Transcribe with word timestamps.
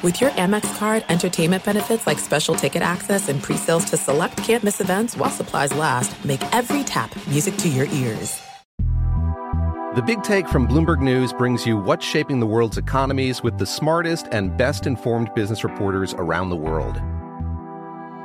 With 0.00 0.20
your 0.20 0.30
Amex 0.30 0.78
card, 0.78 1.04
entertainment 1.08 1.64
benefits 1.64 2.06
like 2.06 2.20
special 2.20 2.54
ticket 2.54 2.82
access 2.82 3.28
and 3.28 3.42
pre-sales 3.42 3.84
to 3.86 3.96
select 3.96 4.36
campus 4.36 4.80
events 4.80 5.16
while 5.16 5.28
supplies 5.28 5.74
last, 5.74 6.24
make 6.24 6.40
every 6.54 6.84
tap 6.84 7.10
music 7.26 7.56
to 7.56 7.68
your 7.68 7.86
ears. 7.86 8.40
The 9.96 10.02
Big 10.06 10.22
Take 10.22 10.46
from 10.46 10.68
Bloomberg 10.68 11.00
News 11.00 11.32
brings 11.32 11.66
you 11.66 11.76
what's 11.76 12.06
shaping 12.06 12.38
the 12.38 12.46
world's 12.46 12.78
economies 12.78 13.42
with 13.42 13.58
the 13.58 13.66
smartest 13.66 14.28
and 14.30 14.56
best 14.56 14.86
informed 14.86 15.34
business 15.34 15.64
reporters 15.64 16.14
around 16.14 16.50
the 16.50 16.56
world. 16.56 17.00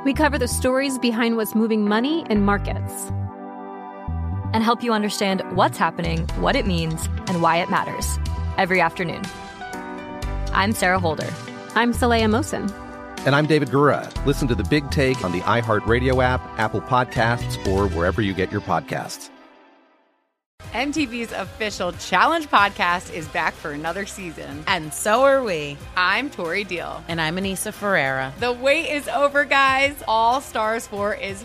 We 0.04 0.14
cover 0.14 0.38
the 0.38 0.46
stories 0.46 0.96
behind 1.00 1.36
what's 1.36 1.56
moving 1.56 1.88
money 1.88 2.24
and 2.30 2.46
markets 2.46 3.10
and 4.52 4.62
help 4.62 4.84
you 4.84 4.92
understand 4.92 5.42
what's 5.56 5.76
happening, 5.76 6.28
what 6.36 6.54
it 6.54 6.68
means, 6.68 7.08
and 7.26 7.42
why 7.42 7.56
it 7.56 7.68
matters 7.68 8.16
every 8.58 8.80
afternoon. 8.80 9.24
I'm 10.52 10.72
Sarah 10.72 11.00
Holder. 11.00 11.34
I'm 11.76 11.92
Saleha 11.92 12.26
Mohsin. 12.26 12.70
And 13.26 13.34
I'm 13.34 13.46
David 13.46 13.68
Gura. 13.68 14.08
Listen 14.24 14.46
to 14.46 14.54
the 14.54 14.62
big 14.64 14.88
take 14.92 15.24
on 15.24 15.32
the 15.32 15.40
iHeartRadio 15.40 16.22
app, 16.22 16.40
Apple 16.56 16.80
Podcasts, 16.80 17.66
or 17.66 17.88
wherever 17.88 18.22
you 18.22 18.32
get 18.32 18.52
your 18.52 18.60
podcasts. 18.60 19.30
MTV's 20.72 21.32
official 21.32 21.90
Challenge 21.92 22.46
podcast 22.48 23.12
is 23.12 23.26
back 23.28 23.54
for 23.54 23.72
another 23.72 24.06
season. 24.06 24.62
And 24.68 24.94
so 24.94 25.22
are 25.22 25.42
we. 25.42 25.76
I'm 25.96 26.30
Tori 26.30 26.62
Deal. 26.62 27.02
And 27.08 27.20
I'm 27.20 27.36
Anissa 27.36 27.72
Ferreira. 27.72 28.32
The 28.38 28.52
wait 28.52 28.90
is 28.90 29.08
over, 29.08 29.44
guys. 29.44 29.94
All 30.06 30.40
Stars 30.40 30.86
4 30.86 31.14
is 31.16 31.44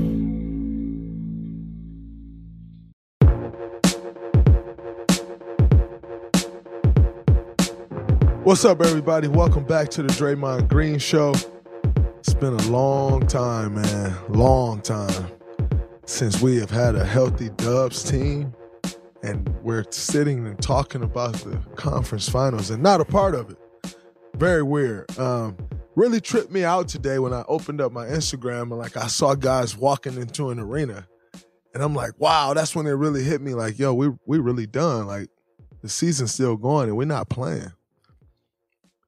What's 8.43 8.65
up, 8.65 8.81
everybody? 8.81 9.27
Welcome 9.27 9.65
back 9.65 9.89
to 9.89 10.01
the 10.01 10.07
Draymond 10.09 10.67
Green 10.67 10.97
Show. 10.97 11.35
It's 12.17 12.33
been 12.33 12.55
a 12.55 12.69
long 12.71 13.27
time, 13.27 13.75
man. 13.75 14.17
Long 14.29 14.81
time 14.81 15.27
since 16.07 16.41
we 16.41 16.57
have 16.57 16.71
had 16.71 16.95
a 16.95 17.05
healthy 17.05 17.49
Dubs 17.49 18.01
team, 18.01 18.51
and 19.21 19.47
we're 19.61 19.85
sitting 19.91 20.47
and 20.47 20.59
talking 20.59 21.03
about 21.03 21.33
the 21.33 21.55
conference 21.75 22.27
finals 22.27 22.71
and 22.71 22.81
not 22.81 22.99
a 22.99 23.05
part 23.05 23.35
of 23.35 23.51
it. 23.51 23.95
Very 24.37 24.63
weird. 24.63 25.15
Um, 25.19 25.55
really 25.93 26.19
tripped 26.19 26.51
me 26.51 26.63
out 26.63 26.87
today 26.87 27.19
when 27.19 27.33
I 27.33 27.43
opened 27.47 27.79
up 27.79 27.91
my 27.91 28.07
Instagram 28.07 28.63
and 28.63 28.79
like 28.79 28.97
I 28.97 29.05
saw 29.05 29.35
guys 29.35 29.77
walking 29.77 30.15
into 30.15 30.49
an 30.49 30.57
arena, 30.57 31.07
and 31.75 31.83
I'm 31.83 31.93
like, 31.93 32.13
wow, 32.17 32.55
that's 32.55 32.75
when 32.75 32.87
it 32.87 32.93
really 32.93 33.21
hit 33.21 33.39
me. 33.39 33.53
Like, 33.53 33.77
yo, 33.77 33.93
we 33.93 34.09
we 34.25 34.39
really 34.39 34.65
done. 34.65 35.05
Like, 35.05 35.29
the 35.83 35.89
season's 35.89 36.33
still 36.33 36.57
going 36.57 36.89
and 36.89 36.97
we're 36.97 37.05
not 37.05 37.29
playing 37.29 37.71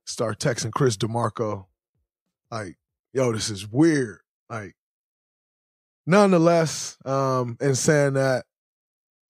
start 0.05 0.39
texting 0.39 0.71
Chris 0.71 0.97
DeMarco, 0.97 1.65
like, 2.51 2.77
yo, 3.13 3.31
this 3.31 3.49
is 3.49 3.67
weird. 3.67 4.19
Like, 4.49 4.75
nonetheless, 6.05 6.97
um, 7.05 7.57
and 7.59 7.77
saying 7.77 8.13
that 8.13 8.45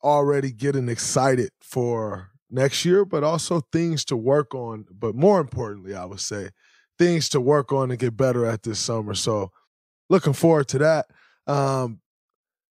already 0.03 0.51
getting 0.51 0.89
excited 0.89 1.49
for 1.61 2.29
next 2.49 2.85
year, 2.85 3.05
but 3.05 3.23
also 3.23 3.61
things 3.71 4.03
to 4.05 4.17
work 4.17 4.53
on. 4.53 4.85
But 4.91 5.15
more 5.15 5.39
importantly, 5.39 5.95
I 5.95 6.05
would 6.05 6.19
say 6.19 6.49
things 6.99 7.29
to 7.29 7.41
work 7.41 7.71
on 7.71 7.89
and 7.89 7.99
get 7.99 8.17
better 8.17 8.45
at 8.45 8.63
this 8.63 8.79
summer. 8.79 9.13
So 9.13 9.51
looking 10.09 10.33
forward 10.33 10.67
to 10.69 10.77
that. 10.79 11.05
Um, 11.47 11.99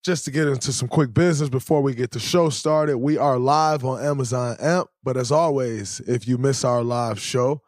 just 0.05 0.25
to 0.25 0.31
get 0.31 0.47
into 0.47 0.73
some 0.73 0.87
quick 0.87 1.13
business 1.13 1.49
before 1.49 1.83
we 1.83 1.93
get 1.93 2.13
the 2.13 2.21
show 2.21 2.49
started, 2.49 2.99
we 2.99 3.19
are 3.19 3.39
live 3.39 3.85
on 3.85 4.05
Amazon 4.05 4.57
Amp. 4.61 4.89
But 5.03 5.17
as 5.17 5.33
always, 5.33 6.01
if 6.07 6.29
you 6.29 6.39
miss 6.39 6.65
our 6.65 6.85
live 6.85 7.19
show, 7.19 7.61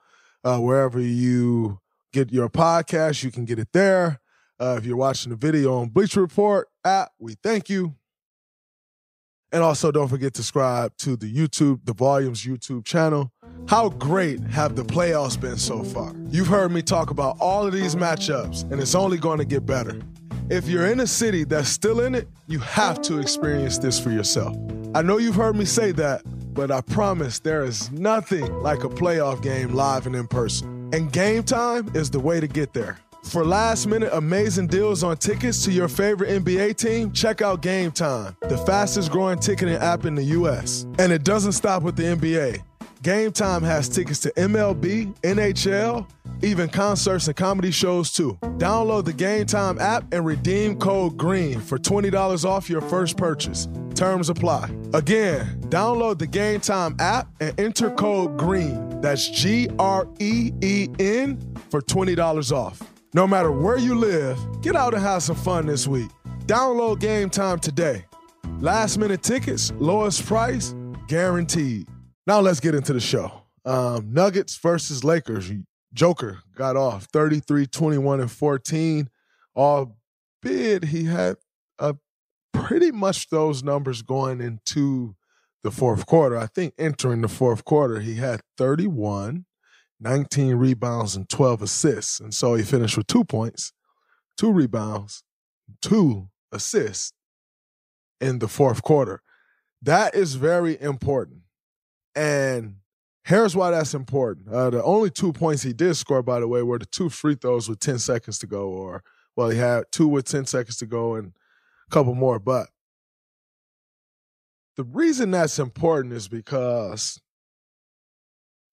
uh, 0.44 0.58
wherever 0.58 1.00
you 1.00 1.80
get 2.12 2.32
your 2.32 2.48
podcast, 2.48 3.22
you 3.22 3.30
can 3.30 3.44
get 3.44 3.58
it 3.58 3.68
there. 3.72 4.20
Uh, 4.60 4.76
if 4.78 4.84
you're 4.84 4.96
watching 4.96 5.30
the 5.30 5.36
video 5.36 5.78
on 5.78 5.88
Bleacher 5.88 6.20
Report 6.20 6.68
app, 6.84 7.12
we 7.18 7.34
thank 7.42 7.68
you. 7.68 7.94
And 9.50 9.62
also, 9.62 9.90
don't 9.90 10.08
forget 10.08 10.34
to 10.34 10.42
subscribe 10.42 10.96
to 10.98 11.16
the 11.16 11.32
YouTube, 11.32 11.80
the 11.84 11.94
Volumes 11.94 12.44
YouTube 12.44 12.84
channel. 12.84 13.32
How 13.66 13.88
great 13.88 14.40
have 14.40 14.76
the 14.76 14.84
playoffs 14.84 15.40
been 15.40 15.56
so 15.56 15.82
far? 15.82 16.12
You've 16.30 16.48
heard 16.48 16.70
me 16.70 16.82
talk 16.82 17.10
about 17.10 17.38
all 17.40 17.66
of 17.66 17.72
these 17.72 17.94
matchups, 17.94 18.70
and 18.70 18.80
it's 18.80 18.94
only 18.94 19.16
going 19.16 19.38
to 19.38 19.46
get 19.46 19.64
better. 19.64 20.00
If 20.50 20.68
you're 20.68 20.86
in 20.86 21.00
a 21.00 21.06
city 21.06 21.44
that's 21.44 21.68
still 21.68 22.00
in 22.00 22.14
it, 22.14 22.28
you 22.46 22.58
have 22.58 23.00
to 23.02 23.20
experience 23.20 23.78
this 23.78 23.98
for 23.98 24.10
yourself. 24.10 24.56
I 24.94 25.02
know 25.02 25.18
you've 25.18 25.34
heard 25.34 25.56
me 25.56 25.64
say 25.64 25.92
that, 25.92 26.22
but 26.58 26.72
I 26.72 26.80
promise 26.80 27.38
there 27.38 27.64
is 27.64 27.88
nothing 27.92 28.52
like 28.64 28.82
a 28.82 28.88
playoff 28.88 29.40
game 29.40 29.74
live 29.74 30.08
and 30.08 30.16
in 30.16 30.26
person. 30.26 30.90
And 30.92 31.12
game 31.12 31.44
time 31.44 31.88
is 31.94 32.10
the 32.10 32.18
way 32.18 32.40
to 32.40 32.48
get 32.48 32.72
there. 32.72 32.98
For 33.22 33.44
last 33.44 33.86
minute 33.86 34.10
amazing 34.12 34.66
deals 34.66 35.04
on 35.04 35.18
tickets 35.18 35.64
to 35.66 35.70
your 35.70 35.86
favorite 35.86 36.30
NBA 36.42 36.76
team, 36.76 37.12
check 37.12 37.42
out 37.42 37.62
Game 37.62 37.92
Time, 37.92 38.36
the 38.40 38.58
fastest 38.58 39.12
growing 39.12 39.38
ticketing 39.38 39.76
app 39.76 40.04
in 40.04 40.16
the 40.16 40.24
US. 40.24 40.84
And 40.98 41.12
it 41.12 41.22
doesn't 41.22 41.52
stop 41.52 41.84
with 41.84 41.94
the 41.94 42.02
NBA. 42.02 42.64
Game 43.02 43.30
Time 43.30 43.62
has 43.62 43.88
tickets 43.88 44.18
to 44.20 44.32
MLB, 44.32 45.14
NHL, 45.20 46.06
even 46.42 46.68
concerts 46.68 47.28
and 47.28 47.36
comedy 47.36 47.70
shows 47.70 48.12
too. 48.12 48.36
Download 48.58 49.04
the 49.04 49.12
Game 49.12 49.46
Time 49.46 49.78
app 49.78 50.12
and 50.12 50.26
redeem 50.26 50.76
code 50.78 51.16
GREEN 51.16 51.60
for 51.60 51.78
$20 51.78 52.44
off 52.44 52.68
your 52.68 52.80
first 52.80 53.16
purchase. 53.16 53.68
Terms 53.94 54.30
apply. 54.30 54.70
Again, 54.94 55.60
download 55.68 56.18
the 56.18 56.26
Game 56.26 56.60
Time 56.60 56.96
app 56.98 57.28
and 57.40 57.58
enter 57.60 57.90
code 57.90 58.36
GREEN. 58.36 59.00
That's 59.00 59.28
G 59.28 59.68
R 59.78 60.08
E 60.18 60.52
E 60.60 60.88
N 60.98 61.40
for 61.70 61.80
$20 61.80 62.52
off. 62.52 62.82
No 63.14 63.26
matter 63.26 63.52
where 63.52 63.78
you 63.78 63.94
live, 63.94 64.38
get 64.60 64.74
out 64.74 64.94
and 64.94 65.02
have 65.02 65.22
some 65.22 65.36
fun 65.36 65.66
this 65.66 65.86
week. 65.86 66.10
Download 66.46 66.98
Game 66.98 67.30
Time 67.30 67.60
today. 67.60 68.04
Last 68.58 68.98
minute 68.98 69.22
tickets, 69.22 69.72
lowest 69.78 70.26
price, 70.26 70.74
guaranteed. 71.06 71.86
Now 72.28 72.40
let's 72.40 72.60
get 72.60 72.74
into 72.74 72.92
the 72.92 73.00
show. 73.00 73.44
Um, 73.64 74.12
Nuggets 74.12 74.58
versus 74.58 75.02
Lakers. 75.02 75.50
Joker 75.94 76.40
got 76.54 76.76
off 76.76 77.04
33, 77.04 77.66
21, 77.66 78.20
and 78.20 78.30
14. 78.30 79.08
Albeit 79.56 80.84
he 80.84 81.04
had 81.04 81.36
a 81.78 81.96
pretty 82.52 82.92
much 82.92 83.30
those 83.30 83.62
numbers 83.62 84.02
going 84.02 84.42
into 84.42 85.16
the 85.62 85.70
fourth 85.70 86.04
quarter. 86.04 86.36
I 86.36 86.48
think 86.48 86.74
entering 86.76 87.22
the 87.22 87.28
fourth 87.28 87.64
quarter, 87.64 88.00
he 88.00 88.16
had 88.16 88.42
31, 88.58 89.46
19 89.98 90.54
rebounds, 90.56 91.16
and 91.16 91.26
12 91.30 91.62
assists. 91.62 92.20
And 92.20 92.34
so 92.34 92.56
he 92.56 92.62
finished 92.62 92.98
with 92.98 93.06
two 93.06 93.24
points, 93.24 93.72
two 94.36 94.52
rebounds, 94.52 95.22
two 95.80 96.28
assists 96.52 97.14
in 98.20 98.38
the 98.38 98.48
fourth 98.48 98.82
quarter. 98.82 99.22
That 99.80 100.14
is 100.14 100.34
very 100.34 100.78
important 100.78 101.37
and 102.18 102.74
here's 103.24 103.54
why 103.54 103.70
that's 103.70 103.94
important. 103.94 104.48
Uh, 104.48 104.70
the 104.70 104.82
only 104.82 105.08
two 105.08 105.32
points 105.32 105.62
he 105.62 105.72
did 105.72 105.94
score, 105.94 106.22
by 106.22 106.40
the 106.40 106.48
way, 106.48 106.62
were 106.62 106.80
the 106.80 106.86
two 106.86 107.08
free 107.08 107.36
throws 107.36 107.68
with 107.68 107.78
10 107.78 108.00
seconds 108.00 108.40
to 108.40 108.46
go, 108.48 108.68
or, 108.68 109.04
well, 109.36 109.50
he 109.50 109.58
had 109.58 109.84
two 109.92 110.08
with 110.08 110.26
10 110.26 110.46
seconds 110.46 110.78
to 110.78 110.86
go 110.86 111.14
and 111.14 111.32
a 111.88 111.94
couple 111.94 112.16
more. 112.16 112.40
But 112.40 112.70
the 114.76 114.82
reason 114.82 115.30
that's 115.30 115.60
important 115.60 116.12
is 116.12 116.26
because 116.26 117.20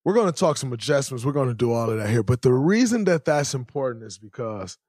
we're 0.04 0.16
going 0.16 0.32
to 0.32 0.40
talk 0.40 0.58
some 0.58 0.74
adjustments. 0.74 1.24
We're 1.24 1.32
going 1.32 1.50
to 1.50 1.54
do 1.54 1.72
all 1.72 1.92
of 1.92 2.00
that 2.00 2.10
here. 2.10 2.24
But 2.24 2.42
the 2.42 2.54
reason 2.54 3.04
that 3.06 3.26
that's 3.26 3.54
important 3.54 4.06
is 4.06 4.18
because 4.18 4.80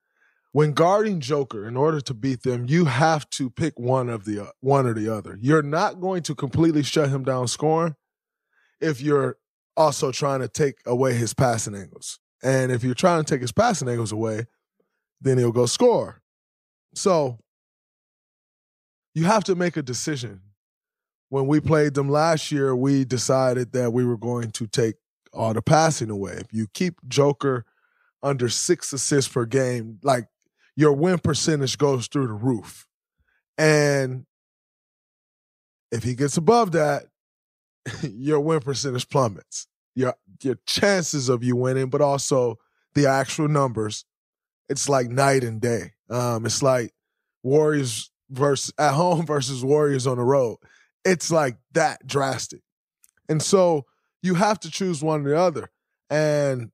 when 0.52 0.72
guarding 0.72 1.20
Joker, 1.20 1.68
in 1.68 1.76
order 1.76 2.00
to 2.00 2.14
beat 2.14 2.42
them, 2.42 2.64
you 2.66 2.86
have 2.86 3.28
to 3.30 3.50
pick 3.50 3.78
one 3.78 4.08
of 4.08 4.24
the 4.24 4.44
uh, 4.44 4.50
one 4.60 4.86
or 4.86 4.94
the 4.94 5.14
other. 5.14 5.36
You're 5.38 5.62
not 5.62 6.00
going 6.00 6.22
to 6.22 6.34
completely 6.34 6.82
shut 6.82 7.10
him 7.10 7.22
down 7.22 7.48
scoring 7.48 7.94
if 8.80 9.00
you're 9.00 9.36
also 9.76 10.10
trying 10.10 10.40
to 10.40 10.48
take 10.48 10.76
away 10.86 11.14
his 11.14 11.34
passing 11.34 11.74
angles. 11.74 12.18
And 12.42 12.70
if 12.70 12.84
you're 12.84 12.94
trying 12.94 13.24
to 13.24 13.34
take 13.34 13.40
his 13.40 13.52
passing 13.52 13.88
angles 13.88 14.12
away, 14.12 14.46
then 15.20 15.38
he'll 15.38 15.52
go 15.52 15.66
score. 15.66 16.22
So 16.94 17.38
you 19.14 19.24
have 19.24 19.44
to 19.44 19.54
make 19.54 19.76
a 19.76 19.82
decision. 19.82 20.40
When 21.28 21.46
we 21.46 21.60
played 21.60 21.94
them 21.94 22.08
last 22.08 22.52
year, 22.52 22.76
we 22.76 23.04
decided 23.04 23.72
that 23.72 23.92
we 23.92 24.04
were 24.04 24.16
going 24.16 24.50
to 24.52 24.66
take 24.66 24.96
all 25.32 25.52
the 25.52 25.62
passing 25.62 26.10
away. 26.10 26.34
If 26.34 26.52
you 26.52 26.66
keep 26.72 27.00
Joker 27.08 27.64
under 28.22 28.48
six 28.48 28.92
assists 28.92 29.32
per 29.32 29.44
game, 29.44 29.98
like 30.02 30.28
your 30.76 30.92
win 30.92 31.18
percentage 31.18 31.78
goes 31.78 32.06
through 32.06 32.28
the 32.28 32.34
roof. 32.34 32.86
And 33.58 34.26
if 35.90 36.02
he 36.02 36.14
gets 36.14 36.36
above 36.36 36.72
that, 36.72 37.06
your 38.02 38.40
win 38.40 38.60
percentage 38.60 39.08
plummets. 39.08 39.66
Your 39.94 40.14
your 40.42 40.58
chances 40.66 41.28
of 41.28 41.42
you 41.42 41.56
winning, 41.56 41.88
but 41.88 42.00
also 42.00 42.58
the 42.94 43.06
actual 43.06 43.48
numbers, 43.48 44.04
it's 44.68 44.88
like 44.88 45.08
night 45.08 45.44
and 45.44 45.60
day. 45.60 45.92
Um, 46.10 46.46
it's 46.46 46.62
like 46.62 46.92
Warriors 47.42 48.10
versus 48.30 48.72
at 48.78 48.92
home 48.92 49.26
versus 49.26 49.64
Warriors 49.64 50.06
on 50.06 50.18
the 50.18 50.24
road. 50.24 50.58
It's 51.04 51.30
like 51.30 51.56
that 51.72 52.06
drastic. 52.06 52.62
And 53.28 53.42
so 53.42 53.84
you 54.22 54.34
have 54.34 54.60
to 54.60 54.70
choose 54.70 55.02
one 55.02 55.24
or 55.26 55.30
the 55.30 55.38
other. 55.38 55.70
And 56.10 56.70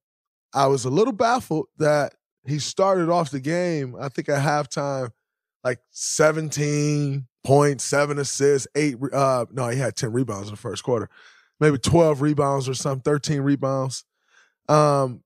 I 0.55 0.67
was 0.67 0.85
a 0.85 0.91
little 0.91 1.13
baffled 1.13 1.67
that 1.79 2.15
he 2.47 2.59
started 2.59 3.09
off 3.09 3.31
the 3.31 3.41
game, 3.41 3.95
I 3.99 4.09
think 4.09 4.29
at 4.29 4.43
halftime, 4.43 5.11
like 5.65 5.79
17 5.91 7.27
points, 7.45 7.85
seven 7.85 8.19
assists, 8.19 8.69
eight, 8.75 8.97
uh, 9.13 9.47
no, 9.53 9.69
he 9.69 9.79
had 9.79 9.97
10 9.97 10.13
rebounds 10.13 10.49
in 10.49 10.55
the 10.55 10.61
first 10.61 10.83
quarter, 10.83 11.09
maybe 11.61 11.79
12 11.79 12.23
rebounds 12.23 12.69
or 12.69 12.75
something, 12.75 13.03
13 13.03 13.41
rebounds. 13.41 14.05
Um, 14.69 15.23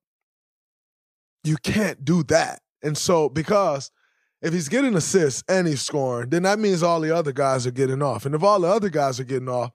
you 1.44 1.56
can't 1.56 2.04
do 2.04 2.22
that. 2.24 2.60
And 2.82 2.96
so, 2.96 3.28
because 3.28 3.90
if 4.42 4.52
he's 4.52 4.68
getting 4.68 4.94
assists 4.94 5.42
and 5.48 5.66
he's 5.66 5.82
scoring, 5.82 6.30
then 6.30 6.42
that 6.42 6.58
means 6.58 6.82
all 6.82 7.00
the 7.00 7.14
other 7.14 7.32
guys 7.32 7.66
are 7.66 7.72
getting 7.72 8.02
off. 8.02 8.26
And 8.26 8.34
if 8.34 8.42
all 8.42 8.60
the 8.60 8.68
other 8.68 8.90
guys 8.90 9.18
are 9.18 9.24
getting 9.24 9.48
off, 9.48 9.72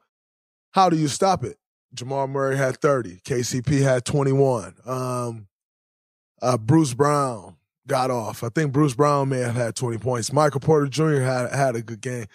how 0.72 0.90
do 0.90 0.98
you 0.98 1.08
stop 1.08 1.44
it? 1.44 1.58
Jamal 1.94 2.28
Murray 2.28 2.58
had 2.58 2.78
30. 2.78 3.20
KCP 3.26 3.82
had 3.82 4.06
21. 4.06 4.76
Um, 4.86 5.48
uh, 6.42 6.58
Bruce 6.58 6.94
Brown 6.94 7.58
got 7.88 8.12
off. 8.12 8.44
I 8.44 8.50
think 8.50 8.72
Bruce 8.72 8.94
Brown 8.94 9.30
may 9.30 9.40
have 9.40 9.56
had 9.56 9.76
20 9.76 9.98
points. 9.98 10.32
Michael 10.32 10.60
Porter 10.60 10.88
Jr. 10.88 11.22
had 11.22 11.54
had 11.54 11.76
a 11.76 11.82
good 11.82 12.02
game. 12.02 12.26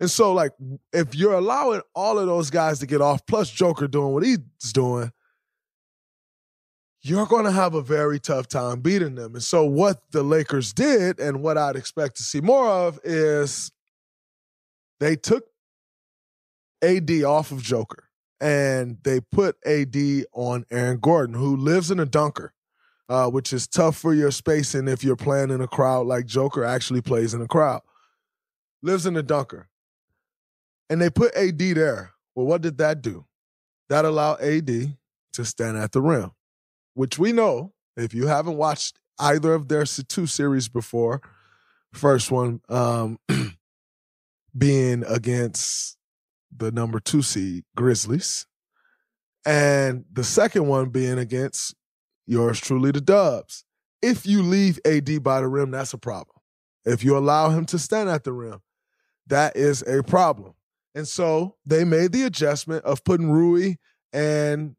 And 0.00 0.10
so, 0.10 0.32
like, 0.32 0.52
if 0.92 1.14
you're 1.14 1.34
allowing 1.34 1.82
all 1.94 2.18
of 2.18 2.26
those 2.26 2.50
guys 2.50 2.80
to 2.80 2.86
get 2.86 3.00
off, 3.00 3.24
plus 3.26 3.50
Joker 3.50 3.86
doing 3.86 4.12
what 4.12 4.24
he's 4.24 4.38
doing, 4.72 5.12
you're 7.02 7.26
going 7.26 7.44
to 7.44 7.52
have 7.52 7.74
a 7.74 7.82
very 7.82 8.18
tough 8.18 8.48
time 8.48 8.80
beating 8.80 9.14
them. 9.14 9.34
And 9.34 9.42
so, 9.42 9.64
what 9.64 10.02
the 10.10 10.22
Lakers 10.22 10.72
did, 10.72 11.20
and 11.20 11.42
what 11.42 11.56
I'd 11.56 11.76
expect 11.76 12.16
to 12.16 12.22
see 12.22 12.40
more 12.40 12.68
of, 12.68 12.98
is 13.04 13.70
they 14.98 15.16
took 15.16 15.44
AD 16.82 17.10
off 17.22 17.52
of 17.52 17.62
Joker 17.62 18.08
and 18.40 18.98
they 19.04 19.20
put 19.20 19.56
AD 19.64 19.96
on 20.32 20.64
Aaron 20.70 20.98
Gordon, 20.98 21.36
who 21.36 21.56
lives 21.56 21.92
in 21.92 22.00
a 22.00 22.06
dunker 22.06 22.54
uh, 23.12 23.28
which 23.28 23.52
is 23.52 23.66
tough 23.66 23.94
for 23.94 24.14
your 24.14 24.30
spacing 24.30 24.88
if 24.88 25.04
you're 25.04 25.16
playing 25.16 25.50
in 25.50 25.60
a 25.60 25.68
crowd 25.68 26.06
like 26.06 26.24
Joker 26.24 26.64
actually 26.64 27.02
plays 27.02 27.34
in 27.34 27.42
a 27.42 27.46
crowd. 27.46 27.82
Lives 28.80 29.04
in 29.04 29.12
the 29.12 29.22
dunker. 29.22 29.68
And 30.88 30.98
they 30.98 31.10
put 31.10 31.36
AD 31.36 31.58
there. 31.58 32.12
Well, 32.34 32.46
what 32.46 32.62
did 32.62 32.78
that 32.78 33.02
do? 33.02 33.26
That 33.90 34.06
allowed 34.06 34.40
AD 34.40 34.96
to 35.34 35.44
stand 35.44 35.76
at 35.76 35.92
the 35.92 36.00
rim, 36.00 36.30
which 36.94 37.18
we 37.18 37.32
know 37.32 37.74
if 37.98 38.14
you 38.14 38.28
haven't 38.28 38.56
watched 38.56 38.98
either 39.18 39.52
of 39.52 39.68
their 39.68 39.84
two 39.84 40.26
series 40.26 40.70
before, 40.70 41.20
first 41.92 42.30
one 42.30 42.62
um, 42.70 43.18
being 44.56 45.04
against 45.06 45.98
the 46.56 46.72
number 46.72 46.98
two 46.98 47.20
seed 47.20 47.64
Grizzlies, 47.76 48.46
and 49.44 50.06
the 50.10 50.24
second 50.24 50.66
one 50.66 50.88
being 50.88 51.18
against 51.18 51.74
yours 52.32 52.60
truly, 52.60 52.90
the 52.90 53.00
Dubs. 53.00 53.64
If 54.00 54.26
you 54.26 54.42
leave 54.42 54.80
AD 54.84 55.22
by 55.22 55.40
the 55.40 55.48
rim, 55.48 55.70
that's 55.70 55.92
a 55.92 55.98
problem. 55.98 56.36
If 56.84 57.04
you 57.04 57.16
allow 57.16 57.50
him 57.50 57.64
to 57.66 57.78
stand 57.78 58.08
at 58.08 58.24
the 58.24 58.32
rim, 58.32 58.60
that 59.28 59.56
is 59.56 59.82
a 59.82 60.02
problem. 60.02 60.54
And 60.94 61.06
so 61.06 61.56
they 61.64 61.84
made 61.84 62.12
the 62.12 62.24
adjustment 62.24 62.84
of 62.84 63.04
putting 63.04 63.30
Rui 63.30 63.74
and 64.12 64.74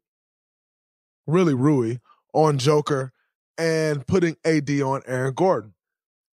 really 1.26 1.54
Rui 1.54 1.96
on 2.34 2.58
Joker 2.58 3.12
and 3.56 4.06
putting 4.06 4.36
AD 4.44 4.70
on 4.82 5.02
Aaron 5.06 5.34
Gordon. 5.34 5.74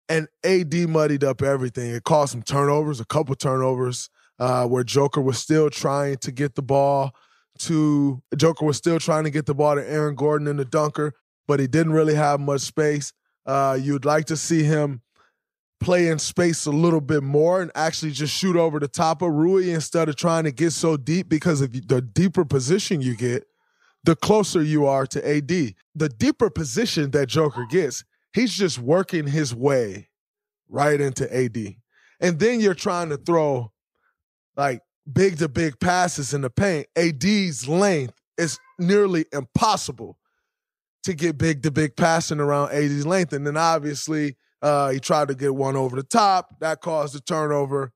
And 0.07 0.27
AD 0.43 0.73
muddied 0.73 1.23
up 1.23 1.43
everything. 1.43 1.91
It 1.91 2.03
caused 2.03 2.31
some 2.31 2.41
turnovers, 2.41 2.99
a 2.99 3.05
couple 3.05 3.35
turnovers, 3.35 4.09
uh, 4.39 4.65
where 4.65 4.83
Joker 4.83 5.21
was 5.21 5.37
still 5.37 5.69
trying 5.69 6.17
to 6.17 6.31
get 6.31 6.55
the 6.55 6.63
ball 6.63 7.13
to 7.59 8.21
Joker 8.35 8.65
was 8.65 8.77
still 8.77 8.99
trying 8.99 9.23
to 9.25 9.29
get 9.29 9.45
the 9.45 9.55
ball 9.55 9.75
to 9.75 9.89
Aaron 9.89 10.15
Gordon 10.15 10.47
in 10.47 10.57
the 10.57 10.65
dunker, 10.65 11.13
but 11.47 11.59
he 11.59 11.67
didn't 11.67 11.93
really 11.93 12.15
have 12.15 12.39
much 12.39 12.61
space. 12.61 13.13
Uh, 13.45 13.77
you'd 13.79 14.05
like 14.05 14.25
to 14.25 14.37
see 14.37 14.63
him 14.63 15.01
play 15.79 16.07
in 16.09 16.19
space 16.19 16.65
a 16.65 16.71
little 16.71 17.01
bit 17.01 17.23
more 17.23 17.61
and 17.61 17.71
actually 17.73 18.11
just 18.11 18.33
shoot 18.35 18.55
over 18.55 18.79
the 18.79 18.87
top 18.87 19.21
of 19.21 19.31
Rui 19.31 19.71
instead 19.71 20.09
of 20.09 20.15
trying 20.15 20.43
to 20.43 20.51
get 20.51 20.71
so 20.71 20.97
deep 20.97 21.29
because 21.29 21.61
the 21.61 22.01
deeper 22.01 22.43
position 22.43 23.01
you 23.01 23.15
get, 23.15 23.45
the 24.03 24.15
closer 24.15 24.61
you 24.61 24.85
are 24.85 25.05
to 25.07 25.27
AD. 25.27 25.47
The 25.95 26.09
deeper 26.09 26.49
position 26.49 27.11
that 27.11 27.27
Joker 27.27 27.65
gets, 27.69 28.03
he's 28.33 28.53
just 28.53 28.79
working 28.79 29.27
his 29.27 29.55
way 29.55 30.09
right 30.67 30.99
into 30.99 31.33
AD. 31.33 31.75
And 32.19 32.39
then 32.39 32.59
you're 32.59 32.73
trying 32.73 33.09
to 33.09 33.17
throw 33.17 33.71
like 34.55 34.81
big 35.13 35.37
to 35.39 35.49
big 35.49 35.79
passes 35.79 36.33
in 36.33 36.41
the 36.41 36.49
paint, 36.49 36.87
AD's 36.95 37.67
length 37.67 38.13
is 38.37 38.59
nearly 38.77 39.25
impossible 39.33 40.17
to 41.03 41.13
get 41.13 41.37
big 41.37 41.63
to 41.63 41.71
big 41.71 41.95
passing 41.95 42.39
around 42.39 42.71
AD's 42.71 43.05
length. 43.05 43.33
And 43.33 43.45
then 43.45 43.57
obviously 43.57 44.35
uh, 44.61 44.89
he 44.89 44.99
tried 44.99 45.29
to 45.29 45.35
get 45.35 45.55
one 45.55 45.75
over 45.75 45.95
the 45.95 46.03
top. 46.03 46.59
That 46.59 46.81
caused 46.81 47.15
a 47.15 47.21
turnover. 47.21 47.91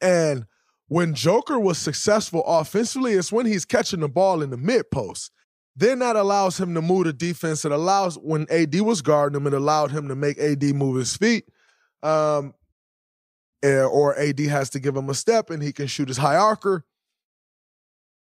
And 0.00 0.46
when 0.88 1.14
Joker 1.14 1.58
was 1.58 1.78
successful 1.78 2.44
offensively, 2.46 3.14
it's 3.14 3.32
when 3.32 3.46
he's 3.46 3.64
catching 3.64 4.00
the 4.00 4.08
ball 4.08 4.42
in 4.42 4.50
the 4.50 4.56
mid 4.56 4.90
post. 4.90 5.32
Then 5.74 5.98
that 5.98 6.16
allows 6.16 6.58
him 6.58 6.74
to 6.74 6.82
move 6.82 7.04
the 7.04 7.12
defense. 7.12 7.64
It 7.64 7.72
allows 7.72 8.16
when 8.16 8.46
AD 8.50 8.80
was 8.80 9.02
guarding 9.02 9.36
him, 9.36 9.46
it 9.46 9.52
allowed 9.52 9.90
him 9.90 10.08
to 10.08 10.14
make 10.14 10.38
AD 10.38 10.62
move 10.74 10.96
his 10.96 11.16
feet. 11.16 11.44
Um, 12.02 12.54
or 13.62 14.18
AD 14.18 14.38
has 14.40 14.70
to 14.70 14.80
give 14.80 14.96
him 14.96 15.08
a 15.08 15.14
step 15.14 15.50
and 15.50 15.62
he 15.62 15.72
can 15.72 15.86
shoot 15.86 16.08
his 16.08 16.18
high 16.18 16.36
arcer. 16.36 16.84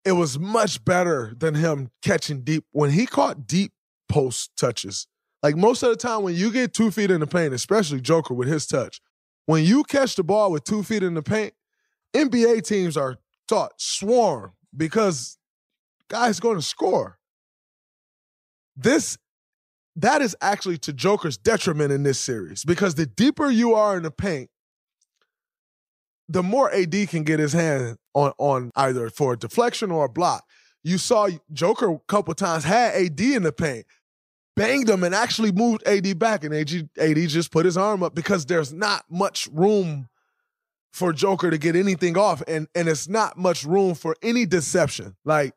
It 0.04 0.12
was 0.12 0.38
much 0.38 0.84
better 0.84 1.34
than 1.36 1.54
him 1.54 1.90
catching 2.02 2.42
deep. 2.42 2.64
When 2.70 2.90
he 2.90 3.04
caught 3.04 3.46
deep 3.46 3.72
post 4.08 4.52
touches, 4.56 5.06
like 5.42 5.56
most 5.56 5.82
of 5.82 5.90
the 5.90 5.96
time 5.96 6.22
when 6.22 6.34
you 6.34 6.50
get 6.50 6.72
two 6.72 6.90
feet 6.90 7.10
in 7.10 7.20
the 7.20 7.26
paint, 7.26 7.52
especially 7.52 8.00
Joker 8.00 8.34
with 8.34 8.48
his 8.48 8.66
touch, 8.66 9.00
when 9.46 9.64
you 9.64 9.84
catch 9.84 10.14
the 10.14 10.24
ball 10.24 10.50
with 10.50 10.64
two 10.64 10.82
feet 10.82 11.02
in 11.02 11.14
the 11.14 11.22
paint, 11.22 11.54
NBA 12.14 12.66
teams 12.66 12.96
are 12.96 13.16
taught 13.46 13.72
swarm 13.76 14.52
because 14.76 15.38
guy's 16.08 16.40
going 16.40 16.56
to 16.56 16.62
score. 16.62 17.18
This 18.76 19.18
that 19.96 20.22
is 20.22 20.36
actually 20.40 20.78
to 20.78 20.92
Joker's 20.92 21.36
detriment 21.36 21.92
in 21.92 22.04
this 22.04 22.20
series 22.20 22.64
because 22.64 22.94
the 22.94 23.06
deeper 23.06 23.50
you 23.50 23.74
are 23.74 23.96
in 23.96 24.04
the 24.04 24.12
paint, 24.12 24.48
the 26.28 26.42
more 26.42 26.72
AD 26.72 26.94
can 27.08 27.24
get 27.24 27.40
his 27.40 27.52
hand 27.52 27.96
on 28.14 28.32
on 28.38 28.70
either 28.76 29.08
for 29.10 29.32
a 29.32 29.38
deflection 29.38 29.90
or 29.90 30.04
a 30.04 30.08
block. 30.08 30.44
You 30.84 30.98
saw 30.98 31.28
Joker 31.52 31.90
a 31.90 31.98
couple 32.06 32.34
times 32.34 32.64
had 32.64 32.94
AD 32.94 33.20
in 33.20 33.42
the 33.42 33.52
paint, 33.52 33.86
banged 34.56 34.88
him, 34.88 35.04
and 35.04 35.14
actually 35.14 35.52
moved 35.52 35.86
AD 35.86 36.18
back, 36.18 36.44
and 36.44 36.54
AD, 36.54 36.88
AD 36.98 37.16
just 37.28 37.50
put 37.50 37.64
his 37.66 37.76
arm 37.76 38.02
up 38.02 38.14
because 38.14 38.46
there's 38.46 38.72
not 38.72 39.04
much 39.10 39.48
room 39.52 40.08
for 40.92 41.12
Joker 41.12 41.50
to 41.50 41.58
get 41.58 41.76
anything 41.76 42.16
off, 42.16 42.42
and 42.46 42.68
and 42.74 42.88
it's 42.88 43.08
not 43.08 43.36
much 43.36 43.64
room 43.64 43.94
for 43.94 44.16
any 44.22 44.46
deception. 44.46 45.16
Like 45.24 45.54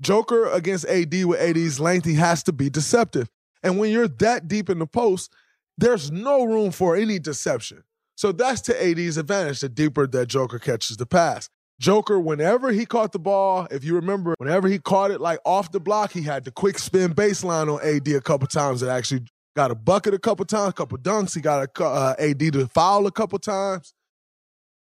Joker 0.00 0.50
against 0.50 0.86
AD 0.86 1.24
with 1.24 1.40
AD's 1.40 1.80
length, 1.80 2.06
he 2.06 2.14
has 2.14 2.42
to 2.44 2.52
be 2.52 2.70
deceptive. 2.70 3.30
And 3.62 3.78
when 3.78 3.90
you're 3.90 4.08
that 4.08 4.48
deep 4.48 4.70
in 4.70 4.78
the 4.78 4.86
post, 4.86 5.32
there's 5.76 6.10
no 6.10 6.44
room 6.44 6.70
for 6.70 6.96
any 6.96 7.18
deception. 7.18 7.84
So 8.20 8.32
that's 8.32 8.60
to 8.62 8.76
AD's 8.78 9.16
advantage, 9.16 9.60
the 9.60 9.70
deeper 9.70 10.06
that 10.06 10.26
Joker 10.26 10.58
catches 10.58 10.98
the 10.98 11.06
pass. 11.06 11.48
Joker, 11.80 12.20
whenever 12.20 12.70
he 12.70 12.84
caught 12.84 13.12
the 13.12 13.18
ball, 13.18 13.66
if 13.70 13.82
you 13.82 13.94
remember, 13.94 14.34
whenever 14.36 14.68
he 14.68 14.78
caught 14.78 15.10
it 15.10 15.22
like 15.22 15.38
off 15.46 15.72
the 15.72 15.80
block, 15.80 16.12
he 16.12 16.20
had 16.20 16.44
the 16.44 16.50
quick 16.50 16.78
spin 16.78 17.14
baseline 17.14 17.74
on 17.74 17.80
AD 17.82 18.06
a 18.08 18.20
couple 18.20 18.46
times. 18.46 18.82
It 18.82 18.88
actually 18.88 19.22
got 19.56 19.70
a 19.70 19.74
bucket 19.74 20.12
a 20.12 20.18
couple 20.18 20.44
times, 20.44 20.68
a 20.68 20.72
couple 20.74 20.98
dunks. 20.98 21.34
He 21.34 21.40
got 21.40 21.66
a 21.80 21.82
uh, 21.82 22.14
AD 22.18 22.40
to 22.40 22.66
foul 22.66 23.06
a 23.06 23.10
couple 23.10 23.38
times. 23.38 23.94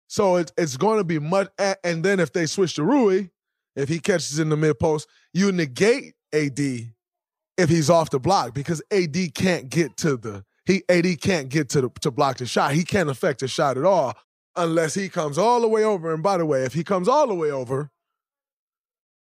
So 0.06 0.36
it, 0.36 0.52
it's 0.56 0.76
going 0.76 0.98
to 0.98 1.04
be 1.04 1.18
much. 1.18 1.48
And 1.82 2.04
then 2.04 2.20
if 2.20 2.32
they 2.32 2.46
switch 2.46 2.74
to 2.74 2.84
Rui, 2.84 3.30
if 3.74 3.88
he 3.88 3.98
catches 3.98 4.38
in 4.38 4.50
the 4.50 4.56
mid 4.56 4.78
post, 4.78 5.08
you 5.34 5.50
negate 5.50 6.14
AD 6.32 6.60
if 6.60 7.68
he's 7.68 7.90
off 7.90 8.10
the 8.10 8.20
block 8.20 8.54
because 8.54 8.80
AD 8.92 9.34
can't 9.34 9.68
get 9.68 9.96
to 9.96 10.16
the 10.16 10.44
he 10.66 10.82
AD 10.88 11.20
can't 11.20 11.48
get 11.48 11.68
to 11.70 11.80
the, 11.82 11.90
to 12.00 12.10
block 12.10 12.38
the 12.38 12.46
shot. 12.46 12.72
He 12.72 12.84
can't 12.84 13.08
affect 13.08 13.40
the 13.40 13.48
shot 13.48 13.78
at 13.78 13.84
all 13.84 14.14
unless 14.56 14.94
he 14.94 15.08
comes 15.08 15.38
all 15.38 15.60
the 15.60 15.68
way 15.68 15.84
over. 15.84 16.12
And 16.12 16.22
by 16.22 16.38
the 16.38 16.46
way, 16.46 16.64
if 16.64 16.74
he 16.74 16.82
comes 16.84 17.08
all 17.08 17.26
the 17.26 17.34
way 17.34 17.50
over, 17.50 17.90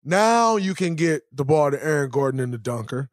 now 0.04 0.56
you 0.56 0.74
can 0.74 0.96
get 0.96 1.24
the 1.36 1.46
ball 1.46 1.70
to 1.72 1.84
Aaron 1.84 2.10
Gordon 2.10 2.40
in 2.40 2.52
the 2.52 2.58
dunker. 2.58 3.10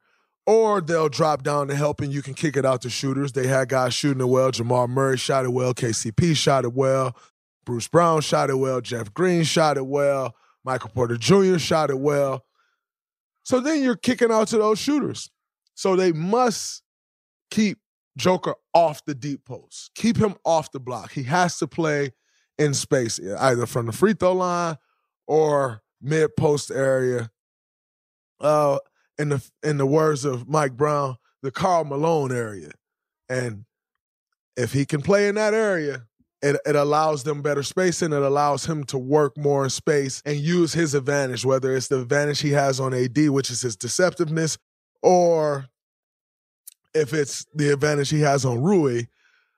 or 0.46 0.80
they'll 0.80 1.08
drop 1.08 1.42
down 1.42 1.68
to 1.68 1.74
help 1.74 2.00
and 2.00 2.12
you 2.12 2.22
can 2.22 2.34
kick 2.34 2.56
it 2.56 2.64
out 2.66 2.82
to 2.82 2.90
shooters. 2.90 3.32
They 3.32 3.46
had 3.46 3.68
guys 3.68 3.94
shooting 3.94 4.20
it 4.20 4.26
well. 4.26 4.50
Jamal 4.50 4.88
Murray 4.88 5.16
shot 5.16 5.44
it 5.44 5.52
well. 5.52 5.72
KCP 5.74 6.36
shot 6.36 6.64
it 6.64 6.74
well. 6.74 7.16
Bruce 7.64 7.88
Brown 7.88 8.20
shot 8.20 8.50
it 8.50 8.56
well. 8.58 8.80
Jeff 8.80 9.12
Green 9.14 9.42
shot 9.44 9.76
it 9.76 9.86
well. 9.86 10.34
Michael 10.64 10.90
Porter 10.90 11.16
Jr. 11.16 11.58
shot 11.58 11.90
it 11.90 11.98
well. 11.98 12.44
So 13.42 13.60
then 13.60 13.82
you're 13.82 13.96
kicking 13.96 14.30
out 14.30 14.48
to 14.48 14.58
those 14.58 14.78
shooters. 14.78 15.30
So 15.74 15.96
they 15.96 16.12
must 16.12 16.82
keep 17.50 17.78
Joker 18.16 18.54
off 18.73 19.04
the 19.04 19.14
deep 19.14 19.44
post. 19.44 19.90
Keep 19.94 20.18
him 20.18 20.37
off 20.44 20.71
the 20.71 20.80
block. 20.80 21.12
He 21.12 21.25
has 21.25 21.59
to 21.59 21.66
play 21.66 22.12
in 22.59 22.75
space, 22.75 23.21
either 23.38 23.66
from 23.66 23.87
the 23.87 23.92
free 23.92 24.14
throw 24.14 24.35
line 24.35 24.76
or 25.26 25.83
mid 26.00 26.37
post 26.37 26.71
area. 26.71 27.30
Uh, 28.40 28.78
in 29.18 29.28
the 29.28 29.50
in 29.62 29.76
the 29.78 29.87
words 29.87 30.25
of 30.25 30.49
Mike 30.49 30.76
Brown, 30.76 31.16
the 31.42 31.50
Karl 31.50 31.85
Malone 31.85 32.33
area. 32.33 32.71
And 33.28 33.64
if 34.56 34.73
he 34.73 34.85
can 34.85 35.02
play 35.02 35.28
in 35.28 35.37
that 35.37 35.54
area, 35.54 36.06
it, 36.42 36.61
it 36.66 36.76
allows 36.76 37.25
them 37.25 37.40
better 37.40 37.62
space 37.62 38.02
and 38.02 38.12
it 38.12 38.23
allows 38.23 38.66
him 38.66 38.85
to 38.85 38.99
work 38.99 39.37
more 39.38 39.64
in 39.64 39.71
space 39.71 40.21
and 40.26 40.37
use 40.37 40.75
his 40.75 40.94
advantage, 40.94 41.44
whether 41.44 41.75
it's 41.75 41.88
the 41.88 42.00
advantage 42.00 42.40
he 42.40 42.50
has 42.50 42.80
on 42.80 42.92
AD, 42.92 43.30
which 43.30 43.50
is 43.50 43.62
his 43.62 43.76
deceptiveness, 43.76 44.59
or 45.02 45.66
if 46.94 47.12
it's 47.12 47.44
the 47.54 47.72
advantage 47.72 48.10
he 48.10 48.20
has 48.20 48.44
on 48.44 48.62
Rui, 48.62 49.04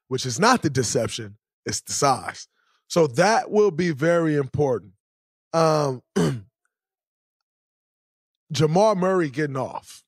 which 0.09 0.27
is 0.27 0.41
not 0.41 0.63
the 0.63 0.71
deception, 0.71 1.37
it's 1.65 1.83
the 1.83 1.93
size. 1.93 2.49
So 2.89 3.07
that 3.09 3.51
will 3.51 3.71
be 3.71 3.91
very 3.91 4.37
important. 4.37 4.93
Um, 5.53 6.03
Jamal 8.53 8.95
Murray 8.95 9.31
getting 9.31 9.57
off. 9.57 10.03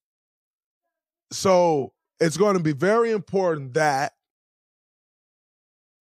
So 1.30 1.92
it's 2.20 2.36
going 2.36 2.56
to 2.56 2.62
be 2.62 2.72
very 2.72 3.10
important 3.10 3.74
that, 3.74 4.12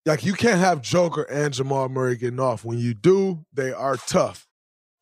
like, 0.05 0.23
you 0.23 0.33
can't 0.33 0.59
have 0.59 0.81
Joker 0.81 1.23
and 1.23 1.53
Jamal 1.53 1.89
Murray 1.89 2.15
getting 2.15 2.39
off. 2.39 2.63
When 2.63 2.77
you 2.77 2.93
do, 2.93 3.45
they 3.53 3.73
are 3.73 3.97
tough. 3.97 4.47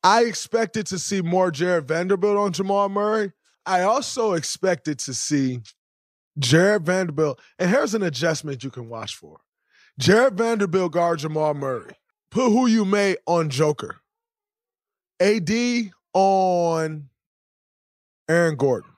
I 0.02 0.24
expected 0.24 0.86
to 0.88 0.98
see 0.98 1.22
more 1.22 1.50
Jarred 1.50 1.86
Vanderbilt 1.86 2.36
on 2.36 2.52
Jamal 2.52 2.88
Murray. 2.88 3.32
I 3.64 3.82
also 3.82 4.32
expected 4.32 4.98
to 5.00 5.14
see 5.14 5.60
Jarred 6.38 6.84
Vanderbilt, 6.84 7.40
and 7.58 7.70
here's 7.70 7.94
an 7.94 8.02
adjustment 8.02 8.62
you 8.62 8.70
can 8.70 8.88
watch 8.88 9.14
for. 9.16 9.40
Jarred 9.98 10.36
Vanderbilt 10.36 10.92
guard 10.92 11.20
Jamal 11.20 11.54
Murray. 11.54 11.92
Put 12.30 12.50
who 12.50 12.66
you 12.66 12.84
may 12.84 13.16
on 13.26 13.48
Joker. 13.48 13.96
AD 15.20 15.50
on 16.12 17.08
Aaron 18.28 18.56
Gordon. 18.56 18.90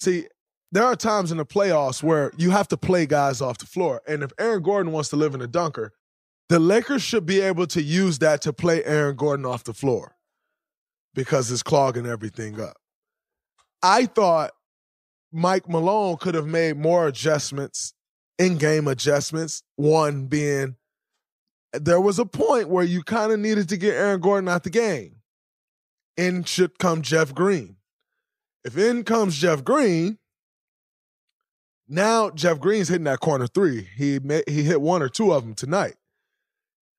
See, 0.00 0.26
there 0.70 0.84
are 0.84 0.96
times 0.96 1.32
in 1.32 1.38
the 1.38 1.46
playoffs 1.46 2.02
where 2.02 2.32
you 2.36 2.50
have 2.50 2.68
to 2.68 2.76
play 2.76 3.06
guys 3.06 3.40
off 3.40 3.58
the 3.58 3.66
floor. 3.66 4.02
And 4.06 4.22
if 4.22 4.32
Aaron 4.38 4.62
Gordon 4.62 4.92
wants 4.92 5.08
to 5.10 5.16
live 5.16 5.34
in 5.34 5.40
a 5.40 5.46
dunker, 5.46 5.92
the 6.48 6.58
Lakers 6.58 7.02
should 7.02 7.26
be 7.26 7.40
able 7.40 7.66
to 7.68 7.82
use 7.82 8.18
that 8.20 8.42
to 8.42 8.52
play 8.52 8.84
Aaron 8.84 9.16
Gordon 9.16 9.46
off 9.46 9.64
the 9.64 9.74
floor 9.74 10.16
because 11.14 11.50
it's 11.50 11.62
clogging 11.62 12.06
everything 12.06 12.60
up. 12.60 12.76
I 13.82 14.06
thought 14.06 14.52
Mike 15.32 15.68
Malone 15.68 16.16
could 16.16 16.34
have 16.34 16.46
made 16.46 16.76
more 16.76 17.06
adjustments, 17.06 17.94
in 18.38 18.58
game 18.58 18.88
adjustments. 18.88 19.62
One 19.76 20.26
being 20.26 20.76
there 21.72 22.00
was 22.00 22.18
a 22.18 22.26
point 22.26 22.68
where 22.68 22.84
you 22.84 23.02
kind 23.02 23.32
of 23.32 23.38
needed 23.38 23.68
to 23.68 23.76
get 23.76 23.94
Aaron 23.94 24.20
Gordon 24.20 24.48
out 24.48 24.62
the 24.64 24.70
game. 24.70 25.16
In 26.16 26.44
should 26.44 26.78
come 26.78 27.02
Jeff 27.02 27.34
Green. 27.34 27.76
If 28.64 28.78
in 28.78 29.04
comes 29.04 29.36
Jeff 29.36 29.62
Green, 29.62 30.18
now 31.88 32.30
Jeff 32.30 32.58
Green's 32.58 32.88
hitting 32.88 33.04
that 33.04 33.20
corner 33.20 33.46
three. 33.46 33.88
He 33.96 34.18
he 34.48 34.62
hit 34.62 34.80
one 34.80 35.02
or 35.02 35.08
two 35.08 35.32
of 35.32 35.44
them 35.44 35.54
tonight. 35.54 35.94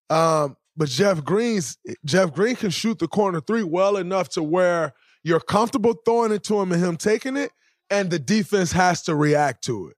Um, 0.10 0.56
but 0.78 0.88
Jeff 0.88 1.24
Green's 1.24 1.78
Jeff 2.06 2.34
Green 2.34 2.56
can 2.56 2.70
shoot 2.70 3.00
the 3.00 3.08
corner 3.08 3.42
three 3.42 3.64
well 3.64 3.98
enough 3.98 4.30
to 4.30 4.44
where 4.44 4.94
you're 5.24 5.40
comfortable 5.40 5.96
throwing 6.06 6.32
it 6.32 6.44
to 6.44 6.62
him 6.62 6.72
and 6.72 6.82
him 6.82 6.96
taking 6.96 7.36
it, 7.36 7.52
and 7.90 8.10
the 8.10 8.20
defense 8.20 8.72
has 8.72 9.04
to 9.04 9.16
react 9.16 9.64
to 9.66 9.88
it. 9.90 9.98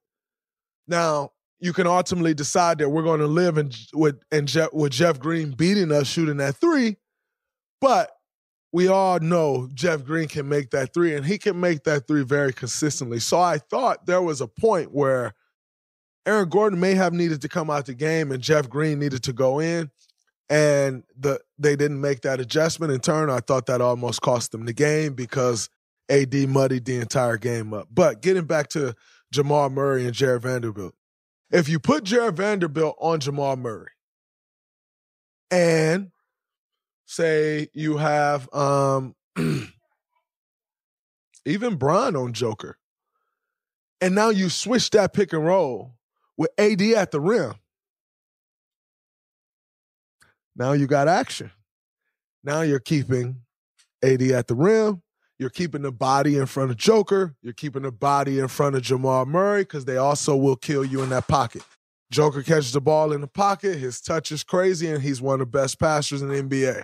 Now 0.86 1.32
you 1.60 1.72
can 1.72 1.86
ultimately 1.86 2.34
decide 2.34 2.78
that 2.78 2.88
we're 2.88 3.02
going 3.02 3.20
to 3.20 3.26
live 3.26 3.58
in, 3.58 3.70
with 3.92 4.20
and 4.32 4.48
Jeff, 4.48 4.72
with 4.72 4.92
Jeff 4.92 5.18
Green 5.18 5.52
beating 5.52 5.92
us 5.92 6.06
shooting 6.06 6.38
that 6.38 6.56
three, 6.56 6.96
but 7.80 8.10
we 8.72 8.88
all 8.88 9.18
know 9.18 9.68
Jeff 9.74 10.04
Green 10.04 10.28
can 10.28 10.48
make 10.48 10.70
that 10.70 10.94
three, 10.94 11.14
and 11.14 11.26
he 11.26 11.38
can 11.38 11.58
make 11.58 11.84
that 11.84 12.06
three 12.06 12.22
very 12.22 12.52
consistently. 12.52 13.18
So 13.18 13.40
I 13.40 13.58
thought 13.58 14.06
there 14.06 14.22
was 14.22 14.40
a 14.40 14.46
point 14.46 14.92
where 14.92 15.34
Aaron 16.24 16.48
Gordon 16.48 16.78
may 16.78 16.94
have 16.94 17.12
needed 17.12 17.42
to 17.42 17.48
come 17.48 17.68
out 17.70 17.86
the 17.86 17.94
game, 17.94 18.30
and 18.30 18.42
Jeff 18.42 18.68
Green 18.68 18.98
needed 18.98 19.22
to 19.24 19.32
go 19.32 19.58
in, 19.58 19.90
and 20.48 21.02
the 21.18 21.40
they 21.58 21.76
didn't 21.76 22.00
make 22.00 22.22
that 22.22 22.40
adjustment. 22.40 22.92
In 22.92 23.00
turn, 23.00 23.28
I 23.28 23.40
thought 23.40 23.66
that 23.66 23.80
almost 23.80 24.22
cost 24.22 24.52
them 24.52 24.66
the 24.66 24.72
game 24.72 25.14
because 25.14 25.68
AD 26.10 26.34
muddied 26.48 26.84
the 26.84 26.98
entire 26.98 27.36
game 27.36 27.72
up. 27.72 27.88
But 27.90 28.20
getting 28.20 28.44
back 28.44 28.68
to 28.70 28.94
Jamal 29.32 29.70
Murray 29.70 30.04
and 30.04 30.14
Jarred 30.14 30.42
Vanderbilt, 30.42 30.94
if 31.50 31.68
you 31.68 31.78
put 31.78 32.04
Jarred 32.04 32.36
Vanderbilt 32.36 32.96
on 32.98 33.20
Jamal 33.20 33.56
Murray, 33.56 33.90
and 35.50 36.10
say 37.06 37.68
you 37.74 37.96
have 37.96 38.52
um 38.54 39.14
even 41.44 41.76
Bron 41.76 42.16
on 42.16 42.32
Joker. 42.32 42.76
And 44.00 44.14
now 44.14 44.30
you 44.30 44.48
switch 44.48 44.90
that 44.90 45.12
pick 45.12 45.32
and 45.32 45.44
roll 45.44 45.92
with 46.36 46.50
AD 46.56 46.80
at 46.80 47.10
the 47.10 47.20
rim. 47.20 47.54
Now 50.56 50.72
you 50.72 50.86
got 50.86 51.08
action. 51.08 51.50
Now 52.42 52.62
you're 52.62 52.80
keeping 52.80 53.42
AD 54.02 54.22
at 54.22 54.46
the 54.46 54.54
rim. 54.54 55.02
You're 55.40 55.48
keeping 55.48 55.80
the 55.80 55.90
body 55.90 56.36
in 56.36 56.44
front 56.44 56.70
of 56.70 56.76
Joker. 56.76 57.34
You're 57.40 57.54
keeping 57.54 57.80
the 57.80 57.90
body 57.90 58.38
in 58.38 58.48
front 58.48 58.76
of 58.76 58.82
Jamal 58.82 59.24
Murray 59.24 59.62
because 59.62 59.86
they 59.86 59.96
also 59.96 60.36
will 60.36 60.54
kill 60.54 60.84
you 60.84 61.00
in 61.02 61.08
that 61.08 61.28
pocket. 61.28 61.62
Joker 62.10 62.42
catches 62.42 62.72
the 62.72 62.80
ball 62.82 63.14
in 63.14 63.22
the 63.22 63.26
pocket. 63.26 63.78
His 63.78 64.02
touch 64.02 64.32
is 64.32 64.44
crazy, 64.44 64.88
and 64.88 65.02
he's 65.02 65.22
one 65.22 65.40
of 65.40 65.50
the 65.50 65.58
best 65.58 65.80
passers 65.80 66.20
in 66.20 66.28
the 66.28 66.42
NBA. 66.42 66.82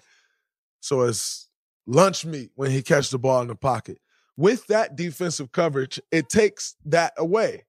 So 0.81 1.03
it's 1.03 1.51
lunch 1.87 2.25
meat 2.25 2.51
when 2.55 2.71
he 2.71 2.81
catches 2.81 3.11
the 3.11 3.19
ball 3.19 3.43
in 3.43 3.49
the 3.49 3.55
pocket. 3.55 3.99
With 4.39 4.67
that 4.69 4.97
defensive 4.97 5.53
coverage, 5.53 6.01
it 6.11 6.31
takes 6.31 6.77
that 6.87 7.13
away. 7.19 7.67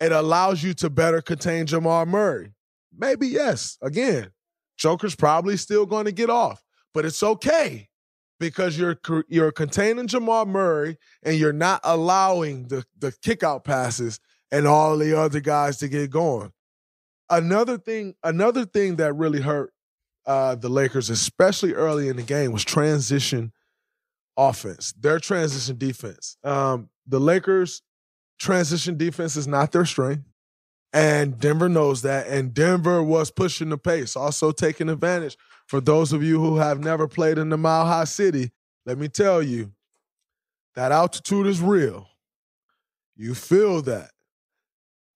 It 0.00 0.12
allows 0.12 0.62
you 0.62 0.72
to 0.74 0.88
better 0.88 1.20
contain 1.20 1.66
Jamal 1.66 2.06
Murray. 2.06 2.54
Maybe 2.96 3.28
yes. 3.28 3.76
Again, 3.82 4.30
Joker's 4.78 5.14
probably 5.14 5.58
still 5.58 5.84
going 5.84 6.06
to 6.06 6.12
get 6.12 6.30
off, 6.30 6.64
but 6.94 7.04
it's 7.04 7.22
okay 7.22 7.87
because 8.38 8.78
you're 8.78 8.98
you're 9.28 9.52
containing 9.52 10.06
Jamal 10.06 10.46
Murray 10.46 10.98
and 11.22 11.36
you're 11.36 11.52
not 11.52 11.80
allowing 11.84 12.68
the 12.68 12.84
the 12.98 13.12
kickout 13.22 13.64
passes 13.64 14.20
and 14.50 14.66
all 14.66 14.96
the 14.96 15.18
other 15.18 15.40
guys 15.40 15.78
to 15.78 15.88
get 15.88 16.10
going. 16.10 16.52
Another 17.30 17.76
thing, 17.76 18.14
another 18.22 18.64
thing 18.64 18.96
that 18.96 19.12
really 19.12 19.40
hurt 19.40 19.72
uh, 20.26 20.54
the 20.54 20.68
Lakers, 20.68 21.10
especially 21.10 21.74
early 21.74 22.08
in 22.08 22.16
the 22.16 22.22
game, 22.22 22.52
was 22.52 22.64
transition 22.64 23.52
offense, 24.36 24.92
their 24.92 25.18
transition 25.18 25.76
defense. 25.76 26.36
Um, 26.44 26.88
the 27.06 27.18
Lakers' 27.18 27.82
transition 28.38 28.96
defense 28.96 29.36
is 29.36 29.46
not 29.46 29.72
their 29.72 29.84
strength. 29.84 30.24
And 30.92 31.38
Denver 31.38 31.68
knows 31.68 32.02
that. 32.02 32.28
And 32.28 32.54
Denver 32.54 33.02
was 33.02 33.30
pushing 33.30 33.68
the 33.68 33.76
pace, 33.76 34.16
also 34.16 34.52
taking 34.52 34.88
advantage. 34.88 35.36
For 35.68 35.82
those 35.82 36.14
of 36.14 36.22
you 36.22 36.40
who 36.40 36.56
have 36.56 36.80
never 36.80 37.06
played 37.06 37.36
in 37.36 37.50
the 37.50 37.58
Mile 37.58 37.84
High 37.84 38.04
City, 38.04 38.50
let 38.86 38.96
me 38.96 39.06
tell 39.06 39.42
you, 39.42 39.72
that 40.74 40.92
altitude 40.92 41.46
is 41.46 41.60
real. 41.60 42.08
You 43.16 43.34
feel 43.34 43.82
that. 43.82 44.10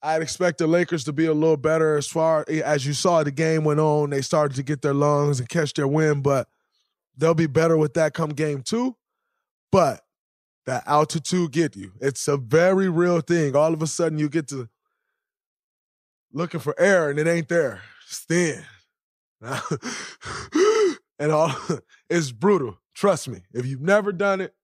I'd 0.03 0.21
expect 0.21 0.59
the 0.59 0.67
Lakers 0.67 1.05
to 1.05 1.13
be 1.13 1.25
a 1.25 1.33
little 1.33 1.57
better 1.57 1.97
as 1.97 2.07
far 2.07 2.45
as 2.49 2.85
you 2.85 2.93
saw 2.93 3.23
the 3.23 3.31
game 3.31 3.65
went 3.65 3.81
on. 3.81 4.11
They 4.11 4.21
started 4.21 4.55
to 4.57 4.63
get 4.63 4.83
their 4.83 4.93
lungs 4.93 5.41
and 5.41 5.49
catch 5.49 5.73
their 5.73 5.89
wind, 5.89 6.23
but 6.23 6.49
they'll 7.17 7.33
be 7.33 7.47
better 7.47 7.79
with 7.79 7.95
that 7.95 8.13
come 8.13 8.31
game 8.31 8.61
two. 8.63 8.95
But 9.71 10.03
that 10.67 10.83
altitude 10.87 11.53
get 11.53 11.77
you. 11.77 11.93
It's 11.99 12.29
a 12.29 12.37
very 12.37 12.91
real 12.91 13.21
thing. 13.21 13.57
All 13.57 13.73
of 13.73 13.81
a 13.81 13.87
sudden 13.87 14.19
you 14.19 14.29
get 14.29 14.49
to 14.49 14.69
looking 16.31 16.61
for 16.61 16.79
air 16.79 17.09
and 17.09 17.19
it 17.19 17.27
ain't 17.27 17.49
there. 17.49 17.81
It's 18.07 18.19
thin. 18.19 18.65
and 21.19 21.33
all 21.33 21.55
it's 22.11 22.33
brutal. 22.33 22.79
Trust 22.95 23.29
me. 23.29 23.43
If 23.53 23.67
you've 23.67 23.81
never 23.81 24.13
done 24.13 24.41
it, 24.41 24.55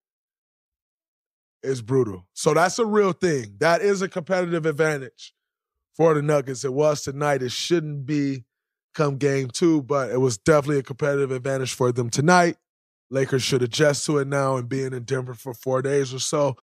it, 1.62 1.68
is 1.70 1.82
brutal. 1.82 2.26
So 2.34 2.54
that's 2.54 2.78
a 2.78 2.86
real 2.86 3.12
thing. 3.12 3.56
That 3.58 3.80
is 3.82 4.02
a 4.02 4.08
competitive 4.08 4.66
advantage 4.66 5.34
for 5.94 6.14
the 6.14 6.22
Nuggets. 6.22 6.64
It 6.64 6.72
was 6.72 7.02
tonight. 7.02 7.42
It 7.42 7.52
shouldn't 7.52 8.06
be 8.06 8.44
come 8.94 9.16
game 9.16 9.48
two, 9.48 9.82
but 9.82 10.10
it 10.10 10.18
was 10.18 10.38
definitely 10.38 10.78
a 10.78 10.82
competitive 10.82 11.30
advantage 11.30 11.74
for 11.74 11.92
them 11.92 12.10
tonight. 12.10 12.56
Lakers 13.10 13.42
should 13.42 13.62
adjust 13.62 14.04
to 14.06 14.18
it 14.18 14.28
now 14.28 14.56
and 14.56 14.68
being 14.68 14.92
in 14.92 15.04
Denver 15.04 15.34
for 15.34 15.54
four 15.54 15.82
days 15.82 16.12
or 16.12 16.18
so. 16.18 16.56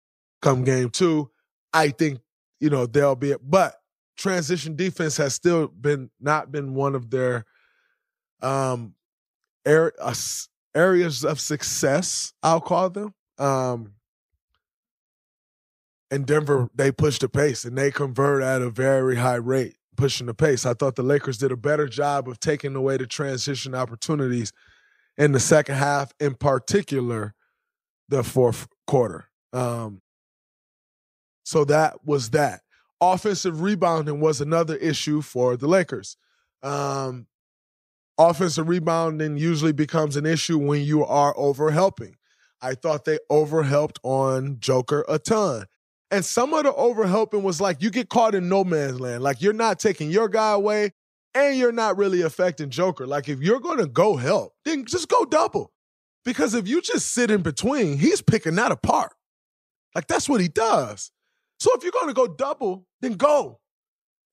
come 0.42 0.62
game 0.62 0.90
two, 0.90 1.30
I 1.73 1.88
think, 1.88 2.21
you 2.61 2.71
know, 2.71 2.87
they'll 2.87 3.14
be, 3.14 3.35
but 3.42 3.76
transition 4.16 4.76
defense 4.76 5.16
has 5.16 5.35
still 5.35 5.68
been, 5.68 6.11
not 6.21 6.52
been 6.52 6.75
one 6.75 6.94
of 6.94 7.11
their, 7.11 7.47
um, 8.44 8.94
er, 9.66 9.92
uh, 10.00 10.14
areas 10.74 11.24
of 11.24 11.40
success, 11.40 12.32
I'll 12.42 12.60
call 12.60 12.90
them. 12.90 13.14
Um, 13.38 13.94
in 16.10 16.24
Denver, 16.24 16.68
they 16.74 16.92
push 16.92 17.18
the 17.18 17.28
pace 17.28 17.64
and 17.64 17.76
they 17.76 17.90
convert 17.90 18.42
at 18.42 18.62
a 18.62 18.70
very 18.70 19.16
high 19.16 19.34
rate, 19.34 19.76
pushing 19.96 20.26
the 20.26 20.34
pace. 20.34 20.66
I 20.66 20.74
thought 20.74 20.96
the 20.96 21.02
Lakers 21.02 21.38
did 21.38 21.50
a 21.50 21.56
better 21.56 21.88
job 21.88 22.28
of 22.28 22.38
taking 22.38 22.76
away 22.76 22.96
the 22.96 23.06
transition 23.06 23.74
opportunities 23.74 24.52
in 25.16 25.32
the 25.32 25.40
second 25.40 25.76
half, 25.76 26.12
in 26.20 26.34
particular, 26.34 27.34
the 28.08 28.22
fourth 28.22 28.68
quarter. 28.86 29.28
Um, 29.52 30.02
so 31.44 31.64
that 31.64 32.04
was 32.04 32.30
that. 32.30 32.60
Offensive 33.00 33.60
rebounding 33.60 34.20
was 34.20 34.40
another 34.40 34.76
issue 34.76 35.20
for 35.20 35.56
the 35.56 35.66
Lakers. 35.66 36.16
Um, 36.62 37.26
offensive 38.18 38.68
rebounding 38.68 39.37
usually 39.37 39.73
becomes 39.73 40.16
an 40.16 40.26
issue 40.26 40.59
when 40.59 40.83
you 40.83 41.04
are 41.04 41.35
overhelping. 41.35 42.14
I 42.61 42.75
thought 42.75 43.04
they 43.04 43.18
overhelped 43.30 43.99
on 44.02 44.59
Joker 44.61 45.04
a 45.09 45.18
ton. 45.18 45.66
And 46.11 46.25
some 46.25 46.54
of 46.54 46.64
the 46.64 46.73
overhelping 46.73 47.42
was 47.42 47.61
like 47.61 47.83
you 47.83 47.90
get 47.90 48.09
caught 48.09 48.35
in 48.35 48.49
no 48.49 48.64
man's 48.64 49.00
land. 49.00 49.23
Like 49.23 49.42
you're 49.42 49.52
not 49.52 49.78
taking 49.78 50.11
your 50.11 50.28
guy 50.28 50.52
away 50.52 50.92
and 51.35 51.59
you're 51.59 51.73
not 51.73 51.99
really 51.99 52.23
affecting 52.23 52.71
Joker. 52.71 53.06
Like 53.06 53.28
if 53.28 53.40
you're 53.40 53.61
going 53.61 53.78
to 53.78 53.87
go 53.87 54.16
help, 54.16 54.52
then 54.64 54.85
just 54.85 55.09
go 55.09 55.25
double. 55.25 55.73
Because 56.25 56.54
if 56.54 56.68
you 56.68 56.80
just 56.80 57.12
sit 57.12 57.30
in 57.30 57.42
between, 57.42 57.99
he's 57.99 58.23
picking 58.23 58.54
that 58.54 58.73
apart. 58.73 59.12
Like 59.94 60.06
that's 60.06 60.28
what 60.28 60.40
he 60.40 60.49
does. 60.49 61.11
So 61.59 61.71
if 61.75 61.83
you're 61.83 61.92
going 61.92 62.09
to 62.09 62.14
go 62.14 62.26
double, 62.26 62.87
then 63.00 63.14
go. 63.14 63.61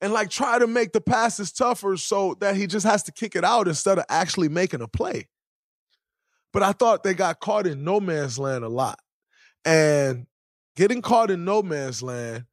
And 0.02 0.12
like 0.12 0.30
try 0.30 0.58
to 0.58 0.66
make 0.66 0.94
the 0.94 1.02
passes 1.02 1.52
tougher 1.52 1.96
so 1.96 2.36
that 2.40 2.56
he 2.56 2.66
just 2.66 2.86
has 2.86 3.04
to 3.04 3.12
kick 3.12 3.36
it 3.36 3.44
out 3.44 3.68
instead 3.68 4.00
of 4.00 4.06
actually 4.10 4.50
making 4.50 4.82
a 4.82 4.88
play. 4.88 5.28
But 6.52 6.64
I 6.64 6.72
thought 6.72 7.04
they 7.04 7.14
got 7.14 7.40
caught 7.40 7.68
in 7.68 7.84
no 7.84 8.00
man's 8.00 8.40
land 8.40 8.64
a 8.64 8.70
lot. 8.70 9.00
And 9.64 10.26
getting 10.76 11.02
caught 11.02 11.30
in 11.30 11.46
no 11.46 11.62
man's 11.62 12.02
land, 12.02 12.46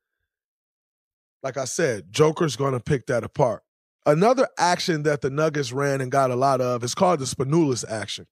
like 1.42 1.56
I 1.56 1.64
said, 1.64 2.12
Joker's 2.12 2.56
going 2.56 2.74
to 2.74 2.80
pick 2.80 3.06
that 3.06 3.24
apart. 3.24 3.62
Another 4.04 4.48
action 4.58 5.02
that 5.04 5.20
the 5.20 5.30
Nuggets 5.30 5.72
ran 5.72 6.00
and 6.00 6.10
got 6.10 6.30
a 6.30 6.36
lot 6.36 6.60
of 6.60 6.82
is 6.82 6.94
called 6.94 7.20
the 7.20 7.24
Spanoulis 7.24 7.84
action. 7.88 8.26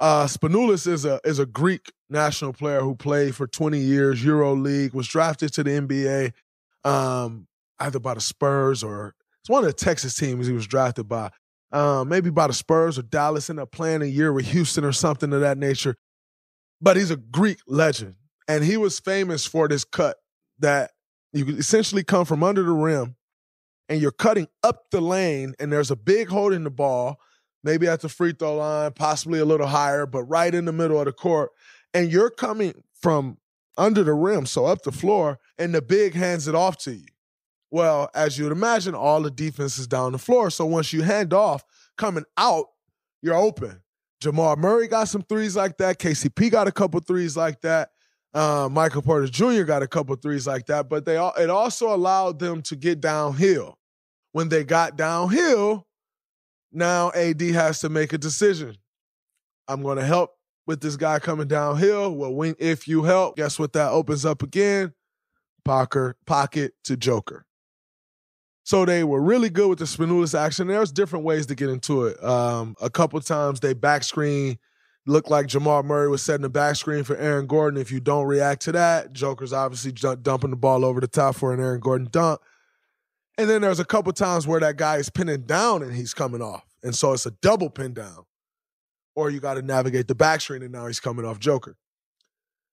Uh, 0.00 0.26
Spanoulis 0.26 0.86
is 0.86 1.04
a 1.04 1.20
is 1.24 1.38
a 1.38 1.46
Greek 1.46 1.92
national 2.10 2.52
player 2.52 2.80
who 2.80 2.96
played 2.96 3.36
for 3.36 3.46
20 3.46 3.78
years, 3.78 4.24
Euro 4.24 4.54
League, 4.54 4.94
was 4.94 5.06
drafted 5.06 5.52
to 5.52 5.62
the 5.62 5.70
NBA, 5.70 6.32
um, 6.84 7.46
either 7.80 7.98
by 7.98 8.14
the 8.14 8.20
Spurs 8.20 8.82
or 8.82 9.14
it's 9.40 9.50
one 9.50 9.64
of 9.64 9.66
the 9.66 9.72
Texas 9.72 10.14
teams 10.14 10.46
he 10.46 10.52
was 10.52 10.66
drafted 10.66 11.08
by. 11.08 11.30
Um, 11.72 12.08
maybe 12.08 12.30
by 12.30 12.46
the 12.46 12.52
Spurs 12.52 12.98
or 12.98 13.02
Dallas, 13.02 13.48
ended 13.48 13.62
up 13.62 13.72
playing 13.72 14.02
a 14.02 14.06
year 14.06 14.32
with 14.32 14.46
Houston 14.46 14.84
or 14.84 14.92
something 14.92 15.32
of 15.32 15.40
that 15.40 15.58
nature. 15.58 15.96
But 16.80 16.96
he's 16.96 17.10
a 17.10 17.16
Greek 17.16 17.58
legend. 17.66 18.16
And 18.46 18.62
he 18.62 18.76
was 18.76 19.00
famous 19.00 19.46
for 19.46 19.68
this 19.68 19.84
cut 19.84 20.16
that 20.58 20.90
you 21.32 21.46
essentially 21.56 22.04
come 22.04 22.24
from 22.24 22.42
under 22.42 22.62
the 22.62 22.72
rim 22.72 23.16
and 23.88 24.00
you're 24.00 24.10
cutting 24.10 24.48
up 24.62 24.90
the 24.90 25.00
lane 25.00 25.54
and 25.58 25.72
there's 25.72 25.90
a 25.90 25.96
big 25.96 26.28
hole 26.28 26.52
in 26.52 26.64
the 26.64 26.70
ball, 26.70 27.18
maybe 27.64 27.88
at 27.88 28.00
the 28.00 28.08
free 28.08 28.32
throw 28.32 28.56
line, 28.56 28.92
possibly 28.92 29.38
a 29.38 29.44
little 29.44 29.66
higher, 29.66 30.06
but 30.06 30.24
right 30.24 30.54
in 30.54 30.66
the 30.66 30.72
middle 30.72 30.98
of 30.98 31.06
the 31.06 31.12
court. 31.12 31.50
And 31.94 32.10
you're 32.10 32.30
coming 32.30 32.74
from 32.94 33.38
under 33.76 34.04
the 34.04 34.14
rim, 34.14 34.46
so 34.46 34.66
up 34.66 34.82
the 34.82 34.92
floor, 34.92 35.38
and 35.58 35.74
the 35.74 35.82
big 35.82 36.14
hands 36.14 36.46
it 36.46 36.54
off 36.54 36.78
to 36.78 36.92
you. 36.92 37.06
Well, 37.72 38.10
as 38.14 38.36
you 38.36 38.44
would 38.44 38.52
imagine, 38.52 38.94
all 38.94 39.22
the 39.22 39.30
defense 39.30 39.78
is 39.78 39.86
down 39.86 40.12
the 40.12 40.18
floor. 40.18 40.50
So 40.50 40.66
once 40.66 40.92
you 40.92 41.00
hand 41.00 41.32
off, 41.32 41.64
coming 41.96 42.26
out, 42.36 42.66
you're 43.22 43.34
open. 43.34 43.80
Jamal 44.20 44.56
Murray 44.56 44.88
got 44.88 45.08
some 45.08 45.22
threes 45.22 45.56
like 45.56 45.78
that. 45.78 45.98
KCP 45.98 46.50
got 46.50 46.68
a 46.68 46.72
couple 46.72 47.00
threes 47.00 47.34
like 47.34 47.62
that. 47.62 47.88
Uh, 48.34 48.68
Michael 48.70 49.00
Porter 49.00 49.26
Jr. 49.26 49.62
got 49.62 49.82
a 49.82 49.88
couple 49.88 50.14
threes 50.16 50.46
like 50.46 50.66
that, 50.66 50.90
but 50.90 51.06
they 51.06 51.16
it 51.16 51.48
also 51.48 51.94
allowed 51.94 52.38
them 52.38 52.60
to 52.62 52.76
get 52.76 53.00
downhill. 53.00 53.78
When 54.32 54.50
they 54.50 54.64
got 54.64 54.96
downhill, 54.96 55.86
now 56.72 57.10
AD 57.12 57.40
has 57.40 57.80
to 57.80 57.88
make 57.88 58.12
a 58.12 58.18
decision. 58.18 58.76
I'm 59.66 59.82
going 59.82 59.98
to 59.98 60.04
help 60.04 60.32
with 60.66 60.82
this 60.82 60.96
guy 60.96 61.18
coming 61.20 61.48
downhill. 61.48 62.14
Well, 62.14 62.34
when 62.34 62.54
if 62.58 62.86
you 62.86 63.02
help, 63.02 63.36
guess 63.36 63.58
what 63.58 63.72
that 63.72 63.90
opens 63.92 64.26
up 64.26 64.42
again? 64.42 64.92
Pocket 65.64 66.16
pocket 66.26 66.74
to 66.84 66.98
Joker. 66.98 67.46
So 68.64 68.84
they 68.84 69.02
were 69.02 69.20
really 69.20 69.50
good 69.50 69.68
with 69.68 69.78
the 69.80 69.86
Spanoulis 69.86 70.38
action. 70.38 70.68
There's 70.68 70.92
different 70.92 71.24
ways 71.24 71.46
to 71.46 71.54
get 71.54 71.68
into 71.68 72.06
it. 72.06 72.22
Um, 72.22 72.76
a 72.80 72.88
couple 72.88 73.20
times 73.20 73.60
they 73.60 73.74
back 73.74 74.04
screen 74.04 74.58
looked 75.06 75.30
like 75.30 75.46
Jamal 75.46 75.82
Murray 75.82 76.08
was 76.08 76.22
setting 76.22 76.42
the 76.42 76.48
back 76.48 76.76
screen 76.76 77.04
for 77.04 77.16
Aaron 77.16 77.46
Gordon. 77.46 77.80
If 77.80 77.90
you 77.90 78.00
don't 78.00 78.26
react 78.26 78.62
to 78.62 78.72
that, 78.72 79.12
Joker's 79.12 79.52
obviously 79.52 79.92
dumping 79.92 80.50
the 80.50 80.56
ball 80.56 80.84
over 80.84 81.00
the 81.00 81.08
top 81.08 81.34
for 81.34 81.52
an 81.52 81.60
Aaron 81.60 81.80
Gordon 81.80 82.08
dunk. 82.10 82.40
And 83.38 83.48
then 83.48 83.62
there's 83.62 83.80
a 83.80 83.84
couple 83.84 84.12
times 84.12 84.46
where 84.46 84.60
that 84.60 84.76
guy 84.76 84.96
is 84.96 85.10
pinning 85.10 85.42
down 85.42 85.82
and 85.82 85.92
he's 85.92 86.14
coming 86.14 86.42
off. 86.42 86.64
And 86.82 86.94
so 86.94 87.12
it's 87.12 87.26
a 87.26 87.30
double 87.30 87.70
pin 87.70 87.94
down. 87.94 88.24
Or 89.14 89.30
you 89.30 89.40
got 89.40 89.54
to 89.54 89.62
navigate 89.62 90.08
the 90.08 90.14
back 90.14 90.40
screen 90.40 90.62
and 90.62 90.72
now 90.72 90.86
he's 90.86 91.00
coming 91.00 91.24
off 91.24 91.38
Joker. 91.38 91.76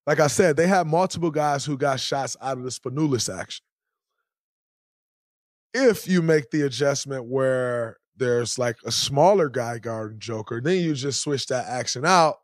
Like 0.05 0.19
I 0.19 0.27
said, 0.27 0.55
they 0.55 0.67
have 0.67 0.87
multiple 0.87 1.31
guys 1.31 1.65
who 1.65 1.77
got 1.77 1.99
shots 1.99 2.37
out 2.41 2.57
of 2.57 2.63
the 2.63 2.69
Spanoulis 2.69 3.33
action. 3.33 3.63
If 5.73 6.07
you 6.07 6.21
make 6.21 6.49
the 6.51 6.63
adjustment 6.63 7.25
where 7.25 7.97
there's 8.17 8.57
like 8.57 8.77
a 8.85 8.91
smaller 8.91 9.49
guy 9.49 9.79
guarding 9.79 10.19
Joker, 10.19 10.61
then 10.61 10.81
you 10.81 10.93
just 10.93 11.21
switch 11.21 11.47
that 11.47 11.67
action 11.67 12.05
out. 12.05 12.35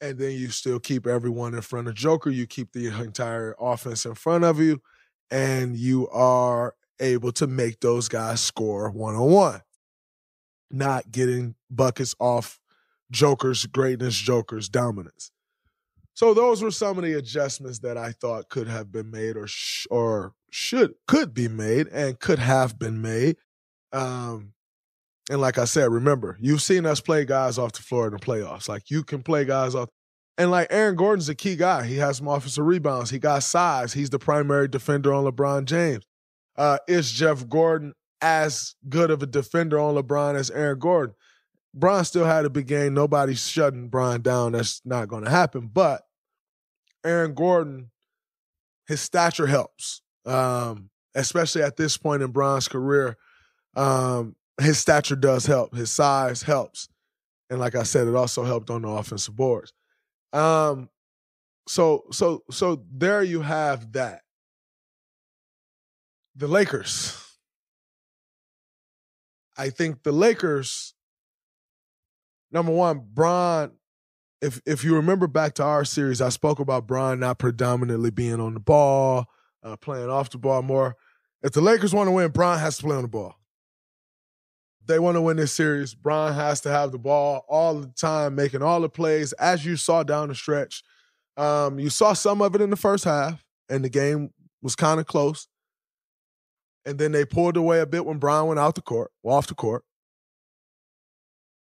And 0.00 0.18
then 0.18 0.32
you 0.32 0.48
still 0.48 0.78
keep 0.78 1.06
everyone 1.06 1.54
in 1.54 1.62
front 1.62 1.88
of 1.88 1.94
Joker. 1.94 2.28
You 2.30 2.46
keep 2.46 2.72
the 2.72 2.88
entire 2.88 3.54
offense 3.58 4.04
in 4.04 4.14
front 4.14 4.44
of 4.44 4.60
you, 4.60 4.82
and 5.30 5.76
you 5.76 6.08
are 6.08 6.74
able 7.00 7.32
to 7.32 7.46
make 7.46 7.80
those 7.80 8.08
guys 8.08 8.40
score 8.40 8.90
one 8.90 9.14
on 9.14 9.30
one, 9.30 9.62
not 10.70 11.10
getting 11.10 11.54
buckets 11.70 12.14
off 12.18 12.60
Joker's 13.10 13.64
greatness, 13.66 14.14
Joker's 14.14 14.68
dominance. 14.68 15.30
So 16.12 16.34
those 16.34 16.62
were 16.62 16.70
some 16.70 16.98
of 16.98 17.04
the 17.04 17.14
adjustments 17.14 17.78
that 17.80 17.96
I 17.96 18.12
thought 18.12 18.48
could 18.48 18.68
have 18.68 18.90
been 18.90 19.10
made, 19.10 19.36
or 19.36 19.46
sh- 19.46 19.86
or 19.90 20.32
should 20.56 20.94
could 21.06 21.34
be 21.34 21.48
made, 21.48 21.86
and 21.88 22.18
could 22.18 22.38
have 22.38 22.78
been 22.78 23.00
made 23.02 23.36
um, 23.92 24.52
and 25.30 25.40
like 25.40 25.58
I 25.58 25.64
said, 25.64 25.90
remember, 25.90 26.36
you've 26.40 26.62
seen 26.62 26.86
us 26.86 27.00
play 27.00 27.24
guys 27.24 27.58
off 27.58 27.72
the 27.72 27.82
floor 27.82 28.06
in 28.06 28.12
the 28.12 28.18
playoffs. 28.18 28.68
Like 28.68 28.90
you 28.90 29.02
can 29.02 29.22
play 29.22 29.44
guys 29.44 29.74
off. 29.74 29.88
And 30.38 30.50
like 30.50 30.68
Aaron 30.70 30.96
Gordon's 30.96 31.28
a 31.28 31.34
key 31.34 31.56
guy. 31.56 31.84
He 31.84 31.96
has 31.96 32.18
some 32.18 32.28
offensive 32.28 32.64
rebounds. 32.64 33.10
He 33.10 33.18
got 33.18 33.42
size. 33.42 33.94
He's 33.94 34.10
the 34.10 34.18
primary 34.18 34.68
defender 34.68 35.12
on 35.12 35.24
LeBron 35.24 35.64
James. 35.64 36.04
Uh, 36.56 36.78
is 36.86 37.10
Jeff 37.10 37.48
Gordon 37.48 37.94
as 38.20 38.74
good 38.88 39.10
of 39.10 39.22
a 39.22 39.26
defender 39.26 39.78
on 39.78 39.94
LeBron 39.94 40.34
as 40.36 40.50
Aaron 40.50 40.78
Gordon? 40.78 41.14
Bron 41.74 42.04
still 42.04 42.24
had 42.24 42.44
a 42.44 42.50
big 42.50 42.66
game. 42.66 42.94
Nobody's 42.94 43.46
shutting 43.48 43.88
Bron 43.88 44.20
down. 44.22 44.52
That's 44.52 44.82
not 44.84 45.08
going 45.08 45.24
to 45.24 45.30
happen. 45.30 45.70
But 45.72 46.02
Aaron 47.04 47.34
Gordon, 47.34 47.90
his 48.86 49.00
stature 49.00 49.46
helps, 49.46 50.02
um, 50.26 50.90
especially 51.14 51.62
at 51.62 51.76
this 51.76 51.96
point 51.96 52.22
in 52.22 52.30
Bron's 52.30 52.68
career. 52.68 53.16
Um, 53.74 54.36
his 54.60 54.78
stature 54.78 55.16
does 55.16 55.46
help. 55.46 55.74
His 55.74 55.90
size 55.90 56.42
helps. 56.42 56.88
And 57.50 57.60
like 57.60 57.74
I 57.74 57.84
said, 57.84 58.08
it 58.08 58.14
also 58.14 58.44
helped 58.44 58.70
on 58.70 58.82
the 58.82 58.88
offensive 58.88 59.36
boards. 59.36 59.72
Um, 60.32 60.88
so 61.68 62.04
so 62.12 62.42
so 62.50 62.84
there 62.92 63.22
you 63.22 63.42
have 63.42 63.92
that. 63.92 64.22
The 66.34 66.48
Lakers. 66.48 67.22
I 69.58 69.70
think 69.70 70.02
the 70.02 70.12
Lakers, 70.12 70.92
number 72.52 72.72
one, 72.72 73.06
Bron, 73.14 73.72
if 74.42 74.60
if 74.66 74.84
you 74.84 74.94
remember 74.96 75.26
back 75.26 75.54
to 75.54 75.64
our 75.64 75.84
series, 75.84 76.20
I 76.20 76.28
spoke 76.28 76.58
about 76.58 76.86
Bron 76.86 77.20
not 77.20 77.38
predominantly 77.38 78.10
being 78.10 78.40
on 78.40 78.54
the 78.54 78.60
ball, 78.60 79.26
uh, 79.66 79.76
playing 79.76 80.08
off 80.08 80.30
the 80.30 80.38
ball 80.38 80.62
more. 80.62 80.96
If 81.42 81.52
the 81.52 81.60
Lakers 81.60 81.94
want 81.94 82.08
to 82.08 82.12
win, 82.12 82.30
Bron 82.30 82.58
has 82.58 82.78
to 82.78 82.84
play 82.84 82.96
on 82.96 83.02
the 83.02 83.08
ball 83.08 83.36
they 84.86 84.98
want 84.98 85.16
to 85.16 85.20
win 85.20 85.36
this 85.36 85.52
series, 85.52 85.94
Bron 85.94 86.32
has 86.34 86.60
to 86.62 86.70
have 86.70 86.92
the 86.92 86.98
ball 86.98 87.44
all 87.48 87.74
the 87.74 87.88
time, 87.88 88.34
making 88.34 88.62
all 88.62 88.80
the 88.80 88.88
plays, 88.88 89.32
as 89.34 89.64
you 89.64 89.76
saw 89.76 90.02
down 90.02 90.28
the 90.28 90.34
stretch. 90.34 90.82
Um, 91.36 91.78
you 91.78 91.90
saw 91.90 92.12
some 92.12 92.40
of 92.40 92.54
it 92.54 92.60
in 92.60 92.70
the 92.70 92.76
first 92.76 93.04
half, 93.04 93.44
and 93.68 93.84
the 93.84 93.88
game 93.88 94.30
was 94.62 94.76
kind 94.76 95.00
of 95.00 95.06
close. 95.06 95.48
And 96.84 96.98
then 96.98 97.12
they 97.12 97.24
pulled 97.24 97.56
away 97.56 97.80
a 97.80 97.86
bit 97.86 98.06
when 98.06 98.18
Bron 98.18 98.46
went 98.46 98.60
out 98.60 98.76
the 98.76 98.82
court, 98.82 99.10
well, 99.22 99.36
off 99.36 99.48
the 99.48 99.54
court. 99.54 99.84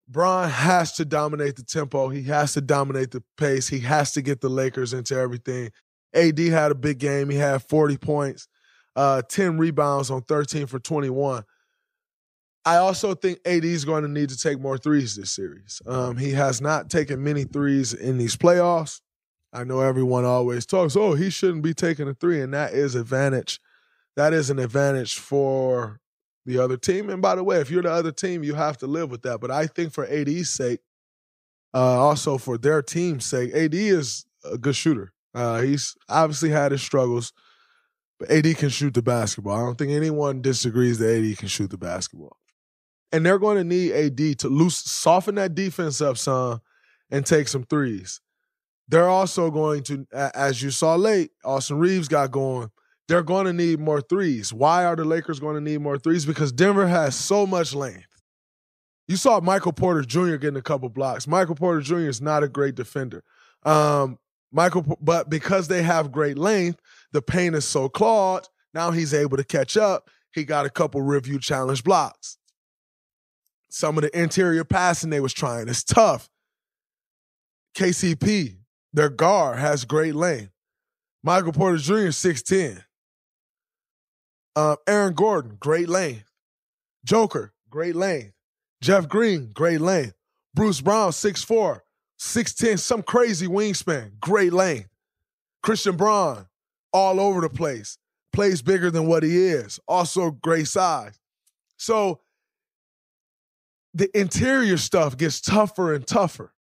Bron 0.08 0.50
has 0.50 0.94
to 0.94 1.06
dominate 1.06 1.58
the 1.58 1.64
tempo. 1.64 2.10
He 2.10 2.24
has 2.24 2.54
to 2.54 2.62
dominate 2.62 3.12
the 3.12 3.24
pace. 3.38 3.68
He 3.68 3.80
has 3.80 4.14
to 4.14 4.22
get 4.22 4.42
the 4.42 4.50
Lakers 4.50 4.94
into 4.94 5.16
everything. 5.16 5.72
AD 6.14 6.40
had 6.40 6.72
a 6.72 6.76
big 6.76 7.00
game. 7.00 7.30
He 7.30 7.38
had 7.38 7.64
40 7.64 7.98
points, 7.98 8.48
uh, 8.96 9.22
10 9.22 9.58
rebounds 9.58 10.12
on 10.12 10.22
13 10.24 10.68
for 10.68 10.80
21. 10.80 11.44
I 12.64 12.78
also 12.78 13.16
think 13.16 13.40
AD 13.46 13.66
is 13.66 13.86
going 13.86 14.04
to 14.04 14.10
need 14.10 14.30
to 14.30 14.38
take 14.38 14.60
more 14.60 14.78
threes 14.78 15.16
this 15.16 15.32
series. 15.32 15.82
Um, 15.88 16.18
he 16.18 16.32
has 16.32 16.62
not 16.62 16.90
taken 16.90 17.24
many 17.24 17.44
threes 17.44 17.94
in 17.94 18.18
these 18.18 18.36
playoffs. 18.36 19.02
I 19.54 19.64
know 19.64 19.82
everyone 19.82 20.26
always 20.26 20.66
talks, 20.66 20.96
oh, 20.96 21.14
he 21.14 21.30
shouldn't 21.30 21.64
be 21.64 21.74
taking 21.74 22.08
a 22.08 22.14
three, 22.14 22.42
and 22.42 22.54
that 22.54 22.74
is 22.74 22.96
advantage. 22.96 23.60
That 24.16 24.34
is 24.34 24.50
an 24.50 24.60
advantage 24.60 25.18
for 25.18 26.00
the 26.46 26.60
other 26.60 26.78
team. 26.78 27.10
And 27.10 27.22
by 27.22 27.36
the 27.36 27.44
way, 27.44 27.60
if 27.60 27.70
you're 27.70 27.82
the 27.82 27.92
other 27.92 28.12
team, 28.12 28.44
you 28.44 28.54
have 28.54 28.78
to 28.78 28.88
live 28.88 29.10
with 29.10 29.24
that. 29.24 29.40
But 29.42 29.52
I 29.52 29.68
think 29.68 29.92
for 29.92 30.06
AD's 30.06 30.50
sake, 30.50 30.80
uh, 31.74 32.00
also 32.00 32.38
for 32.38 32.58
their 32.58 32.82
team's 32.82 33.26
sake, 33.26 33.54
AD 33.54 33.74
is 33.74 34.26
a 34.50 34.58
good 34.58 34.76
shooter. 34.76 35.14
Uh, 35.34 35.62
he's 35.62 35.96
obviously 36.10 36.50
had 36.50 36.72
his 36.72 36.82
struggles, 36.82 37.34
but 38.20 38.30
AD 38.30 38.58
can 38.58 38.70
shoot 38.70 38.94
the 38.94 39.02
basketball. 39.02 39.56
I 39.56 39.66
don't 39.66 39.78
think 39.78 39.92
anyone 39.92 40.42
disagrees 40.42 41.00
that 41.00 41.18
AD 41.18 41.38
can 41.38 41.48
shoot 41.48 41.70
the 41.70 41.78
basketball 41.78 42.38
and 43.12 43.26
they're 43.26 43.40
going 43.40 43.58
to 43.58 43.64
need 43.64 43.92
AD 43.92 44.40
to 44.40 44.48
loose, 44.48 44.78
soften 44.78 45.36
that 45.36 45.56
defense 45.56 46.02
up 46.02 46.18
some 46.18 46.62
and 47.10 47.26
take 47.26 47.48
some 47.48 47.64
threes. 47.64 48.22
They're 48.88 49.10
also 49.10 49.52
going 49.52 49.84
to, 49.84 50.06
as 50.14 50.62
you 50.62 50.72
saw 50.72 50.96
late, 50.96 51.32
Austin 51.44 51.80
Reaves 51.80 52.08
got 52.08 52.32
going. 52.32 52.70
They're 53.08 53.24
going 53.24 53.46
to 53.46 53.54
need 53.54 53.80
more 53.80 54.02
threes. 54.02 54.54
Why 54.54 54.86
are 54.86 54.96
the 54.96 55.04
Lakers 55.04 55.40
going 55.40 55.56
to 55.56 55.62
need 55.62 55.82
more 55.82 55.98
threes? 55.98 56.26
Because 56.26 56.52
Denver 56.52 56.88
has 56.88 57.16
so 57.16 57.46
much 57.46 57.74
length. 57.74 58.08
You 59.08 59.18
saw 59.18 59.42
Michael 59.42 59.74
Porter 59.74 60.04
Jr. 60.04 60.36
getting 60.36 60.58
a 60.58 60.62
couple 60.62 60.88
blocks. 60.88 61.28
Michael 61.28 61.56
Porter 61.56 61.82
Jr. 61.82 62.08
is 62.08 62.22
not 62.22 62.44
a 62.44 62.48
great 62.48 62.76
defender. 62.76 63.24
Um, 63.64 64.18
Michael, 64.52 64.98
but 65.02 65.30
because 65.30 65.68
they 65.68 65.84
have 65.84 66.12
great 66.12 66.38
length, 66.38 66.80
the 67.12 67.22
paint 67.22 67.56
is 67.56 67.66
so 67.66 67.88
clawed. 67.90 68.48
Now 68.74 68.92
he's 68.92 69.14
able 69.14 69.38
to 69.38 69.44
catch 69.44 69.78
up. 69.78 70.10
He 70.34 70.44
got 70.44 70.66
a 70.66 70.70
couple 70.70 71.02
review 71.02 71.40
challenge 71.40 71.84
blocks 71.84 72.38
some 73.72 73.98
of 73.98 74.04
the 74.04 74.20
interior 74.20 74.64
passing 74.64 75.10
they 75.10 75.20
was 75.20 75.34
trying. 75.34 75.68
It's 75.68 75.84
tough. 75.84 76.30
KCP, 77.76 78.58
their 78.94 79.10
guard, 79.10 79.60
has 79.60 79.86
great 79.86 80.14
length. 80.14 80.52
Michael 81.24 81.54
Porter 81.54 81.78
Jr. 81.78 82.10
6'10. 82.10 82.84
Um, 84.56 84.76
Aaron 84.88 85.14
Gordon, 85.14 85.58
great 85.60 85.88
length. 85.88 86.30
Joker, 87.06 87.54
great 87.70 87.96
length. 87.96 88.34
Jeff 88.82 89.08
Green, 89.08 89.52
great 89.54 89.80
length. 89.80 90.16
Bruce 90.54 90.82
Brown, 90.82 91.12
6'4, 91.12 91.80
6'10, 92.22 92.78
some 92.78 93.02
crazy 93.02 93.48
wingspan, 93.48 94.12
great 94.20 94.54
length. 94.54 94.90
Christian 95.64 95.98
Braun, 95.98 96.46
all 96.94 97.20
over 97.20 97.42
the 97.42 97.50
place, 97.50 97.98
plays 98.32 98.62
bigger 98.62 98.92
than 98.92 99.08
what 99.08 99.24
he 99.24 99.36
is, 99.48 99.80
also 99.88 100.30
great 100.30 100.68
size. 100.68 101.20
So 101.78 102.22
the 103.96 104.16
interior 104.18 104.78
stuff 104.78 105.18
gets 105.18 105.42
tougher 105.42 105.96
and 105.96 106.06
tougher. 106.06 106.54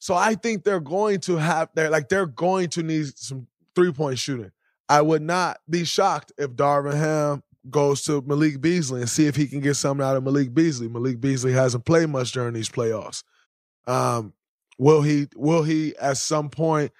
So 0.00 0.14
I 0.14 0.34
think 0.34 0.64
they're 0.64 0.80
going 0.80 1.20
to 1.20 1.36
have 1.36 1.68
they're 1.74 1.88
like 1.88 2.08
they're 2.08 2.26
going 2.26 2.68
to 2.70 2.82
need 2.82 3.16
some 3.16 3.46
three 3.76 3.92
point 3.92 4.18
shooting. 4.18 4.50
I 4.88 5.02
would 5.02 5.22
not 5.22 5.58
be 5.70 5.84
shocked 5.84 6.32
if 6.36 6.50
Darvin 6.50 6.98
Ham 6.98 7.44
goes 7.70 8.02
to 8.02 8.22
Malik 8.22 8.60
Beasley 8.60 9.02
and 9.02 9.08
see 9.08 9.26
if 9.26 9.36
he 9.36 9.46
can 9.46 9.60
get 9.60 9.76
something 9.76 10.04
out 10.04 10.16
of 10.16 10.24
Malik 10.24 10.52
Beasley. 10.52 10.88
Malik 10.88 11.20
Beasley 11.20 11.52
hasn't 11.52 11.84
played 11.84 12.08
much 12.08 12.32
during 12.32 12.54
these 12.54 12.68
playoffs. 12.68 13.22
Um, 13.86 14.32
will 14.78 15.02
he? 15.02 15.28
Will 15.36 15.62
he 15.62 15.96
at 15.96 16.16
some 16.16 16.50
point? 16.50 16.92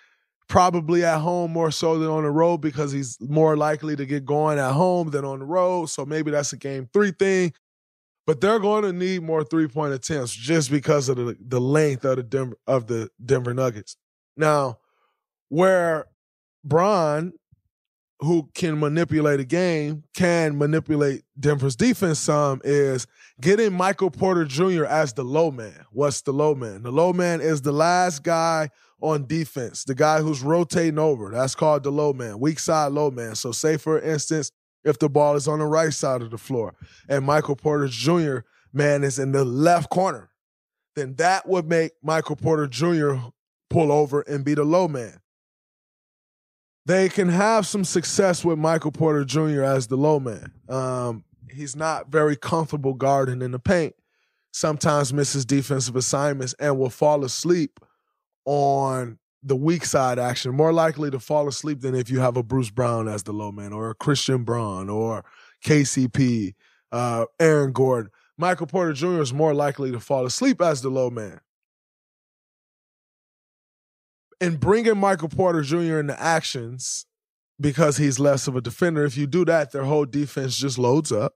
Probably 0.48 1.02
at 1.04 1.20
home 1.20 1.52
more 1.52 1.70
so 1.70 1.98
than 1.98 2.08
on 2.08 2.24
the 2.24 2.30
road 2.30 2.58
because 2.58 2.92
he's 2.92 3.16
more 3.20 3.56
likely 3.56 3.96
to 3.96 4.04
get 4.04 4.26
going 4.26 4.58
at 4.58 4.72
home 4.72 5.10
than 5.10 5.24
on 5.24 5.38
the 5.38 5.46
road. 5.46 5.86
So 5.86 6.04
maybe 6.04 6.30
that's 6.30 6.52
a 6.52 6.58
game 6.58 6.88
three 6.92 7.12
thing 7.12 7.54
but 8.26 8.40
they're 8.40 8.58
going 8.58 8.82
to 8.82 8.92
need 8.92 9.22
more 9.22 9.44
three 9.44 9.68
point 9.68 9.92
attempts 9.92 10.32
just 10.32 10.70
because 10.70 11.08
of 11.08 11.16
the, 11.16 11.36
the 11.40 11.60
length 11.60 12.04
of 12.04 12.16
the 12.16 12.22
Denver, 12.22 12.56
of 12.66 12.86
the 12.86 13.10
Denver 13.24 13.54
Nuggets. 13.54 13.96
Now, 14.36 14.78
where 15.48 16.06
Bron, 16.64 17.32
who 18.22 18.48
can 18.54 18.78
manipulate 18.78 19.40
a 19.40 19.44
game, 19.44 20.04
can 20.14 20.56
manipulate 20.56 21.22
Denver's 21.38 21.74
defense 21.74 22.20
some 22.20 22.60
is 22.62 23.06
getting 23.40 23.72
Michael 23.72 24.10
Porter 24.10 24.44
Jr. 24.44 24.84
as 24.84 25.12
the 25.12 25.24
low 25.24 25.50
man. 25.50 25.84
What's 25.90 26.22
the 26.22 26.32
low 26.32 26.54
man? 26.54 26.82
The 26.82 26.92
low 26.92 27.12
man 27.12 27.40
is 27.40 27.62
the 27.62 27.72
last 27.72 28.22
guy 28.22 28.70
on 29.00 29.26
defense, 29.26 29.84
the 29.84 29.94
guy 29.94 30.20
who's 30.20 30.40
rotating 30.40 30.98
over. 30.98 31.30
That's 31.30 31.56
called 31.56 31.82
the 31.82 31.90
low 31.90 32.12
man, 32.12 32.38
weak 32.38 32.60
side 32.60 32.92
low 32.92 33.10
man. 33.10 33.34
So, 33.34 33.50
say 33.50 33.76
for 33.76 34.00
instance, 34.00 34.52
if 34.84 34.98
the 34.98 35.08
ball 35.08 35.34
is 35.34 35.48
on 35.48 35.58
the 35.58 35.66
right 35.66 35.92
side 35.92 36.22
of 36.22 36.30
the 36.30 36.38
floor 36.38 36.74
and 37.08 37.24
Michael 37.24 37.56
Porter 37.56 37.88
Jr. 37.88 38.38
man 38.72 39.02
is 39.02 39.18
in 39.18 39.32
the 39.32 39.44
left 39.44 39.90
corner, 39.90 40.30
then 40.94 41.14
that 41.16 41.48
would 41.48 41.68
make 41.68 41.92
Michael 42.02 42.36
Porter 42.36 42.68
Jr. 42.68 43.14
pull 43.68 43.90
over 43.90 44.20
and 44.22 44.44
be 44.44 44.54
the 44.54 44.64
low 44.64 44.86
man. 44.86 45.21
They 46.84 47.08
can 47.08 47.28
have 47.28 47.66
some 47.66 47.84
success 47.84 48.44
with 48.44 48.58
Michael 48.58 48.90
Porter 48.90 49.24
Jr. 49.24 49.62
as 49.62 49.86
the 49.86 49.96
low 49.96 50.18
man. 50.18 50.52
Um, 50.68 51.24
he's 51.50 51.76
not 51.76 52.10
very 52.10 52.36
comfortable 52.36 52.94
guarding 52.94 53.42
in 53.42 53.52
the 53.52 53.58
paint. 53.58 53.94
Sometimes 54.52 55.12
misses 55.12 55.44
defensive 55.44 55.96
assignments 55.96 56.54
and 56.58 56.78
will 56.78 56.90
fall 56.90 57.24
asleep 57.24 57.78
on 58.44 59.18
the 59.42 59.56
weak 59.56 59.84
side 59.84 60.18
action, 60.18 60.54
more 60.54 60.72
likely 60.72 61.10
to 61.10 61.18
fall 61.18 61.48
asleep 61.48 61.80
than 61.80 61.94
if 61.94 62.10
you 62.10 62.20
have 62.20 62.36
a 62.36 62.42
Bruce 62.42 62.70
Brown 62.70 63.08
as 63.08 63.22
the 63.22 63.32
low 63.32 63.50
man 63.50 63.72
or 63.72 63.90
a 63.90 63.94
Christian 63.94 64.44
Braun 64.44 64.88
or 64.88 65.24
KCP, 65.64 66.54
uh, 66.90 67.26
Aaron 67.40 67.72
Gordon. 67.72 68.10
Michael 68.36 68.66
Porter 68.66 68.92
Jr. 68.92 69.20
is 69.20 69.32
more 69.32 69.54
likely 69.54 69.92
to 69.92 70.00
fall 70.00 70.26
asleep 70.26 70.60
as 70.60 70.82
the 70.82 70.90
low 70.90 71.10
man. 71.10 71.40
And 74.42 74.58
bringing 74.58 74.98
Michael 74.98 75.28
Porter 75.28 75.62
Jr. 75.62 76.00
into 76.00 76.20
actions 76.20 77.06
because 77.60 77.96
he's 77.96 78.18
less 78.18 78.48
of 78.48 78.56
a 78.56 78.60
defender, 78.60 79.04
if 79.04 79.16
you 79.16 79.28
do 79.28 79.44
that, 79.44 79.70
their 79.70 79.84
whole 79.84 80.04
defense 80.04 80.58
just 80.58 80.78
loads 80.78 81.12
up. 81.12 81.34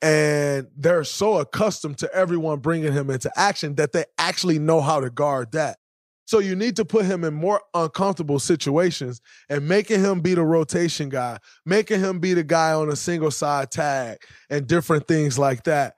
And 0.00 0.68
they're 0.76 1.02
so 1.02 1.38
accustomed 1.38 1.98
to 1.98 2.14
everyone 2.14 2.60
bringing 2.60 2.92
him 2.92 3.10
into 3.10 3.32
action 3.34 3.74
that 3.74 3.90
they 3.90 4.04
actually 4.16 4.60
know 4.60 4.80
how 4.80 5.00
to 5.00 5.10
guard 5.10 5.50
that. 5.52 5.78
So 6.24 6.38
you 6.38 6.54
need 6.54 6.76
to 6.76 6.84
put 6.84 7.04
him 7.04 7.24
in 7.24 7.34
more 7.34 7.62
uncomfortable 7.74 8.38
situations 8.38 9.20
and 9.48 9.66
making 9.66 10.04
him 10.04 10.20
be 10.20 10.34
the 10.34 10.44
rotation 10.44 11.08
guy, 11.08 11.38
making 11.64 11.98
him 11.98 12.20
be 12.20 12.32
the 12.32 12.44
guy 12.44 12.74
on 12.74 12.92
a 12.92 12.96
single 12.96 13.32
side 13.32 13.72
tag 13.72 14.18
and 14.48 14.68
different 14.68 15.08
things 15.08 15.36
like 15.36 15.64
that. 15.64 15.95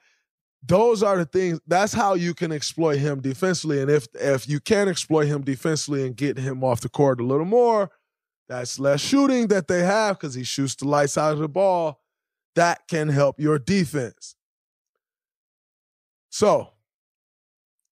Those 0.66 1.02
are 1.02 1.18
the 1.18 1.24
things 1.24 1.60
that's 1.66 1.92
how 1.92 2.14
you 2.14 2.34
can 2.34 2.50
exploit 2.50 2.98
him 2.98 3.20
defensively. 3.20 3.80
And 3.80 3.90
if 3.90 4.08
if 4.14 4.48
you 4.48 4.60
can 4.60 4.88
exploit 4.88 5.26
him 5.26 5.42
defensively 5.42 6.04
and 6.06 6.16
get 6.16 6.36
him 6.38 6.64
off 6.64 6.80
the 6.80 6.88
court 6.88 7.20
a 7.20 7.24
little 7.24 7.46
more, 7.46 7.90
that's 8.48 8.78
less 8.78 9.00
shooting 9.00 9.48
that 9.48 9.68
they 9.68 9.82
have 9.82 10.18
because 10.18 10.34
he 10.34 10.44
shoots 10.44 10.74
the 10.74 10.88
lights 10.88 11.16
out 11.16 11.32
of 11.32 11.38
the 11.38 11.48
ball. 11.48 12.00
That 12.56 12.88
can 12.88 13.08
help 13.08 13.38
your 13.38 13.58
defense. 13.58 14.34
So 16.30 16.70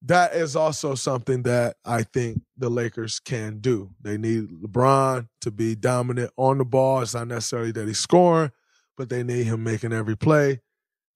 that 0.03 0.35
is 0.35 0.57
also 0.57 0.95
something 0.95 1.43
that 1.43 1.77
I 1.85 2.03
think 2.03 2.43
the 2.57 2.69
Lakers 2.69 3.19
can 3.19 3.59
do. 3.59 3.91
They 4.01 4.19
need 4.19 4.49
LeBron 4.49 5.29
to 5.41 5.51
be 5.51 5.75
dominant 5.75 6.33
on 6.37 6.59
the 6.59 6.65
ball. 6.65 7.03
It's 7.03 7.15
not 7.15 7.29
necessarily 7.29 7.73
that 7.73 7.87
he's 7.87 7.99
scoring, 7.99 8.53
but 8.97 9.09
they 9.09 9.23
need 9.23 9.45
him 9.45 9.65
making 9.65 9.93
every 9.93 10.17
play. 10.17 10.61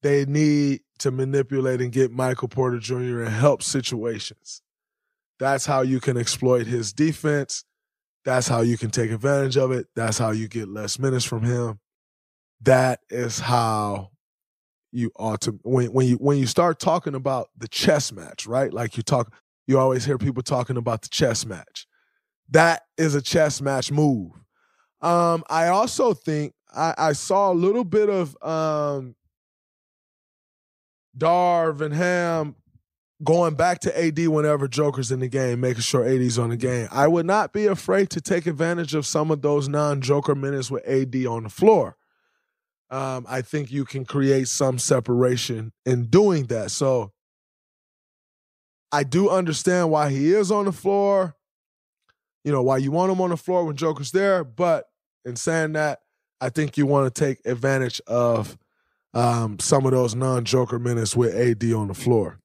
They 0.02 0.24
need 0.24 0.80
to 1.00 1.10
manipulate 1.10 1.80
and 1.80 1.92
get 1.92 2.12
Michael 2.12 2.48
Porter 2.48 2.78
Jr. 2.78 3.22
in 3.22 3.26
help 3.26 3.62
situations. 3.62 4.62
That's 5.38 5.66
how 5.66 5.82
you 5.82 6.00
can 6.00 6.16
exploit 6.16 6.66
his 6.66 6.92
defense. 6.92 7.64
That's 8.24 8.46
how 8.46 8.60
you 8.60 8.76
can 8.76 8.90
take 8.90 9.10
advantage 9.10 9.56
of 9.56 9.72
it. 9.72 9.86
That's 9.96 10.18
how 10.18 10.30
you 10.30 10.48
get 10.48 10.68
less 10.68 10.98
minutes 10.98 11.24
from 11.24 11.42
him. 11.42 11.80
That 12.60 13.00
is 13.08 13.38
how 13.38 14.10
you 14.92 15.10
ought 15.16 15.40
to 15.42 15.58
when 15.62 15.92
when 15.92 16.06
you 16.06 16.16
when 16.16 16.36
you 16.36 16.46
start 16.46 16.78
talking 16.78 17.14
about 17.14 17.48
the 17.56 17.68
chess 17.68 18.12
match, 18.12 18.46
right? 18.46 18.72
Like 18.72 18.96
you 18.96 19.02
talk, 19.02 19.32
you 19.66 19.78
always 19.78 20.04
hear 20.04 20.18
people 20.18 20.42
talking 20.42 20.76
about 20.76 21.02
the 21.02 21.08
chess 21.08 21.46
match. 21.46 21.86
That 22.50 22.82
is 22.98 23.14
a 23.14 23.22
chess 23.22 23.62
match 23.62 23.90
move. 23.90 24.32
Um, 25.00 25.44
I 25.48 25.68
also 25.68 26.12
think 26.12 26.52
I, 26.74 26.94
I 26.98 27.12
saw 27.12 27.50
a 27.50 27.54
little 27.54 27.84
bit 27.84 28.10
of 28.10 28.36
um, 28.42 29.14
Darvin 31.16 31.92
Ham 31.92 32.56
going 33.22 33.54
back 33.54 33.80
to 33.80 34.04
AD 34.04 34.28
whenever 34.28 34.66
Joker's 34.66 35.12
in 35.12 35.20
the 35.20 35.28
game, 35.28 35.60
making 35.60 35.82
sure 35.82 36.06
AD's 36.06 36.38
on 36.38 36.50
the 36.50 36.56
game. 36.56 36.88
I 36.90 37.06
would 37.06 37.26
not 37.26 37.52
be 37.52 37.66
afraid 37.66 38.10
to 38.10 38.20
take 38.20 38.46
advantage 38.46 38.94
of 38.94 39.04
some 39.04 39.30
of 39.30 39.42
those 39.42 39.68
non-Joker 39.68 40.34
minutes 40.34 40.70
with 40.70 40.86
AD 40.86 41.14
on 41.26 41.42
the 41.42 41.50
floor 41.50 41.96
um, 42.90 43.24
I 43.28 43.42
think 43.42 43.70
you 43.70 43.84
can 43.84 44.04
create 44.04 44.48
some 44.48 44.78
separation 44.78 45.72
in 45.86 46.06
doing 46.06 46.46
that. 46.46 46.70
So 46.72 47.12
I 48.90 49.04
do 49.04 49.30
understand 49.30 49.90
why 49.90 50.10
he 50.10 50.32
is 50.32 50.50
on 50.50 50.64
the 50.64 50.72
floor. 50.72 51.36
You 52.44 52.52
know, 52.52 52.62
why 52.62 52.78
you 52.78 52.90
want 52.90 53.12
him 53.12 53.20
on 53.20 53.30
the 53.30 53.36
floor 53.36 53.64
when 53.64 53.76
Joker's 53.76 54.10
there. 54.10 54.42
But 54.42 54.86
in 55.24 55.36
saying 55.36 55.74
that, 55.74 56.00
I 56.40 56.48
think 56.48 56.76
you 56.76 56.86
want 56.86 57.14
to 57.14 57.24
take 57.24 57.38
advantage 57.44 58.00
of 58.06 58.58
um, 59.14 59.58
some 59.58 59.86
of 59.86 59.92
those 59.92 60.14
non 60.14 60.44
Joker 60.44 60.78
minutes 60.78 61.16
with 61.16 61.34
AD 61.34 61.72
on 61.72 61.88
the 61.88 61.94
floor. 61.94 62.38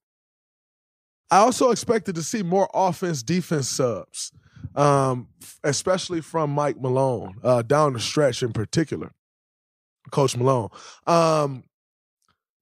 I 1.31 1.37
also 1.37 1.71
expected 1.71 2.15
to 2.15 2.23
see 2.23 2.43
more 2.43 2.69
offense 2.73 3.23
defense 3.23 3.69
subs, 3.69 4.31
um, 4.75 5.29
especially 5.63 6.21
from 6.21 6.51
Mike 6.51 6.79
Malone, 6.79 7.35
uh, 7.43 7.61
down 7.61 7.93
the 7.93 7.99
stretch 7.99 8.43
in 8.43 8.53
particular. 8.53 9.11
Coach 10.11 10.37
Malone. 10.37 10.69
Um, 11.07 11.63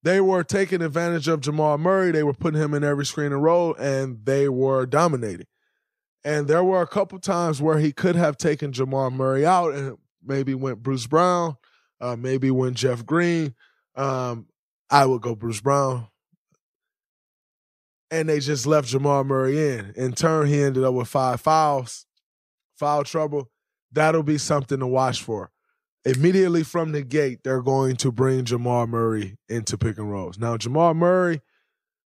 they 0.04 0.20
were 0.22 0.44
taking 0.44 0.82
advantage 0.82 1.28
of 1.28 1.42
Jamal 1.42 1.78
Murray. 1.78 2.12
They 2.12 2.24
were 2.24 2.34
putting 2.34 2.62
him 2.62 2.74
in 2.74 2.84
every 2.84 3.06
screen 3.06 3.32
and 3.32 3.44
roll, 3.44 3.74
and 3.76 4.26
they 4.26 4.50
were 4.50 4.86
dominating. 4.86 5.48
And 6.26 6.48
there 6.48 6.64
were 6.64 6.82
a 6.82 6.88
couple 6.88 7.20
times 7.20 7.62
where 7.62 7.80
he 7.80 7.92
could 7.92 8.16
have 8.16 8.38
taken 8.38 8.72
Jamal 8.72 9.12
Murray 9.12 9.46
out 9.46 9.74
and 9.74 9.98
maybe 10.26 10.56
went 10.56 10.84
Bruce 10.84 11.08
Brown, 11.08 11.58
uh, 12.00 12.16
maybe 12.16 12.50
went 12.50 12.78
Jeff 12.78 13.06
Green. 13.06 13.56
Um, 13.96 14.48
I 14.90 15.06
would 15.06 15.22
go 15.22 15.36
Bruce 15.36 15.62
Brown. 15.62 16.08
And 18.12 18.30
they 18.30 18.40
just 18.40 18.68
left 18.68 18.90
Jamal 18.90 19.24
Murray 19.24 19.74
in. 19.74 19.94
In 19.96 20.14
turn, 20.14 20.48
he 20.48 20.62
ended 20.62 20.84
up 20.84 20.94
with 20.94 21.08
five 21.08 21.42
fouls, 21.42 22.06
foul 22.76 23.04
trouble. 23.04 23.50
That'll 23.92 24.24
be 24.24 24.38
something 24.38 24.80
to 24.80 24.88
watch 24.88 25.24
for. 25.24 25.52
Immediately 26.06 26.64
from 26.64 26.92
the 26.92 27.02
gate, 27.02 27.40
they're 27.44 27.62
going 27.62 27.96
to 27.98 28.12
bring 28.12 28.46
Jamal 28.46 28.86
Murray 28.88 29.38
into 29.50 29.78
pick 29.78 29.98
and 29.98 30.12
rolls. 30.12 30.38
Now, 30.38 30.58
Jamal 30.58 30.94
Murray 30.94 31.42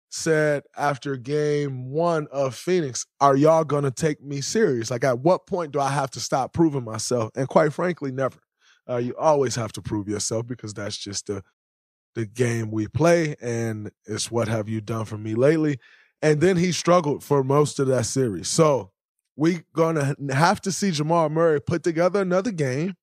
said 0.10 0.64
after 0.78 1.16
game 1.18 1.90
one 1.90 2.28
of 2.32 2.56
Phoenix, 2.56 3.06
Are 3.20 3.36
y'all 3.36 3.64
going 3.64 3.84
to 3.84 3.92
take 3.92 4.22
me 4.22 4.42
serious? 4.42 4.92
Like, 4.92 5.04
at 5.04 5.20
what 5.20 5.48
point 5.48 5.72
do 5.72 5.80
I 5.80 5.90
have 5.90 6.12
to 6.12 6.20
stop 6.20 6.54
proving 6.54 6.84
myself? 6.84 7.32
And 7.36 7.48
quite 7.48 7.74
frankly, 7.74 8.12
never. 8.12 8.38
Uh, 8.88 8.98
you 8.98 9.16
always 9.18 9.56
have 9.56 9.72
to 9.74 9.82
prove 9.82 10.08
yourself 10.08 10.46
because 10.46 10.74
that's 10.74 10.98
just 10.98 11.28
the 11.28 11.44
the 12.16 12.26
game 12.26 12.72
we 12.72 12.88
play, 12.88 13.36
and 13.42 13.92
it's 14.06 14.32
what 14.32 14.48
have 14.48 14.68
you 14.68 14.82
done 14.82 15.06
for 15.06 15.18
me 15.18 15.36
lately. 15.36 15.80
And 16.22 16.42
then 16.42 16.58
he 16.58 16.72
struggled 16.72 17.24
for 17.24 17.44
most 17.44 17.80
of 17.80 17.88
that 17.88 18.06
series. 18.06 18.48
So 18.48 18.92
we're 19.36 19.66
gonna 19.74 20.16
have 20.32 20.62
to 20.62 20.72
see 20.72 20.92
Jamal 20.92 21.30
Murray 21.30 21.62
put 21.62 21.84
together 21.84 22.22
another 22.22 22.52
game 22.52 22.96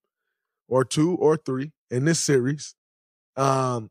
or 0.66 0.85
two 0.85 1.14
or 1.16 1.37
three 1.37 1.72
in 1.90 2.05
this 2.07 2.18
series. 2.18 2.75
Um, 3.37 3.90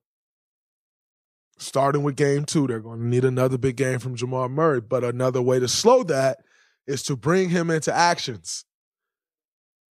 starting 1.60 2.04
with 2.04 2.16
game 2.16 2.46
two, 2.46 2.68
they're 2.68 2.80
to 2.80 2.98
need 2.98 3.24
another 3.24 3.58
big 3.58 3.76
game 3.76 4.00
from 4.00 4.16
Jamal 4.16 4.50
Murray. 4.50 4.82
But 4.82 5.04
another 5.04 5.42
way 5.42 5.60
to 5.60 5.68
slow 5.68 6.04
that 6.04 6.40
is 6.88 7.04
to 7.04 7.16
bring 7.16 7.50
him 7.50 7.70
into 7.70 7.94
actions 7.94 8.66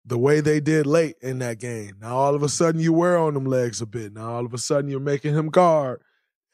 the 0.04 0.18
way 0.18 0.40
they 0.40 0.60
did 0.60 0.86
late 0.86 1.16
in 1.20 1.38
that 1.40 1.58
game. 1.58 1.96
Now 2.00 2.16
all 2.16 2.34
of 2.34 2.42
a 2.42 2.48
sudden 2.48 2.80
you 2.80 2.92
wear 2.92 3.18
on 3.18 3.34
them 3.34 3.44
legs 3.44 3.80
a 3.80 3.86
bit. 3.86 4.12
Now 4.12 4.34
all 4.34 4.46
of 4.46 4.54
a 4.54 4.58
sudden 4.58 4.90
you're 4.90 5.00
making 5.00 5.34
him 5.34 5.48
guard, 5.48 6.00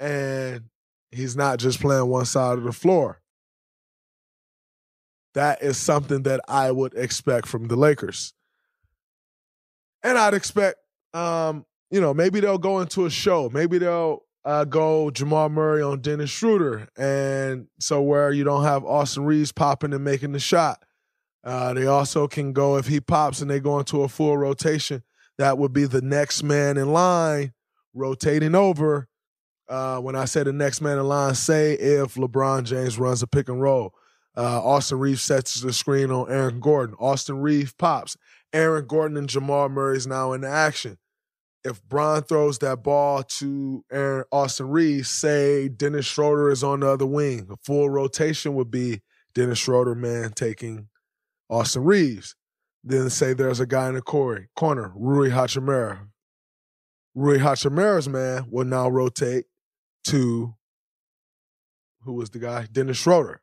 and 0.00 0.64
he's 1.10 1.36
not 1.36 1.58
just 1.58 1.80
playing 1.80 2.06
one 2.06 2.24
side 2.24 2.58
of 2.58 2.64
the 2.64 2.72
floor. 2.72 3.20
That 5.34 5.62
is 5.62 5.76
something 5.76 6.22
that 6.22 6.40
I 6.48 6.70
would 6.70 6.94
expect 6.94 7.46
from 7.46 7.68
the 7.68 7.76
Lakers. 7.76 8.32
And 10.02 10.16
I'd 10.16 10.34
expect, 10.34 10.78
um, 11.12 11.66
you 11.90 12.00
know, 12.00 12.14
maybe 12.14 12.40
they'll 12.40 12.58
go 12.58 12.80
into 12.80 13.04
a 13.04 13.10
show. 13.10 13.50
Maybe 13.52 13.78
they'll 13.78 14.22
uh, 14.46 14.64
go 14.64 15.10
Jamal 15.10 15.48
Murray 15.50 15.82
on 15.82 16.00
Dennis 16.00 16.30
Schroeder. 16.30 16.88
And 16.96 17.66
so 17.80 18.00
where 18.00 18.32
you 18.32 18.44
don't 18.44 18.62
have 18.62 18.84
Austin 18.84 19.24
Reaves 19.24 19.52
popping 19.52 19.92
and 19.92 20.04
making 20.04 20.32
the 20.32 20.38
shot. 20.38 20.82
Uh, 21.46 21.72
they 21.72 21.86
also 21.86 22.26
can 22.26 22.52
go 22.52 22.76
if 22.76 22.88
he 22.88 23.00
pops 23.00 23.40
and 23.40 23.48
they 23.48 23.60
go 23.60 23.78
into 23.78 24.02
a 24.02 24.08
full 24.08 24.36
rotation. 24.36 25.04
That 25.38 25.58
would 25.58 25.72
be 25.72 25.84
the 25.84 26.02
next 26.02 26.42
man 26.42 26.76
in 26.76 26.92
line 26.92 27.52
rotating 27.94 28.56
over. 28.56 29.08
Uh, 29.68 29.98
when 29.98 30.16
I 30.16 30.24
say 30.24 30.42
the 30.42 30.52
next 30.52 30.80
man 30.80 30.98
in 30.98 31.04
line, 31.06 31.36
say 31.36 31.74
if 31.74 32.14
LeBron 32.14 32.64
James 32.64 32.98
runs 32.98 33.22
a 33.22 33.28
pick 33.28 33.48
and 33.48 33.60
roll, 33.60 33.94
uh, 34.36 34.60
Austin 34.60 34.98
Reaves 34.98 35.22
sets 35.22 35.60
the 35.60 35.72
screen 35.72 36.10
on 36.10 36.30
Aaron 36.30 36.58
Gordon. 36.58 36.96
Austin 36.98 37.38
Reaves 37.38 37.72
pops. 37.72 38.16
Aaron 38.52 38.86
Gordon 38.86 39.16
and 39.16 39.28
Jamal 39.28 39.68
Murray 39.68 39.96
is 39.96 40.06
now 40.06 40.32
in 40.32 40.44
action. 40.44 40.98
If 41.64 41.82
Bron 41.84 42.22
throws 42.22 42.58
that 42.58 42.82
ball 42.82 43.22
to 43.22 43.84
Aaron 43.90 44.24
Austin 44.32 44.68
Reaves, 44.68 45.10
say 45.10 45.68
Dennis 45.68 46.06
Schroeder 46.06 46.50
is 46.50 46.64
on 46.64 46.80
the 46.80 46.88
other 46.88 47.06
wing, 47.06 47.48
a 47.50 47.56
full 47.56 47.88
rotation 47.88 48.54
would 48.54 48.70
be 48.70 49.00
Dennis 49.34 49.58
Schroeder 49.58 49.94
man 49.94 50.32
taking 50.32 50.88
Austin 51.48 51.84
Reaves. 51.84 52.34
Then 52.84 53.10
say 53.10 53.32
there's 53.32 53.60
a 53.60 53.66
guy 53.66 53.88
in 53.88 53.94
the 53.94 54.02
corner, 54.02 54.48
corner 54.54 54.92
Rui 54.94 55.30
Hachimura. 55.30 56.06
Rui 57.14 57.38
Hachimura's 57.38 58.08
man 58.08 58.46
will 58.50 58.64
now 58.64 58.88
rotate 58.88 59.46
to 60.04 60.54
who 62.02 62.12
was 62.12 62.30
the 62.30 62.38
guy? 62.38 62.68
Dennis 62.70 62.98
Schroeder. 62.98 63.42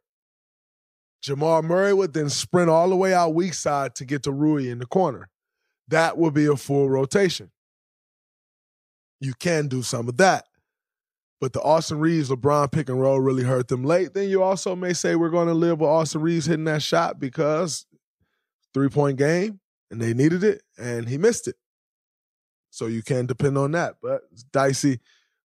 Jamal 1.22 1.62
Murray 1.62 1.94
would 1.94 2.14
then 2.14 2.30
sprint 2.30 2.70
all 2.70 2.90
the 2.90 2.96
way 2.96 3.14
out 3.14 3.34
weak 3.34 3.54
side 3.54 3.96
to 3.96 4.06
get 4.06 4.24
to 4.24 4.32
Rui 4.32 4.70
in 4.70 4.80
the 4.80 4.86
corner. 4.86 5.30
That 5.90 6.18
would 6.18 6.34
be 6.34 6.46
a 6.46 6.56
full 6.56 6.90
rotation. 6.90 7.52
You 9.20 9.34
can 9.34 9.68
do 9.68 9.82
some 9.84 10.08
of 10.08 10.18
that. 10.18 10.46
But 11.40 11.52
the 11.52 11.62
Austin 11.62 12.00
Reaves, 12.00 12.30
LeBron 12.30 12.72
pick 12.72 12.88
and 12.88 13.00
roll 13.02 13.20
really 13.20 13.44
hurt 13.44 13.68
them 13.68 13.84
late. 13.84 14.14
Then 14.14 14.30
you 14.30 14.42
also 14.42 14.78
may 14.78 14.94
say 14.94 15.16
we're 15.16 15.30
going 15.30 15.50
to 15.50 15.54
live 15.54 15.82
with 15.82 15.90
Austin 15.90 16.22
Reaves 16.22 16.46
hitting 16.46 16.66
that 16.66 16.82
shot 16.82 17.20
because 17.20 17.86
three 18.74 18.90
point 18.90 19.18
game 19.18 19.60
and 19.92 20.02
they 20.02 20.14
needed 20.14 20.44
it 20.44 20.64
and 20.78 21.08
he 21.08 21.18
missed 21.18 21.48
it. 21.48 21.56
So 22.70 22.88
you 22.88 23.04
can 23.04 23.26
depend 23.26 23.58
on 23.58 23.72
that. 23.72 23.96
But 24.02 24.22
it's 24.32 24.44
dicey 24.44 25.00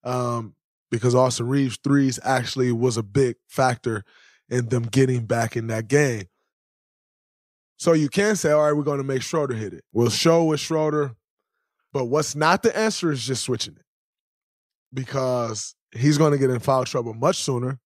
um, 0.05 0.55
because 0.91 1.15
Austin 1.15 1.49
Reaves 1.49 1.79
threes 1.83 2.19
actually 2.25 2.73
was 2.73 2.97
a 2.97 3.03
big 3.03 3.37
factor 3.47 4.05
in 4.49 4.69
them 4.71 4.85
getting 4.85 5.27
back 5.27 5.57
in 5.57 5.67
that 5.67 5.89
game. 5.89 6.25
So 7.77 7.93
you 7.93 8.09
can 8.09 8.35
say, 8.35 8.51
all 8.51 8.65
right, 8.65 8.73
we're 8.73 8.83
going 8.83 8.99
to 8.99 9.05
make 9.05 9.23
Schroeder 9.23 9.55
hit 9.55 9.73
it. 9.73 9.85
We'll 9.93 10.11
show 10.11 10.45
with 10.45 10.61
Schroeder. 10.61 11.15
But 11.93 12.07
what's 12.07 12.35
not 12.35 12.63
the 12.63 12.77
answer 12.77 13.13
is 13.13 13.25
just 13.25 13.45
switching 13.45 13.77
it 13.77 13.85
because 14.93 15.75
he's 15.93 16.19
going 16.19 16.33
to 16.33 16.39
get 16.39 16.51
in 16.51 16.61
foul 16.61 16.85
trouble 16.85 17.15
much 17.15 17.37
sooner. 17.37 17.79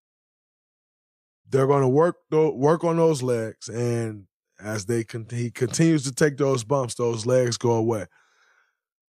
They're 1.48 1.66
going 1.66 1.82
to 1.82 1.88
work 1.88 2.16
work 2.30 2.84
on 2.84 2.96
those 2.96 3.22
legs, 3.22 3.68
and 3.68 4.26
as 4.62 4.86
they 4.86 5.04
con- 5.04 5.26
he 5.30 5.50
continues 5.50 6.04
to 6.04 6.12
take 6.12 6.36
those 6.36 6.64
bumps, 6.64 6.94
those 6.94 7.26
legs 7.26 7.56
go 7.56 7.72
away. 7.72 8.06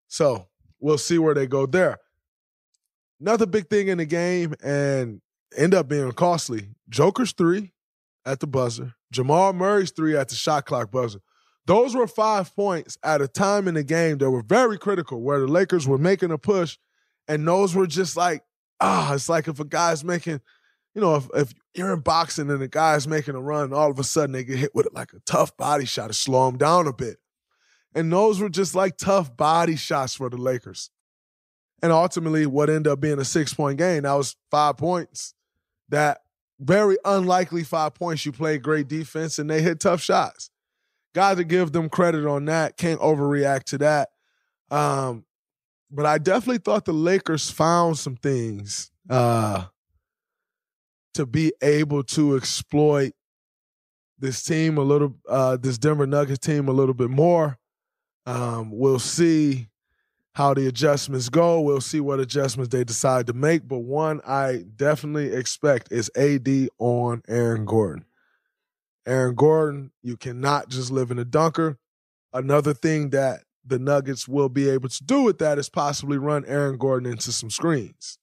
So 0.08 0.48
we'll 0.80 0.98
see 0.98 1.18
where 1.18 1.34
they 1.34 1.46
go 1.46 1.66
there. 1.66 1.98
Another 3.20 3.46
big 3.46 3.68
thing 3.68 3.88
in 3.88 3.98
the 3.98 4.06
game 4.06 4.54
and 4.62 5.20
end 5.56 5.74
up 5.74 5.88
being 5.88 6.10
costly. 6.12 6.70
Joker's 6.88 7.32
three 7.32 7.72
at 8.26 8.40
the 8.40 8.46
buzzer. 8.46 8.94
Jamal 9.12 9.52
Murray's 9.52 9.90
three 9.90 10.16
at 10.16 10.28
the 10.28 10.34
shot 10.34 10.66
clock 10.66 10.90
buzzer. 10.90 11.20
Those 11.66 11.94
were 11.94 12.08
five 12.08 12.54
points 12.56 12.98
at 13.04 13.22
a 13.22 13.28
time 13.28 13.68
in 13.68 13.74
the 13.74 13.84
game 13.84 14.18
that 14.18 14.30
were 14.30 14.42
very 14.42 14.78
critical, 14.78 15.22
where 15.22 15.38
the 15.38 15.46
Lakers 15.46 15.86
were 15.86 15.98
making 15.98 16.32
a 16.32 16.38
push, 16.38 16.76
and 17.28 17.46
those 17.46 17.74
were 17.74 17.86
just 17.86 18.16
like, 18.16 18.42
ah, 18.80 19.14
it's 19.14 19.28
like 19.28 19.46
if 19.46 19.60
a 19.60 19.64
guy's 19.64 20.02
making– 20.02 20.40
you 20.94 21.00
know, 21.00 21.16
if, 21.16 21.28
if 21.34 21.54
you're 21.74 21.92
in 21.92 22.00
boxing 22.00 22.50
and 22.50 22.60
the 22.60 22.68
guy's 22.68 23.08
making 23.08 23.34
a 23.34 23.40
run, 23.40 23.72
all 23.72 23.90
of 23.90 23.98
a 23.98 24.04
sudden 24.04 24.32
they 24.32 24.44
get 24.44 24.58
hit 24.58 24.74
with 24.74 24.88
like 24.92 25.12
a 25.12 25.20
tough 25.20 25.56
body 25.56 25.86
shot 25.86 26.08
to 26.08 26.14
slow 26.14 26.48
him 26.48 26.58
down 26.58 26.86
a 26.86 26.92
bit. 26.92 27.18
And 27.94 28.12
those 28.12 28.40
were 28.40 28.48
just 28.48 28.74
like 28.74 28.96
tough 28.96 29.36
body 29.36 29.76
shots 29.76 30.14
for 30.14 30.30
the 30.30 30.36
Lakers. 30.36 30.90
And 31.82 31.92
ultimately, 31.92 32.46
what 32.46 32.70
ended 32.70 32.92
up 32.92 33.00
being 33.00 33.18
a 33.18 33.24
six 33.24 33.52
point 33.52 33.78
game, 33.78 34.04
that 34.04 34.12
was 34.12 34.36
five 34.50 34.76
points. 34.76 35.34
That 35.88 36.20
very 36.60 36.96
unlikely 37.04 37.64
five 37.64 37.94
points. 37.94 38.24
You 38.24 38.32
played 38.32 38.62
great 38.62 38.88
defense 38.88 39.38
and 39.38 39.50
they 39.50 39.62
hit 39.62 39.80
tough 39.80 40.00
shots. 40.00 40.50
Got 41.14 41.36
to 41.38 41.44
give 41.44 41.72
them 41.72 41.88
credit 41.88 42.26
on 42.26 42.46
that. 42.46 42.76
Can't 42.76 43.00
overreact 43.00 43.64
to 43.64 43.78
that. 43.78 44.10
Um, 44.70 45.24
but 45.90 46.06
I 46.06 46.18
definitely 46.18 46.58
thought 46.58 46.86
the 46.86 46.92
Lakers 46.92 47.50
found 47.50 47.98
some 47.98 48.16
things 48.16 48.90
uh, 49.10 49.64
to 51.14 51.26
be 51.26 51.52
able 51.62 52.02
to 52.02 52.36
exploit 52.36 53.12
this 54.18 54.42
team 54.42 54.78
a 54.78 54.82
little, 54.82 55.16
uh, 55.28 55.56
this 55.56 55.78
Denver 55.78 56.06
Nuggets 56.06 56.38
team 56.38 56.68
a 56.68 56.72
little 56.72 56.94
bit 56.94 57.10
more. 57.10 57.58
Um, 58.24 58.70
we'll 58.70 59.00
see 59.00 59.68
how 60.34 60.54
the 60.54 60.66
adjustments 60.66 61.28
go. 61.28 61.60
We'll 61.60 61.80
see 61.80 62.00
what 62.00 62.20
adjustments 62.20 62.70
they 62.70 62.84
decide 62.84 63.26
to 63.26 63.32
make. 63.32 63.68
But 63.68 63.80
one 63.80 64.20
I 64.26 64.64
definitely 64.76 65.32
expect 65.32 65.92
is 65.92 66.10
AD 66.16 66.68
on 66.78 67.22
Aaron 67.28 67.64
Gordon. 67.64 68.06
Aaron 69.06 69.34
Gordon, 69.34 69.90
you 70.02 70.16
cannot 70.16 70.68
just 70.68 70.90
live 70.90 71.10
in 71.10 71.18
a 71.18 71.24
dunker. 71.24 71.78
Another 72.32 72.72
thing 72.72 73.10
that 73.10 73.40
the 73.64 73.78
Nuggets 73.78 74.26
will 74.26 74.48
be 74.48 74.68
able 74.68 74.88
to 74.88 75.04
do 75.04 75.22
with 75.22 75.38
that 75.38 75.58
is 75.58 75.68
possibly 75.68 76.16
run 76.16 76.44
Aaron 76.46 76.78
Gordon 76.78 77.10
into 77.10 77.32
some 77.32 77.50
screens 77.50 78.18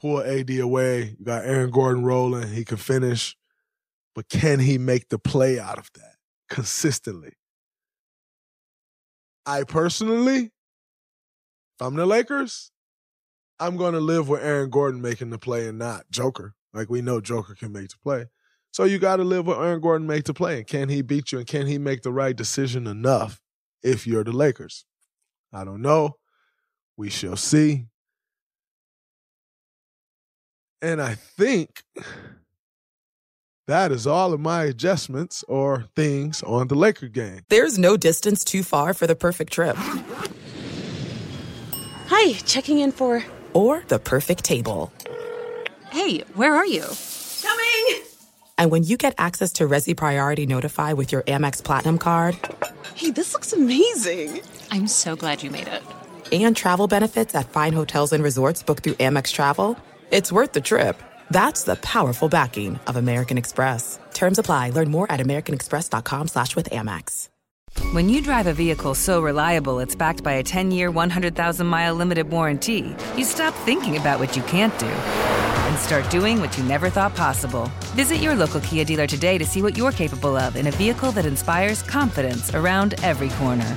pull 0.00 0.22
AD 0.22 0.50
away. 0.50 1.16
You 1.18 1.24
got 1.24 1.44
Aaron 1.44 1.70
Gordon 1.70 2.04
rolling. 2.04 2.48
He 2.48 2.64
can 2.64 2.76
finish. 2.76 3.36
But 4.14 4.28
can 4.28 4.58
he 4.58 4.78
make 4.78 5.08
the 5.08 5.18
play 5.18 5.58
out 5.58 5.78
of 5.78 5.90
that 5.94 6.16
consistently? 6.48 7.34
I 9.46 9.64
personally, 9.64 10.44
if 10.44 11.80
I'm 11.80 11.96
the 11.96 12.06
Lakers, 12.06 12.72
I'm 13.58 13.76
going 13.76 13.94
to 13.94 14.00
live 14.00 14.28
with 14.28 14.42
Aaron 14.42 14.70
Gordon 14.70 15.00
making 15.00 15.30
the 15.30 15.38
play 15.38 15.68
and 15.68 15.78
not 15.78 16.10
Joker. 16.10 16.54
Like 16.72 16.88
we 16.88 17.02
know 17.02 17.20
Joker 17.20 17.54
can 17.54 17.72
make 17.72 17.88
the 17.88 17.98
play. 18.02 18.26
So 18.72 18.84
you 18.84 18.98
got 18.98 19.16
to 19.16 19.24
live 19.24 19.46
with 19.46 19.58
Aaron 19.58 19.80
Gordon 19.80 20.06
make 20.06 20.24
the 20.24 20.34
play. 20.34 20.58
And 20.58 20.66
can 20.66 20.88
he 20.88 21.02
beat 21.02 21.32
you? 21.32 21.38
And 21.38 21.46
can 21.46 21.66
he 21.66 21.78
make 21.78 22.02
the 22.02 22.12
right 22.12 22.36
decision 22.36 22.86
enough 22.86 23.40
if 23.82 24.06
you're 24.06 24.24
the 24.24 24.32
Lakers? 24.32 24.84
I 25.52 25.64
don't 25.64 25.82
know. 25.82 26.16
We 26.96 27.10
shall 27.10 27.36
see. 27.36 27.86
And 30.82 31.00
I 31.02 31.14
think 31.14 31.82
that 33.66 33.92
is 33.92 34.06
all 34.06 34.32
of 34.32 34.40
my 34.40 34.64
adjustments 34.64 35.44
or 35.46 35.84
things 35.94 36.42
on 36.42 36.68
the 36.68 36.74
Laker 36.74 37.08
game. 37.08 37.40
There's 37.48 37.78
no 37.78 37.96
distance 37.96 38.42
too 38.44 38.62
far 38.62 38.94
for 38.94 39.06
the 39.06 39.14
perfect 39.14 39.52
trip. 39.52 39.76
Hi, 42.08 42.32
checking 42.44 42.78
in 42.78 42.92
for. 42.92 43.22
Or 43.52 43.82
the 43.88 43.98
perfect 43.98 44.44
table. 44.44 44.92
Hey, 45.90 46.20
where 46.34 46.54
are 46.54 46.66
you? 46.66 46.84
Coming! 47.42 48.02
And 48.58 48.70
when 48.70 48.82
you 48.84 48.96
get 48.96 49.14
access 49.18 49.52
to 49.54 49.68
Resy 49.68 49.96
Priority 49.96 50.46
Notify 50.46 50.92
with 50.94 51.12
your 51.12 51.22
Amex 51.22 51.62
Platinum 51.62 51.98
card. 51.98 52.38
Hey, 52.94 53.10
this 53.10 53.34
looks 53.34 53.52
amazing! 53.52 54.40
I'm 54.70 54.86
so 54.86 55.14
glad 55.14 55.42
you 55.42 55.50
made 55.50 55.68
it. 55.68 55.82
And 56.32 56.56
travel 56.56 56.86
benefits 56.86 57.34
at 57.34 57.50
fine 57.50 57.72
hotels 57.72 58.12
and 58.12 58.22
resorts 58.24 58.62
booked 58.62 58.84
through 58.84 58.94
Amex 58.94 59.32
Travel. 59.32 59.76
It's 60.10 60.32
worth 60.32 60.52
the 60.52 60.60
trip. 60.60 61.00
That's 61.30 61.62
the 61.62 61.76
powerful 61.76 62.28
backing 62.28 62.80
of 62.88 62.96
American 62.96 63.38
Express. 63.38 64.00
Terms 64.12 64.40
apply. 64.40 64.70
Learn 64.70 64.90
more 64.90 65.10
at 65.10 65.20
americanexpress.com 65.20 66.26
slash 66.28 66.56
with 66.56 66.68
Amex. 66.70 67.28
When 67.92 68.08
you 68.08 68.20
drive 68.20 68.48
a 68.48 68.52
vehicle 68.52 68.96
so 68.96 69.22
reliable 69.22 69.78
it's 69.78 69.94
backed 69.94 70.24
by 70.24 70.32
a 70.32 70.42
10-year, 70.42 70.90
100,000-mile 70.90 71.94
limited 71.94 72.28
warranty, 72.28 72.96
you 73.16 73.24
stop 73.24 73.54
thinking 73.64 73.96
about 73.96 74.18
what 74.18 74.36
you 74.36 74.42
can't 74.42 74.76
do 74.80 74.86
and 74.86 75.78
start 75.78 76.10
doing 76.10 76.40
what 76.40 76.58
you 76.58 76.64
never 76.64 76.90
thought 76.90 77.14
possible. 77.14 77.70
Visit 77.94 78.16
your 78.16 78.34
local 78.34 78.60
Kia 78.60 78.84
dealer 78.84 79.06
today 79.06 79.38
to 79.38 79.46
see 79.46 79.62
what 79.62 79.78
you're 79.78 79.92
capable 79.92 80.36
of 80.36 80.56
in 80.56 80.66
a 80.66 80.72
vehicle 80.72 81.12
that 81.12 81.26
inspires 81.26 81.82
confidence 81.82 82.52
around 82.56 82.94
every 83.04 83.28
corner. 83.30 83.76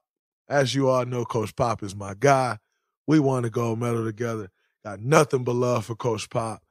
As 0.51 0.75
you 0.75 0.89
all 0.89 1.05
know, 1.05 1.23
Coach 1.23 1.55
Pop 1.55 1.81
is 1.81 1.95
my 1.95 2.13
guy. 2.13 2.57
We 3.07 3.19
won 3.19 3.45
a 3.45 3.49
gold 3.49 3.79
medal 3.79 4.03
together. 4.03 4.51
Got 4.83 4.99
nothing 4.99 5.45
but 5.45 5.55
love 5.55 5.85
for 5.85 5.95
Coach 5.95 6.29
Pop. 6.29 6.61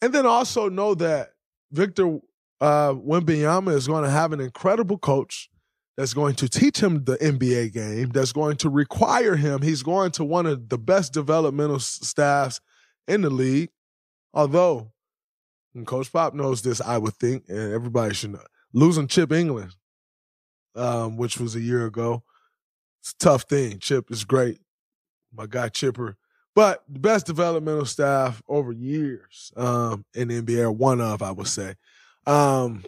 And 0.00 0.12
then 0.12 0.24
also 0.24 0.68
know 0.68 0.94
that 0.94 1.30
Victor 1.72 2.20
uh, 2.60 2.94
is 2.96 3.86
going 3.88 4.04
to 4.04 4.10
have 4.10 4.32
an 4.32 4.40
incredible 4.40 4.98
coach 4.98 5.50
that's 5.96 6.14
going 6.14 6.34
to 6.36 6.48
teach 6.48 6.78
him 6.78 7.04
the 7.04 7.16
NBA 7.16 7.72
game, 7.72 8.10
that's 8.10 8.32
going 8.32 8.56
to 8.58 8.68
require 8.68 9.34
him. 9.34 9.62
He's 9.62 9.82
going 9.82 10.12
to 10.12 10.24
one 10.24 10.46
of 10.46 10.68
the 10.68 10.78
best 10.78 11.12
developmental 11.12 11.80
staffs 11.80 12.60
in 13.08 13.22
the 13.22 13.30
league. 13.30 13.70
Although, 14.32 14.92
and 15.74 15.86
Coach 15.86 16.12
Pop 16.12 16.34
knows 16.34 16.62
this, 16.62 16.80
I 16.80 16.98
would 16.98 17.14
think, 17.14 17.44
and 17.48 17.72
everybody 17.72 18.14
should 18.14 18.32
know. 18.32 18.40
Losing 18.72 19.08
Chip 19.08 19.30
Engelland, 19.30 19.72
um, 20.74 21.16
which 21.16 21.38
was 21.40 21.56
a 21.56 21.60
year 21.60 21.86
ago, 21.86 22.22
it's 23.06 23.14
a 23.20 23.24
tough 23.24 23.42
thing. 23.42 23.78
Chip 23.78 24.10
is 24.10 24.24
great. 24.24 24.58
My 25.32 25.46
guy 25.46 25.68
Chipper 25.68 26.16
but 26.56 26.82
the 26.88 26.98
best 26.98 27.26
developmental 27.26 27.84
staff 27.84 28.42
over 28.48 28.72
years 28.72 29.52
um, 29.58 30.06
in 30.14 30.28
the 30.28 30.40
NBA, 30.40 30.74
one 30.74 31.02
of, 31.02 31.20
I 31.20 31.30
would 31.30 31.46
say. 31.46 31.74
Um, 32.26 32.82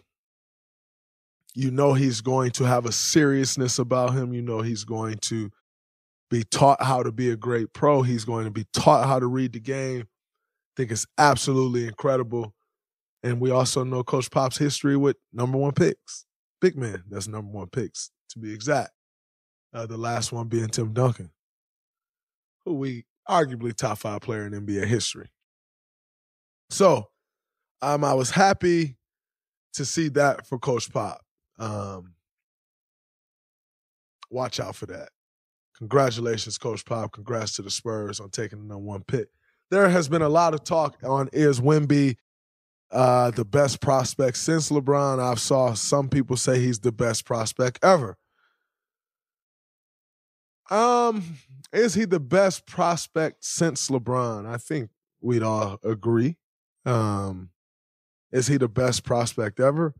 you 1.55 1.71
know 1.71 1.93
he's 1.93 2.23
going 2.23 2.51
to 2.53 2.65
have 2.65 2.87
a 2.87 2.93
seriousness 2.93 3.79
about 3.79 4.15
him. 4.15 4.33
You 4.33 4.41
know 4.41 4.63
he's 4.63 4.85
going 4.85 5.19
to 5.23 5.51
be 6.31 6.45
taught 6.45 6.83
how 6.83 7.03
to 7.03 7.13
be 7.13 7.31
a 7.31 7.37
great 7.37 7.75
pro. 7.75 8.01
He's 8.01 8.25
going 8.25 8.47
to 8.47 8.51
be 8.51 8.65
taught 8.73 9.07
how 9.07 9.21
to 9.21 9.27
read 9.27 9.53
the 9.53 9.61
game. 9.61 10.03
I 10.03 10.73
think 10.77 10.91
it's 10.91 11.07
absolutely 11.19 11.87
incredible. 11.87 12.55
And 13.23 13.39
we 13.39 13.51
also 13.51 13.85
know 13.85 14.03
Coach 14.03 14.31
Pop's 14.31 14.57
history 14.57 14.97
with 14.97 15.17
number 15.33 15.59
one 15.59 15.73
picks. 15.73 16.25
Big 16.61 16.77
man, 16.77 17.03
that's 17.11 17.29
number 17.29 17.51
one 17.51 17.69
picks, 17.69 18.11
to 18.31 18.39
be 18.39 18.55
exact. 18.55 18.93
Uh, 19.73 19.87
the 19.87 19.99
last 19.99 20.33
one 20.33 20.49
being 20.49 20.69
Tim 20.69 20.93
Duncan, 20.93 21.31
who 22.65 22.75
we 22.75 23.05
arguably 23.29 23.75
top 23.75 23.99
five 23.99 24.23
player 24.23 24.47
in 24.47 24.53
NBA 24.53 24.87
history. 24.87 25.31
So 26.71 27.09
um, 27.83 28.03
I 28.05 28.15
was 28.15 28.31
happy 28.31 28.97
to 29.75 29.85
see 29.85 30.09
that 30.11 30.47
for 30.47 30.59
Coach 30.59 30.91
Pop. 30.93 31.21
Um, 31.59 32.15
watch 34.31 34.59
out 34.61 34.75
for 34.75 34.87
that. 34.87 35.11
Congratulations, 35.77 36.59
Coach 36.59 36.85
Pop. 36.85 37.13
Congrats 37.13 37.53
to 37.57 37.63
the 37.63 37.71
Spurs 37.71 38.21
on 38.21 38.31
taking 38.31 38.59
the 38.59 38.65
number 38.65 38.85
one 38.85 39.03
pick. 39.03 39.29
There 39.71 39.89
has 39.89 40.09
been 40.09 40.23
a 40.23 40.29
lot 40.29 40.55
of 40.55 40.65
talk 40.65 40.97
on 41.05 41.29
is 41.33 41.61
Wemby 41.61 42.17
uh, 42.91 43.31
the 43.31 43.45
best 43.45 43.81
prospect 43.81 44.39
since 44.39 44.71
LeBron. 44.71 45.21
I've 45.21 45.41
saw 45.41 45.75
some 45.75 46.09
people 46.09 46.37
say 46.37 46.59
he's 46.59 46.81
the 46.81 46.93
best 46.93 47.25
prospect 47.25 47.79
ever. 47.83 48.17
Um, 50.71 51.37
is 51.73 51.95
he 51.95 52.05
the 52.05 52.21
best 52.21 52.67
prospect 52.67 53.45
since 53.45 53.89
LeBron? 53.89 54.47
I 54.47 54.57
think 54.57 54.91
we'd 55.21 55.43
all 55.43 55.79
agree. 55.83 56.37
Um, 56.85 57.51
is 58.33 58.47
he 58.47 58.57
the 58.57 58.69
best 58.69 59.05
prospect 59.05 59.61
ever? 59.61 59.95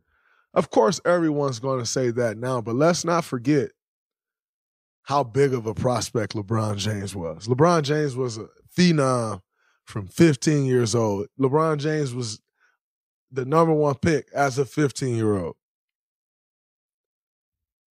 Of 0.53 0.69
course, 0.69 0.99
everyone's 1.05 1.59
going 1.59 1.79
to 1.79 1.85
say 1.85 2.11
that 2.11 2.37
now, 2.37 2.61
but 2.61 2.75
let's 2.75 3.05
not 3.05 3.23
forget 3.23 3.71
how 5.03 5.23
big 5.23 5.53
of 5.53 5.65
a 5.65 5.73
prospect 5.73 6.33
LeBron 6.33 6.77
James 6.77 7.15
was. 7.15 7.47
LeBron 7.47 7.83
James 7.83 8.15
was 8.15 8.37
a 8.37 8.47
phenom 8.77 9.41
from 9.85 10.07
15 10.07 10.65
years 10.65 10.93
old. 10.93 11.27
LeBron 11.39 11.77
James 11.77 12.13
was 12.13 12.39
the 13.31 13.45
number 13.45 13.73
one 13.73 13.95
pick 13.95 14.29
as 14.33 14.57
a 14.57 14.65
15 14.65 15.15
year 15.15 15.37
old. 15.37 15.55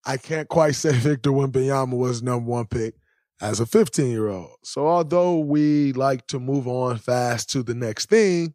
I 0.06 0.16
can't 0.16 0.48
quite 0.48 0.74
say 0.74 0.92
Victor 0.98 1.30
Wembanyama 1.30 1.96
was 1.96 2.22
number 2.22 2.50
one 2.50 2.66
pick 2.66 2.94
as 3.40 3.60
a 3.60 3.66
15 3.66 4.10
year 4.10 4.28
old. 4.28 4.56
So 4.62 4.86
although 4.86 5.38
we 5.38 5.92
like 5.92 6.26
to 6.28 6.38
move 6.38 6.68
on 6.68 6.98
fast 6.98 7.50
to 7.50 7.62
the 7.62 7.74
next 7.74 8.08
thing, 8.08 8.54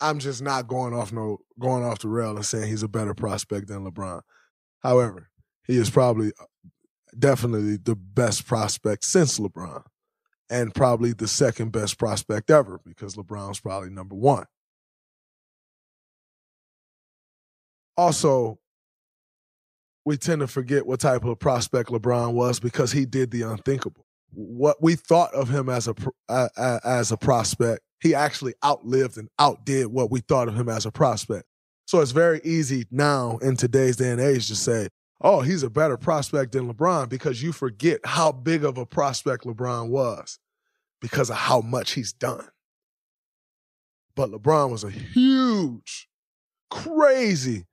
I'm 0.00 0.18
just 0.18 0.42
not 0.42 0.68
going 0.68 0.92
off 0.92 1.12
no 1.12 1.38
going 1.58 1.84
off 1.84 2.00
the 2.00 2.08
rail 2.08 2.36
and 2.36 2.44
saying 2.44 2.68
he's 2.68 2.82
a 2.82 2.88
better 2.88 3.14
prospect 3.14 3.68
than 3.68 3.84
LeBron. 3.84 4.20
However, 4.80 5.30
he 5.66 5.76
is 5.78 5.88
probably 5.88 6.32
uh, 6.38 6.44
definitely 7.18 7.78
the 7.78 7.96
best 7.96 8.46
prospect 8.46 9.04
since 9.04 9.38
LeBron 9.38 9.82
and 10.50 10.74
probably 10.74 11.12
the 11.12 11.26
second 11.26 11.72
best 11.72 11.98
prospect 11.98 12.50
ever 12.50 12.80
because 12.84 13.16
LeBron's 13.16 13.58
probably 13.58 13.90
number 13.90 14.14
1. 14.14 14.44
Also, 17.96 18.58
we 20.06 20.16
tend 20.16 20.40
to 20.40 20.46
forget 20.46 20.86
what 20.86 21.00
type 21.00 21.24
of 21.24 21.38
prospect 21.40 21.90
LeBron 21.90 22.32
was 22.32 22.60
because 22.60 22.92
he 22.92 23.04
did 23.04 23.32
the 23.32 23.42
unthinkable. 23.42 24.06
What 24.30 24.80
we 24.80 24.94
thought 24.94 25.34
of 25.34 25.48
him 25.48 25.68
as 25.68 25.88
a 25.88 25.94
uh, 26.28 26.78
as 26.84 27.10
a 27.10 27.16
prospect, 27.16 27.80
he 28.00 28.14
actually 28.14 28.54
outlived 28.64 29.18
and 29.18 29.28
outdid 29.38 29.88
what 29.88 30.10
we 30.12 30.20
thought 30.20 30.46
of 30.46 30.54
him 30.54 30.68
as 30.68 30.86
a 30.86 30.92
prospect. 30.92 31.44
So 31.86 32.00
it's 32.00 32.12
very 32.12 32.40
easy 32.44 32.86
now 32.90 33.38
in 33.38 33.56
today's 33.56 33.96
day 33.96 34.10
and 34.10 34.20
age 34.20 34.46
to 34.46 34.54
say, 34.54 34.88
"Oh, 35.20 35.40
he's 35.40 35.64
a 35.64 35.70
better 35.70 35.96
prospect 35.96 36.52
than 36.52 36.72
LeBron," 36.72 37.08
because 37.08 37.42
you 37.42 37.50
forget 37.50 38.00
how 38.04 38.30
big 38.30 38.64
of 38.64 38.78
a 38.78 38.86
prospect 38.86 39.44
LeBron 39.44 39.88
was 39.88 40.38
because 41.00 41.30
of 41.30 41.36
how 41.36 41.60
much 41.60 41.92
he's 41.92 42.12
done. 42.12 42.46
But 44.14 44.30
LeBron 44.30 44.70
was 44.70 44.84
a 44.84 44.90
huge, 44.90 46.08
crazy 46.70 47.66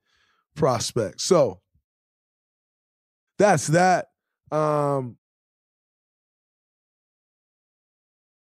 prospect. 0.56 1.20
So 1.20 1.60
that's 3.38 3.68
that. 3.68 4.06
Um, 4.50 5.16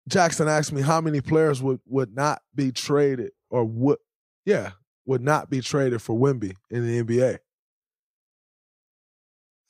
Jackson 0.08 0.48
asked 0.48 0.72
me 0.72 0.82
how 0.82 1.00
many 1.00 1.20
players 1.20 1.62
would 1.62 1.80
would 1.86 2.14
not 2.14 2.42
be 2.54 2.72
traded 2.72 3.30
or 3.48 3.64
would 3.64 3.98
yeah 4.44 4.72
would 5.06 5.22
not 5.22 5.50
be 5.50 5.60
traded 5.60 6.02
for 6.02 6.18
Wemby 6.18 6.54
in 6.70 6.86
the 6.86 7.02
NBA. 7.02 7.38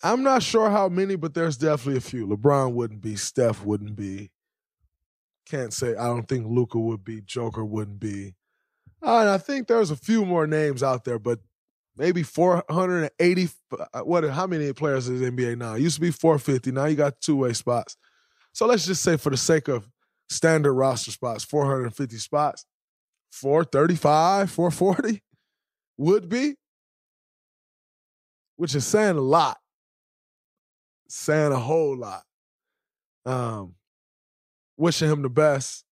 I'm 0.03 0.23
not 0.23 0.43
sure 0.43 0.71
how 0.71 0.89
many, 0.89 1.17
but 1.17 1.35
there's 1.35 1.59
definitely 1.59 1.99
a 1.99 2.01
few. 2.01 2.27
LeBron 2.27 2.73
wouldn't 2.73 3.03
be, 3.03 3.17
Steph 3.17 3.65
wouldn't 3.65 3.97
be. 3.97 4.31
Can't 5.47 5.73
say 5.73 5.95
I 5.95 6.07
don't 6.07 6.27
think 6.27 6.47
Luka 6.47 6.79
would 6.79 7.05
be, 7.05 7.21
Joker 7.21 7.65
wouldn't 7.65 8.01
be. 8.01 8.35
Uh, 9.03 9.21
and 9.21 9.29
I 9.29 9.39
think 9.39 9.67
there's 9.67 9.91
a 9.91 9.97
few 9.97 10.25
more 10.25 10.47
names 10.47 10.83
out 10.83 11.05
there, 11.05 11.19
but 11.19 11.41
maybe 12.01 12.23
480. 12.23 13.49
Uh, 13.71 14.01
what? 14.01 14.25
How 14.25 14.47
many 14.47 14.73
players 14.73 15.07
is 15.07 15.21
NBA 15.21 15.59
now? 15.59 15.75
It 15.75 15.83
used 15.83 15.97
to 15.97 16.01
be 16.01 16.11
450. 16.11 16.73
Now 16.73 16.87
you 16.87 16.97
got 16.97 17.21
two 17.21 17.37
way 17.37 17.53
spots. 17.53 17.97
So 18.53 18.67
let's 18.67 18.87
just 18.87 19.03
say, 19.03 19.19
for 19.19 19.29
the 19.29 19.37
sake 19.37 19.69
of 19.69 19.87
standard 20.31 20.73
roster 20.73 21.11
spots, 21.11 21.45
450 21.45 22.17
spots, 22.17 22.65
435, 23.33 24.51
440 24.51 25.23
would 25.99 26.29
be, 26.29 26.55
which 28.57 28.75
is 28.75 28.87
saying 28.87 29.17
a 29.17 29.21
lot, 29.21 29.59
saying 31.09 31.53
a 31.53 31.59
whole 31.59 31.97
lot. 31.97 32.23
Um, 33.27 33.75
wishing 34.79 35.11
him 35.11 35.21
the 35.21 35.29
best. 35.29 35.85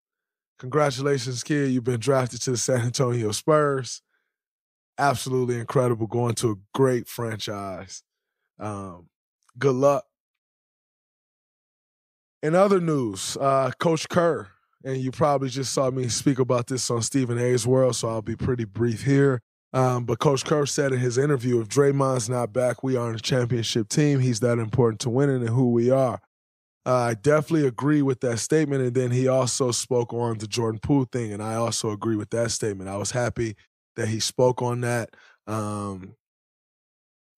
Congratulations, 0.58 1.44
kid. 1.44 1.70
You've 1.70 1.84
been 1.84 2.00
drafted 2.00 2.40
to 2.42 2.52
the 2.52 2.56
San 2.56 2.80
Antonio 2.80 3.30
Spurs 3.30 4.02
absolutely 4.98 5.58
incredible 5.58 6.06
going 6.06 6.34
to 6.36 6.50
a 6.50 6.54
great 6.74 7.08
franchise. 7.08 8.02
Um, 8.58 9.08
good 9.58 9.74
luck. 9.74 10.04
In 12.42 12.54
other 12.54 12.80
news, 12.80 13.36
uh, 13.40 13.70
Coach 13.78 14.08
Kerr, 14.08 14.48
and 14.84 14.96
you 14.98 15.10
probably 15.10 15.48
just 15.48 15.72
saw 15.72 15.90
me 15.90 16.08
speak 16.08 16.38
about 16.38 16.68
this 16.68 16.90
on 16.90 17.02
Stephen 17.02 17.38
A's 17.38 17.66
World, 17.66 17.96
so 17.96 18.08
I'll 18.08 18.22
be 18.22 18.36
pretty 18.36 18.64
brief 18.64 19.04
here. 19.04 19.40
Um, 19.72 20.04
but 20.04 20.18
Coach 20.18 20.44
Kerr 20.44 20.64
said 20.66 20.92
in 20.92 20.98
his 21.00 21.18
interview, 21.18 21.60
if 21.60 21.68
Draymond's 21.68 22.28
not 22.28 22.52
back, 22.52 22.82
we 22.82 22.96
aren't 22.96 23.18
a 23.18 23.22
championship 23.22 23.88
team. 23.88 24.20
He's 24.20 24.40
that 24.40 24.58
important 24.58 25.00
to 25.00 25.10
winning 25.10 25.40
and 25.42 25.50
who 25.50 25.72
we 25.72 25.90
are. 25.90 26.20
Uh, 26.86 26.94
I 26.94 27.14
definitely 27.14 27.66
agree 27.66 28.00
with 28.00 28.20
that 28.20 28.38
statement. 28.38 28.82
And 28.82 28.94
then 28.94 29.10
he 29.10 29.28
also 29.28 29.72
spoke 29.72 30.14
on 30.14 30.38
the 30.38 30.46
Jordan 30.46 30.80
Poole 30.82 31.06
thing, 31.10 31.32
and 31.32 31.42
I 31.42 31.54
also 31.56 31.90
agree 31.90 32.16
with 32.16 32.30
that 32.30 32.50
statement. 32.50 32.88
I 32.88 32.96
was 32.96 33.10
happy 33.10 33.56
that 33.98 34.08
he 34.08 34.20
spoke 34.20 34.62
on 34.62 34.80
that. 34.82 35.10
Um, 35.48 36.14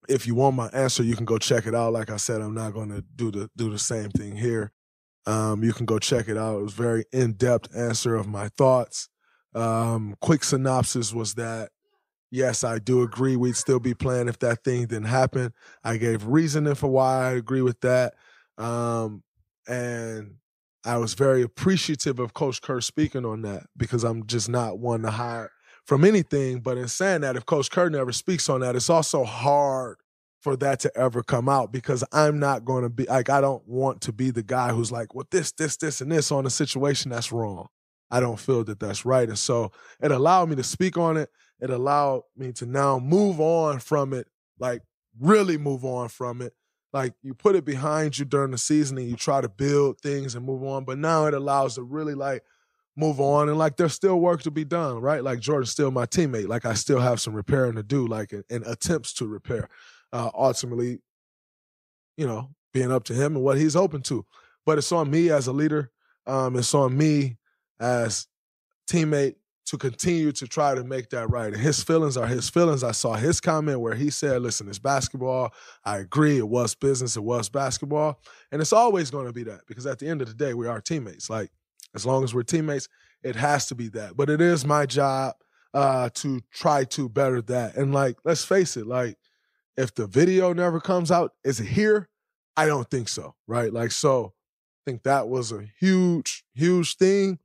if 0.08 0.26
you 0.26 0.34
want 0.34 0.56
my 0.56 0.68
answer, 0.68 1.02
you 1.02 1.16
can 1.16 1.24
go 1.24 1.38
check 1.38 1.66
it 1.66 1.74
out. 1.74 1.94
Like 1.94 2.10
I 2.10 2.16
said, 2.16 2.42
I'm 2.42 2.54
not 2.54 2.74
going 2.74 2.90
to 2.90 3.02
do 3.16 3.30
the 3.30 3.50
do 3.56 3.70
the 3.70 3.78
same 3.78 4.10
thing 4.10 4.36
here. 4.36 4.72
Um, 5.26 5.64
you 5.64 5.72
can 5.72 5.86
go 5.86 5.98
check 5.98 6.28
it 6.28 6.36
out. 6.36 6.58
It 6.58 6.62
was 6.62 6.74
very 6.74 7.04
in 7.12 7.32
depth 7.32 7.74
answer 7.74 8.14
of 8.14 8.28
my 8.28 8.48
thoughts. 8.58 9.08
Um, 9.54 10.16
quick 10.20 10.44
synopsis 10.44 11.14
was 11.14 11.34
that 11.34 11.70
yes, 12.30 12.62
I 12.62 12.78
do 12.78 13.02
agree 13.02 13.36
we'd 13.36 13.56
still 13.56 13.80
be 13.80 13.94
playing 13.94 14.28
if 14.28 14.38
that 14.40 14.62
thing 14.62 14.82
didn't 14.82 15.04
happen. 15.04 15.52
I 15.82 15.96
gave 15.96 16.26
reasoning 16.26 16.74
for 16.74 16.88
why 16.88 17.24
I 17.26 17.30
agree 17.32 17.62
with 17.62 17.80
that. 17.80 18.14
Um, 18.58 19.22
and 19.66 20.34
I 20.84 20.98
was 20.98 21.14
very 21.14 21.42
appreciative 21.42 22.18
of 22.18 22.34
Coach 22.34 22.60
Kerr 22.60 22.82
speaking 22.82 23.24
on 23.24 23.42
that 23.42 23.64
because 23.76 24.04
I'm 24.04 24.26
just 24.26 24.48
not 24.48 24.78
one 24.78 25.02
to 25.02 25.10
hire 25.10 25.50
from 25.90 26.04
anything. 26.04 26.60
But 26.60 26.78
in 26.78 26.86
saying 26.86 27.22
that, 27.22 27.34
if 27.34 27.44
Coach 27.44 27.68
Kerr 27.68 27.90
never 27.90 28.12
speaks 28.12 28.48
on 28.48 28.60
that, 28.60 28.76
it's 28.76 28.88
also 28.88 29.24
hard 29.24 29.96
for 30.40 30.54
that 30.58 30.78
to 30.80 30.96
ever 30.96 31.20
come 31.24 31.48
out 31.48 31.72
because 31.72 32.04
I'm 32.12 32.38
not 32.38 32.64
going 32.64 32.84
to 32.84 32.88
be 32.88 33.06
like, 33.06 33.28
I 33.28 33.40
don't 33.40 33.66
want 33.66 34.00
to 34.02 34.12
be 34.12 34.30
the 34.30 34.44
guy 34.44 34.70
who's 34.70 34.92
like, 34.92 35.16
well, 35.16 35.26
this, 35.32 35.50
this, 35.50 35.76
this, 35.78 36.00
and 36.00 36.12
this 36.12 36.30
on 36.30 36.46
a 36.46 36.50
situation 36.50 37.10
that's 37.10 37.32
wrong. 37.32 37.66
I 38.08 38.20
don't 38.20 38.38
feel 38.38 38.62
that 38.64 38.78
that's 38.78 39.04
right. 39.04 39.28
And 39.28 39.36
so 39.36 39.72
it 40.00 40.12
allowed 40.12 40.48
me 40.48 40.54
to 40.54 40.62
speak 40.62 40.96
on 40.96 41.16
it. 41.16 41.28
It 41.60 41.70
allowed 41.70 42.22
me 42.36 42.52
to 42.52 42.66
now 42.66 43.00
move 43.00 43.40
on 43.40 43.80
from 43.80 44.12
it, 44.12 44.28
like 44.60 44.82
really 45.18 45.58
move 45.58 45.84
on 45.84 46.08
from 46.08 46.40
it. 46.40 46.52
Like 46.92 47.14
you 47.20 47.34
put 47.34 47.56
it 47.56 47.64
behind 47.64 48.16
you 48.16 48.24
during 48.24 48.52
the 48.52 48.58
season 48.58 48.96
and 48.96 49.10
you 49.10 49.16
try 49.16 49.40
to 49.40 49.48
build 49.48 50.00
things 50.00 50.36
and 50.36 50.46
move 50.46 50.62
on. 50.62 50.84
But 50.84 50.98
now 50.98 51.26
it 51.26 51.34
allows 51.34 51.74
to 51.74 51.82
really 51.82 52.14
like 52.14 52.44
move 52.96 53.20
on 53.20 53.48
and 53.48 53.56
like 53.56 53.76
there's 53.76 53.94
still 53.94 54.20
work 54.20 54.42
to 54.42 54.50
be 54.50 54.64
done 54.64 54.98
right 54.98 55.22
like 55.22 55.38
jordan's 55.38 55.70
still 55.70 55.90
my 55.90 56.04
teammate 56.06 56.48
like 56.48 56.64
i 56.64 56.74
still 56.74 57.00
have 57.00 57.20
some 57.20 57.34
repairing 57.34 57.76
to 57.76 57.82
do 57.82 58.06
like 58.06 58.32
in, 58.32 58.62
attempts 58.66 59.12
to 59.12 59.26
repair 59.26 59.68
uh 60.12 60.30
ultimately 60.34 60.98
you 62.16 62.26
know 62.26 62.50
being 62.72 62.92
up 62.92 63.04
to 63.04 63.14
him 63.14 63.36
and 63.36 63.44
what 63.44 63.56
he's 63.56 63.76
open 63.76 64.02
to 64.02 64.24
but 64.66 64.76
it's 64.76 64.92
on 64.92 65.10
me 65.10 65.30
as 65.30 65.46
a 65.46 65.52
leader 65.52 65.90
um 66.26 66.56
it's 66.56 66.74
on 66.74 66.96
me 66.96 67.36
as 67.78 68.26
teammate 68.90 69.36
to 69.70 69.78
continue 69.78 70.32
to 70.32 70.48
try 70.48 70.74
to 70.74 70.82
make 70.82 71.10
that 71.10 71.30
right. 71.30 71.52
And 71.52 71.62
his 71.62 71.80
feelings 71.80 72.16
are 72.16 72.26
his 72.26 72.50
feelings. 72.50 72.82
I 72.82 72.90
saw 72.90 73.14
his 73.14 73.40
comment 73.40 73.78
where 73.78 73.94
he 73.94 74.10
said, 74.10 74.42
listen, 74.42 74.68
it's 74.68 74.80
basketball. 74.80 75.52
I 75.84 75.98
agree. 75.98 76.38
It 76.38 76.48
was 76.48 76.74
business. 76.74 77.16
It 77.16 77.22
was 77.22 77.48
basketball. 77.48 78.20
And 78.50 78.60
it's 78.60 78.72
always 78.72 79.12
going 79.12 79.26
to 79.26 79.32
be 79.32 79.44
that 79.44 79.60
because 79.68 79.86
at 79.86 80.00
the 80.00 80.08
end 80.08 80.22
of 80.22 80.28
the 80.28 80.34
day, 80.34 80.54
we 80.54 80.66
are 80.66 80.80
teammates. 80.80 81.30
Like 81.30 81.50
as 81.94 82.06
long 82.06 82.24
as 82.24 82.34
we're 82.34 82.42
teammates, 82.42 82.88
it 83.22 83.36
has 83.36 83.66
to 83.66 83.74
be 83.74 83.88
that. 83.88 84.16
But 84.16 84.30
it 84.30 84.40
is 84.40 84.64
my 84.64 84.86
job 84.86 85.34
uh, 85.74 86.10
to 86.14 86.40
try 86.52 86.84
to 86.84 87.08
better 87.08 87.42
that. 87.42 87.76
And 87.76 87.92
like, 87.92 88.16
let's 88.24 88.44
face 88.44 88.76
it, 88.76 88.86
like, 88.86 89.16
if 89.76 89.94
the 89.94 90.06
video 90.06 90.52
never 90.52 90.80
comes 90.80 91.10
out, 91.10 91.32
is 91.44 91.60
it 91.60 91.66
here? 91.66 92.08
I 92.56 92.66
don't 92.66 92.90
think 92.90 93.08
so, 93.08 93.34
right? 93.46 93.72
Like, 93.72 93.92
so 93.92 94.34
I 94.86 94.90
think 94.90 95.04
that 95.04 95.28
was 95.28 95.52
a 95.52 95.64
huge, 95.78 96.44
huge 96.54 96.96
thing. 96.96 97.38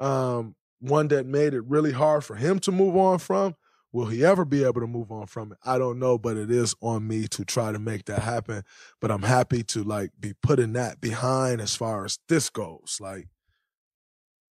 Um, 0.00 0.56
one 0.80 1.08
that 1.08 1.26
made 1.26 1.54
it 1.54 1.64
really 1.64 1.92
hard 1.92 2.24
for 2.24 2.36
him 2.36 2.58
to 2.60 2.72
move 2.72 2.96
on 2.96 3.18
from. 3.18 3.54
Will 3.92 4.06
he 4.06 4.24
ever 4.24 4.44
be 4.44 4.64
able 4.64 4.80
to 4.80 4.86
move 4.86 5.10
on 5.10 5.26
from 5.26 5.52
it? 5.52 5.58
I 5.64 5.78
don't 5.78 5.98
know, 5.98 6.18
but 6.18 6.36
it 6.36 6.50
is 6.50 6.74
on 6.80 7.06
me 7.06 7.26
to 7.28 7.44
try 7.44 7.72
to 7.72 7.78
make 7.78 8.04
that 8.04 8.20
happen. 8.20 8.62
But 9.00 9.10
I'm 9.10 9.22
happy 9.22 9.62
to 9.64 9.82
like 9.82 10.10
be 10.18 10.34
putting 10.42 10.74
that 10.74 11.00
behind 11.00 11.60
as 11.60 11.74
far 11.74 12.04
as 12.04 12.18
this 12.28 12.50
goes. 12.50 12.98
Like, 13.00 13.28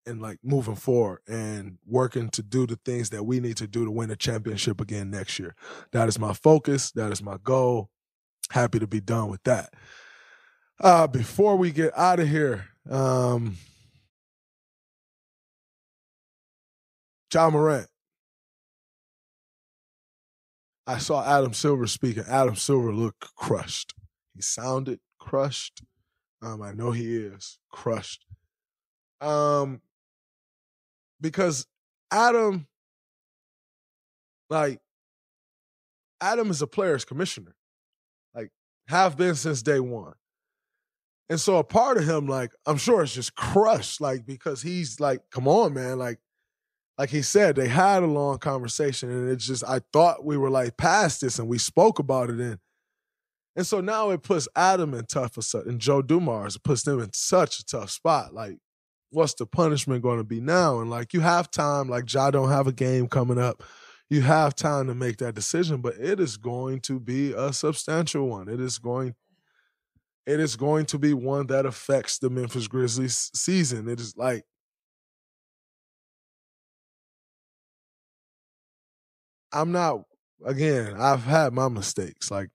and 0.06 0.22
like 0.22 0.40
moving 0.44 0.76
forward 0.76 1.20
and 1.28 1.78
working 1.86 2.30
to 2.30 2.42
do 2.42 2.66
the 2.66 2.80
things 2.86 3.10
that 3.12 3.24
we 3.24 3.40
need 3.40 3.58
to 3.58 3.68
do 3.68 3.86
to 3.86 3.92
win 3.92 4.12
a 4.12 4.16
championship 4.16 4.82
again 4.82 5.10
next 5.10 5.40
year. 5.40 5.56
That 5.92 6.08
is 6.08 6.18
my 6.20 6.34
focus. 6.34 6.92
That 6.92 7.12
is 7.12 7.22
my 7.22 7.38
goal. 7.44 7.90
Happy 8.52 8.80
to 8.80 8.88
be 8.88 9.00
done 9.02 9.30
with 9.30 9.44
that. 9.44 9.74
Uh, 10.80 11.08
before 11.08 11.56
we 11.56 11.72
get 11.72 11.96
out 11.98 12.20
of 12.20 12.28
here, 12.28 12.66
um, 12.90 13.58
Ja 17.34 17.50
Morant. 17.50 17.88
I 20.88 20.98
saw 20.98 21.24
Adam 21.24 21.54
Silver 21.54 21.88
speaking. 21.88 22.24
Adam 22.28 22.56
Silver 22.56 22.92
looked 22.92 23.34
crushed. 23.36 23.94
He 24.36 24.42
sounded 24.42 25.00
crushed. 25.20 25.84
Um, 26.42 26.62
I 26.62 26.74
know 26.74 26.92
he 26.92 27.16
is 27.16 27.60
crushed. 27.72 28.26
Um, 29.22 29.82
because 31.22 31.66
Adam, 32.12 32.68
like, 34.50 34.80
Adam 36.20 36.50
is 36.50 36.62
a 36.62 36.68
player's 36.68 37.06
commissioner, 37.06 37.56
like, 38.36 38.52
have 38.88 39.18
been 39.18 39.36
since 39.36 39.62
day 39.62 39.80
one. 39.80 40.14
And 41.30 41.40
so 41.40 41.58
a 41.58 41.64
part 41.64 41.98
of 41.98 42.04
him, 42.04 42.28
like, 42.28 42.52
I'm 42.66 42.78
sure 42.78 43.04
it's 43.04 43.14
just 43.14 43.36
crushed, 43.36 44.02
like, 44.02 44.26
because 44.26 44.62
he's 44.62 45.00
like, 45.00 45.22
come 45.32 45.48
on, 45.48 45.74
man, 45.74 45.98
like, 45.98 46.20
like 46.98 47.10
he 47.10 47.22
said, 47.22 47.56
they 47.56 47.68
had 47.68 48.04
a 48.04 48.08
long 48.08 48.38
conversation, 48.38 49.10
and 49.10 49.30
it's 49.30 49.48
just 49.48 49.64
I 49.64 49.80
thought 49.92 50.26
we 50.26 50.38
were 50.38 50.50
like 50.52 50.78
past 50.78 51.22
this, 51.22 51.40
and 51.40 51.48
we 51.48 51.58
spoke 51.58 51.98
about 52.00 52.30
it, 52.30 52.40
and 52.40 52.60
and 53.56 53.66
so 53.66 53.82
now 53.82 54.12
it 54.12 54.24
puts 54.24 54.48
Adam 54.56 54.94
in 54.94 55.06
tough 55.06 55.38
and 55.54 55.80
Joe 55.80 56.02
Dumars 56.02 56.58
puts 56.58 56.84
them 56.84 57.02
in 57.02 57.12
such 57.14 57.60
a 57.60 57.66
tough 57.66 57.90
spot. 57.90 58.34
Like, 58.34 58.58
what's 59.12 59.34
the 59.36 59.46
punishment 59.46 60.02
going 60.02 60.18
to 60.18 60.24
be 60.24 60.42
now? 60.42 60.80
And 60.80 60.90
like, 60.90 61.14
you 61.14 61.20
have 61.20 61.52
time. 61.52 61.90
Like, 61.90 62.12
Ja 62.12 62.32
don't 62.32 62.50
have 62.50 62.68
a 62.68 62.74
game 62.74 63.08
coming 63.08 63.38
up. 63.38 63.64
You 64.10 64.22
have 64.22 64.56
time 64.56 64.88
to 64.88 64.96
make 64.96 65.18
that 65.18 65.36
decision, 65.36 65.82
but 65.82 65.96
it 65.96 66.20
is 66.20 66.36
going 66.38 66.82
to 66.82 67.00
be 67.00 67.34
a 67.34 67.54
substantial 67.54 68.28
one. 68.28 68.50
It 68.50 68.60
is 68.60 68.78
going 68.78 69.16
it 70.28 70.40
is 70.40 70.56
going 70.56 70.86
to 70.88 71.00
be 71.00 71.14
one 71.14 71.48
that 71.48 71.66
affects 71.66 72.20
the 72.20 72.30
Memphis 72.30 72.68
Grizzlies 72.68 73.32
season. 73.34 73.88
It 73.90 74.00
is 74.00 74.16
like 74.16 74.44
I'm 79.54 79.72
not 79.72 80.04
again, 80.46 80.96
I've 80.98 81.24
had 81.24 81.54
my 81.54 81.68
mistakes. 81.70 82.32
Like 82.32 82.50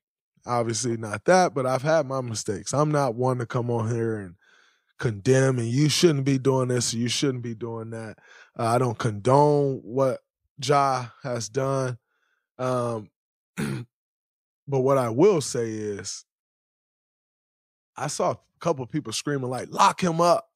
obviously 0.46 0.96
not 0.96 1.24
that, 1.24 1.54
but 1.54 1.66
I've 1.66 1.82
had 1.82 2.07
my 2.07 2.20
mistakes. 2.20 2.72
I'm 2.72 2.90
not 2.90 3.14
one 3.14 3.38
to 3.38 3.46
come 3.46 3.70
on 3.70 3.90
here 3.90 4.18
and 4.18 4.34
condemn 4.99 5.59
and 5.59 5.68
you 5.68 5.88
shouldn't 5.88 6.24
be 6.24 6.38
doing 6.38 6.68
this 6.68 6.94
you 6.94 7.09
shouldn't 7.09 7.42
be 7.42 7.55
doing 7.55 7.90
that. 7.90 8.16
Uh, 8.59 8.64
I 8.64 8.78
don't 8.78 8.99
condone 8.99 9.80
what 9.82 10.20
Ja 10.62 11.07
has 11.22 11.49
done. 11.49 11.99
Um, 12.59 13.11
but 13.57 14.80
what 14.80 14.99
I 14.99 15.11
will 15.11 15.40
say 15.40 15.70
is 15.70 16.24
I 17.97 18.07
saw 18.07 18.32
a 18.32 18.38
couple 18.61 18.86
people 18.86 19.12
screaming 19.12 19.51
like 19.51 19.68
lock 19.70 20.03
him 20.03 20.20
up. 20.20 20.49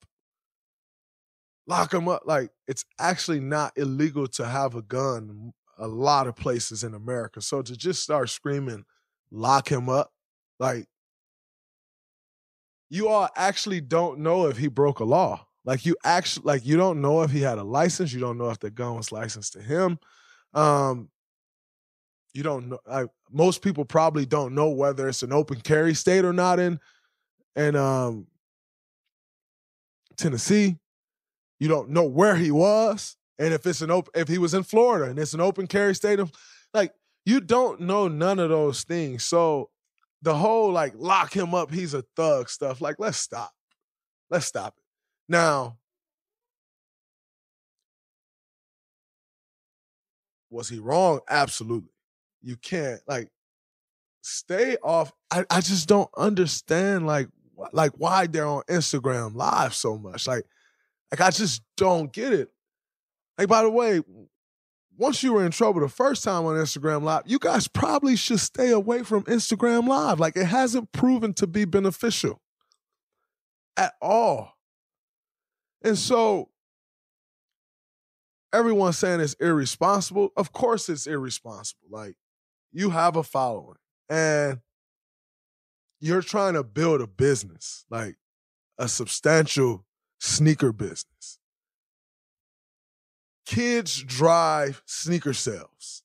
Lock 1.66 1.92
him 1.92 2.08
up. 2.08 2.22
Like 2.24 2.50
it's 2.66 2.84
actually 2.98 3.40
not 3.40 3.72
illegal 3.76 4.26
to 4.28 4.46
have 4.46 4.74
a 4.74 4.82
gun 4.82 5.52
a 5.80 5.88
lot 5.88 6.26
of 6.26 6.36
places 6.36 6.84
in 6.84 6.94
America. 6.94 7.40
So 7.40 7.62
to 7.62 7.76
just 7.76 8.02
start 8.02 8.28
screaming, 8.28 8.84
lock 9.32 9.70
him 9.70 9.88
up, 9.88 10.12
like 10.58 10.86
you 12.90 13.08
all 13.08 13.28
actually 13.36 13.80
don't 13.80 14.18
know 14.18 14.46
if 14.46 14.58
he 14.58 14.68
broke 14.68 14.98
a 15.00 15.04
law. 15.04 15.46
Like 15.64 15.86
you 15.86 15.96
actually 16.04 16.44
like 16.44 16.66
you 16.66 16.76
don't 16.76 17.00
know 17.00 17.22
if 17.22 17.30
he 17.30 17.40
had 17.40 17.58
a 17.58 17.62
license. 17.62 18.12
You 18.12 18.20
don't 18.20 18.38
know 18.38 18.50
if 18.50 18.58
the 18.58 18.70
gun 18.70 18.96
was 18.96 19.12
licensed 19.12 19.52
to 19.54 19.62
him. 19.62 19.98
Um, 20.52 21.08
you 22.34 22.42
don't 22.42 22.70
know. 22.70 22.78
I, 22.90 23.04
most 23.30 23.62
people 23.62 23.84
probably 23.84 24.26
don't 24.26 24.54
know 24.54 24.70
whether 24.70 25.08
it's 25.08 25.22
an 25.22 25.32
open 25.32 25.60
carry 25.60 25.94
state 25.94 26.24
or 26.24 26.32
not 26.32 26.58
in 26.58 26.80
in 27.56 27.76
um, 27.76 28.26
Tennessee. 30.16 30.76
You 31.58 31.68
don't 31.68 31.90
know 31.90 32.04
where 32.04 32.36
he 32.36 32.50
was. 32.50 33.16
And 33.38 33.54
if 33.54 33.66
it's 33.66 33.80
an 33.80 33.90
open, 33.90 34.12
if 34.14 34.28
he 34.28 34.38
was 34.38 34.54
in 34.54 34.62
Florida 34.62 35.10
and 35.10 35.18
it's 35.18 35.34
an 35.34 35.40
open 35.40 35.66
carry 35.66 35.94
stadium, 35.94 36.30
like 36.74 36.92
you 37.24 37.40
don't 37.40 37.80
know 37.80 38.08
none 38.08 38.38
of 38.38 38.48
those 38.48 38.82
things. 38.82 39.24
So 39.24 39.70
the 40.22 40.34
whole 40.34 40.70
like 40.70 40.94
lock 40.96 41.34
him 41.34 41.54
up, 41.54 41.72
he's 41.72 41.94
a 41.94 42.02
thug 42.16 42.48
stuff. 42.48 42.80
Like 42.80 42.96
let's 42.98 43.18
stop, 43.18 43.52
let's 44.30 44.46
stop 44.46 44.74
it. 44.76 44.84
Now, 45.28 45.78
was 50.50 50.68
he 50.68 50.78
wrong? 50.78 51.20
Absolutely. 51.28 51.90
You 52.42 52.56
can't 52.56 53.00
like 53.06 53.30
stay 54.22 54.76
off. 54.82 55.12
I, 55.30 55.44
I 55.50 55.60
just 55.60 55.88
don't 55.88 56.10
understand 56.16 57.06
like 57.06 57.28
like 57.72 57.92
why 57.96 58.26
they're 58.26 58.46
on 58.46 58.62
Instagram 58.68 59.34
live 59.34 59.74
so 59.74 59.96
much. 59.96 60.26
Like 60.26 60.44
like 61.10 61.20
I 61.20 61.30
just 61.30 61.62
don't 61.76 62.12
get 62.12 62.32
it. 62.32 62.48
Like 63.38 63.48
by 63.48 63.62
the 63.62 63.70
way, 63.70 64.00
once 65.00 65.22
you 65.22 65.32
were 65.32 65.46
in 65.46 65.50
trouble 65.50 65.80
the 65.80 65.88
first 65.88 66.22
time 66.22 66.44
on 66.44 66.56
Instagram 66.56 67.02
Live, 67.02 67.22
you 67.24 67.38
guys 67.38 67.66
probably 67.66 68.16
should 68.16 68.38
stay 68.38 68.70
away 68.70 69.02
from 69.02 69.24
Instagram 69.24 69.88
Live. 69.88 70.20
Like 70.20 70.36
it 70.36 70.44
hasn't 70.44 70.92
proven 70.92 71.32
to 71.34 71.46
be 71.46 71.64
beneficial 71.64 72.42
at 73.78 73.94
all. 74.02 74.58
And 75.82 75.96
so 75.96 76.50
everyone's 78.52 78.98
saying 78.98 79.20
it's 79.20 79.32
irresponsible. 79.40 80.34
Of 80.36 80.52
course 80.52 80.90
it's 80.90 81.06
irresponsible. 81.06 81.88
Like 81.90 82.16
you 82.70 82.90
have 82.90 83.16
a 83.16 83.22
following 83.22 83.78
and 84.10 84.58
you're 85.98 86.20
trying 86.20 86.54
to 86.54 86.62
build 86.62 87.00
a 87.00 87.06
business, 87.06 87.86
like 87.88 88.16
a 88.76 88.86
substantial 88.86 89.86
sneaker 90.18 90.74
business 90.74 91.39
kids 93.50 94.00
drive 94.04 94.80
sneaker 94.86 95.32
sales. 95.32 96.04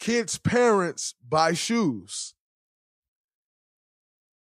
Kids' 0.00 0.38
parents 0.38 1.14
buy 1.28 1.52
shoes. 1.52 2.32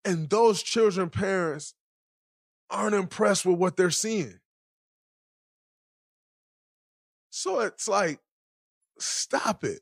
And 0.03 0.29
those 0.29 0.61
children 0.61 1.09
parents 1.09 1.75
aren't 2.69 2.93
impressed 2.93 3.45
with 3.45 3.57
what 3.57 3.77
they're 3.77 3.89
seeing. 3.89 4.39
So 7.29 7.61
it's 7.61 7.87
like, 7.87 8.19
stop 8.99 9.63
it. 9.63 9.79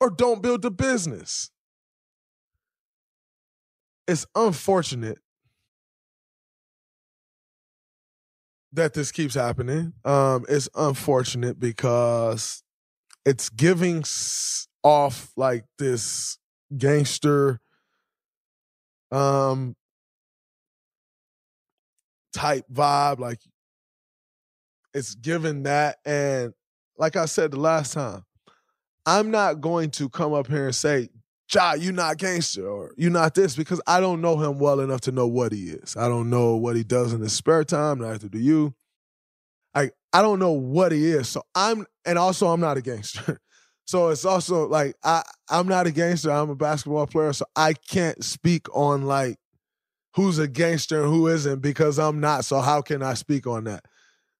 Or 0.00 0.08
don't 0.08 0.40
build 0.40 0.62
the 0.62 0.70
business. 0.70 1.50
It's 4.08 4.24
unfortunate 4.34 5.18
that 8.72 8.94
this 8.94 9.12
keeps 9.12 9.34
happening. 9.34 9.92
Um, 10.04 10.44
it's 10.48 10.68
unfortunate 10.74 11.60
because 11.60 12.62
it's 13.24 13.50
giving 13.50 14.04
off 14.82 15.30
like 15.36 15.64
this 15.78 16.38
gangster 16.76 17.60
um 19.12 19.76
type 22.32 22.64
vibe 22.72 23.18
like 23.18 23.38
it's 24.94 25.14
given 25.14 25.64
that 25.64 25.98
and 26.06 26.54
like 26.96 27.14
I 27.16 27.26
said 27.26 27.50
the 27.50 27.60
last 27.60 27.92
time 27.92 28.24
I'm 29.04 29.30
not 29.30 29.60
going 29.60 29.90
to 29.92 30.08
come 30.08 30.32
up 30.32 30.46
here 30.46 30.66
and 30.66 30.74
say 30.74 31.10
Ja, 31.52 31.74
you 31.74 31.92
not 31.92 32.16
gangster 32.16 32.66
or 32.66 32.92
you 32.96 33.10
not 33.10 33.34
this 33.34 33.54
because 33.54 33.80
I 33.86 34.00
don't 34.00 34.22
know 34.22 34.38
him 34.38 34.58
well 34.58 34.80
enough 34.80 35.02
to 35.02 35.12
know 35.12 35.26
what 35.26 35.52
he 35.52 35.70
is. 35.70 35.96
I 35.96 36.08
don't 36.08 36.30
know 36.30 36.56
what 36.56 36.76
he 36.76 36.82
does 36.82 37.12
in 37.12 37.20
his 37.20 37.32
spare 37.34 37.64
time, 37.64 37.98
neither 37.98 38.28
do 38.28 38.38
you. 38.38 38.74
I 39.74 39.90
I 40.12 40.22
don't 40.22 40.38
know 40.38 40.52
what 40.52 40.92
he 40.92 41.10
is. 41.10 41.28
So 41.28 41.42
I'm 41.54 41.86
and 42.06 42.18
also 42.18 42.48
I'm 42.48 42.60
not 42.60 42.78
a 42.78 42.82
gangster. 42.82 43.40
so 43.84 44.08
it's 44.08 44.24
also 44.24 44.66
like 44.66 44.96
I 45.04 45.22
I'm 45.50 45.68
not 45.68 45.86
a 45.86 45.90
gangster. 45.90 46.30
I'm 46.30 46.50
a 46.50 46.54
basketball 46.54 47.06
player, 47.06 47.32
so 47.34 47.44
I 47.54 47.74
can't 47.74 48.24
speak 48.24 48.66
on 48.74 49.02
like 49.02 49.36
who's 50.14 50.38
a 50.38 50.48
gangster 50.48 51.02
and 51.02 51.12
who 51.12 51.28
isn't 51.28 51.60
because 51.60 51.98
I'm 51.98 52.20
not. 52.20 52.46
So 52.46 52.60
how 52.60 52.80
can 52.80 53.02
I 53.02 53.14
speak 53.14 53.46
on 53.46 53.64
that? 53.64 53.84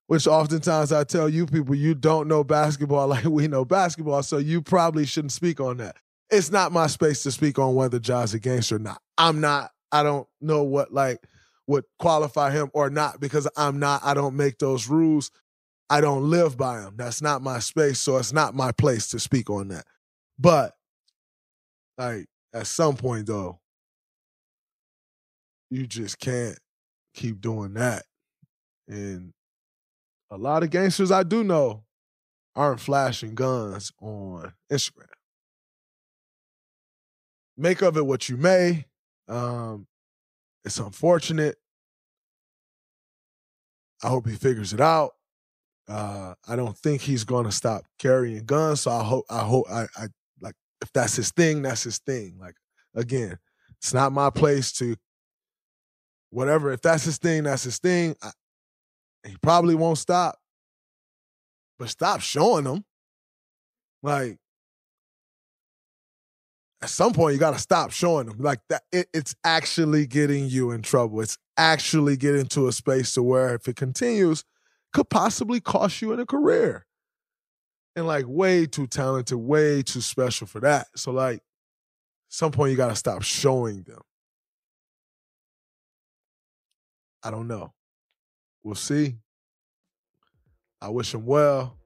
Which 0.07 0.27
oftentimes 0.27 0.93
I 0.93 1.05
tell 1.05 1.29
you 1.29 1.47
people, 1.47 1.75
you 1.75 1.95
don't 1.95 2.29
know 2.29 2.43
basketball 2.43 3.09
like 3.09 3.25
we 3.25 3.49
know 3.49 3.67
basketball, 3.67 4.23
so 4.23 4.39
you 4.39 4.63
probably 4.63 5.05
shouldn't 5.05 5.33
speak 5.33 5.61
on 5.61 5.77
that 5.79 5.97
it's 6.33 6.51
not 6.51 6.73
my 6.73 6.87
space 6.87 7.23
to 7.23 7.31
speak 7.31 7.59
on 7.59 7.75
whether 7.75 7.99
Ja's 7.99 8.33
a 8.33 8.41
gangster 8.41 8.77
or 8.77 8.81
not. 8.81 9.01
I'm 9.19 9.41
not. 9.41 9.71
I 9.93 10.03
don't 10.03 10.27
know 10.41 10.63
what 10.63 10.93
like 10.93 11.19
would 11.67 11.85
qualify 11.99 12.51
him 12.51 12.71
or 12.73 12.89
not 12.89 13.21
because 13.21 13.47
I'm 13.57 13.79
not. 13.79 14.01
I 14.03 14.15
don't 14.15 14.35
make 14.35 14.59
those 14.59 14.89
rules. 14.89 15.31
I 15.91 16.01
don't 16.01 16.31
live 16.31 16.57
by 16.57 16.81
them. 16.81 16.95
That's 16.97 17.21
not 17.21 17.43
my 17.43 17.59
space, 17.59 17.99
so 17.99 18.17
it's 18.17 18.33
not 18.33 18.55
my 18.55 18.73
place 18.73 19.09
to 19.11 19.21
speak 19.21 19.51
on 19.51 19.69
that. 19.69 19.85
But 20.39 20.73
like 21.99 22.27
at 22.55 22.67
some 22.67 22.97
point 22.97 23.27
though, 23.27 23.61
you 25.71 25.87
just 25.87 26.19
can't 26.19 26.59
keep 27.15 27.43
doing 27.43 27.75
that. 27.75 28.05
And 28.89 29.35
a 30.31 30.39
lot 30.39 30.63
of 30.63 30.71
gangsters 30.71 31.11
I 31.11 31.25
do 31.25 31.45
know 31.45 31.85
aren't 32.57 32.81
flashing 32.81 33.35
guns 33.35 33.93
on 34.01 34.55
Instagram 34.71 35.09
make 37.63 37.81
of 37.83 37.97
it 37.97 38.05
what 38.05 38.29
you 38.29 38.37
may. 38.37 38.87
Um, 39.29 39.87
it's 40.65 40.79
unfortunate. 40.79 41.57
I 44.03 44.09
hope 44.09 44.29
he 44.29 44.35
figures 44.35 44.73
it 44.73 44.81
out. 44.81 45.13
Uh, 45.89 46.35
I 46.49 46.57
don't 46.57 46.77
think 46.77 47.03
he's 47.03 47.25
to 47.45 47.53
stop 47.53 47.85
carrying 47.99 48.45
guns. 48.45 48.83
So 48.83 48.91
I 48.91 49.03
hope, 49.03 49.25
I 49.31 49.41
hope, 49.41 49.67
I, 49.71 49.83
I 49.97 50.07
like 50.41 50.55
if 50.81 50.93
that's 50.93 51.17
his 51.17 51.31
thing, 51.31 51.63
that's 51.63 51.85
his 51.85 51.99
thing. 51.99 52.37
Like 52.39 52.55
again, 52.95 53.39
it's 53.79 53.95
not 53.95 54.13
my 54.13 54.31
place 54.31 54.73
to 54.75 54.97
whatever. 56.31 56.73
If 56.73 56.83
that's 56.83 57.05
his 57.05 57.19
thing, 57.19 57.45
that's 57.45 57.65
his 57.65 57.79
thing. 57.79 58.17
I, 58.23 58.31
he 59.27 59.37
probably 59.41 59.75
won't 59.75 59.99
stop, 59.99 60.37
but 61.79 61.89
stop 61.89 62.21
showing 62.21 62.65
them. 62.65 62.85
Like 64.03 64.39
at 66.83 66.91
some 66.91 67.13
point 67.13 67.33
you 67.33 67.39
got 67.39 67.55
to 67.55 67.61
stop 67.61 67.91
showing 67.91 68.27
them 68.27 68.37
like 68.39 68.61
that 68.69 68.83
it, 68.93 69.09
it's 69.15 69.35
actually 69.45 70.07
getting 70.07 70.47
you 70.47 70.73
in 70.73 70.83
trouble 70.83 71.21
it's 71.21 71.39
actually 71.57 72.17
getting 72.17 72.47
to 72.47 72.67
a 72.67 72.73
space 72.73 73.15
to 73.15 73.23
where 73.23 73.55
if 73.55 73.69
it 73.69 73.77
continues 73.77 74.45
could 74.93 75.09
possibly 75.09 75.61
cost 75.61 76.03
you 76.03 76.13
in 76.13 76.21
a 76.21 76.27
career. 76.27 76.87
And 77.97 78.07
like 78.07 78.25
way 78.27 78.67
too 78.67 78.87
talented, 78.87 79.37
way 79.37 79.83
too 79.83 80.01
special 80.01 80.47
for 80.47 80.61
that. 80.61 80.87
So 80.97 81.13
like 81.13 81.43
some 82.29 82.53
point 82.53 82.71
you 82.71 82.77
gotta 82.77 82.97
stop 82.97 83.23
showing 83.23 83.83
them. 83.83 84.01
I 87.23 87.31
don't 87.31 87.49
know. 87.49 87.73
We'll 88.63 88.75
see. 88.75 89.17
I 90.81 90.89
wish 90.89 91.15
him 91.15 91.27
well. 91.27 91.77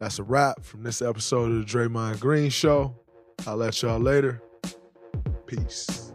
That's 0.00 0.18
a 0.18 0.24
wrap 0.24 0.64
from 0.64 0.82
this 0.82 1.00
episode 1.00 1.52
of 1.52 1.58
the 1.58 1.64
Draymond 1.64 2.18
Green 2.18 2.50
Show. 2.50 3.01
I'll 3.46 3.56
let 3.56 3.82
y'all 3.82 3.98
later. 3.98 4.40
Peace. 5.46 6.12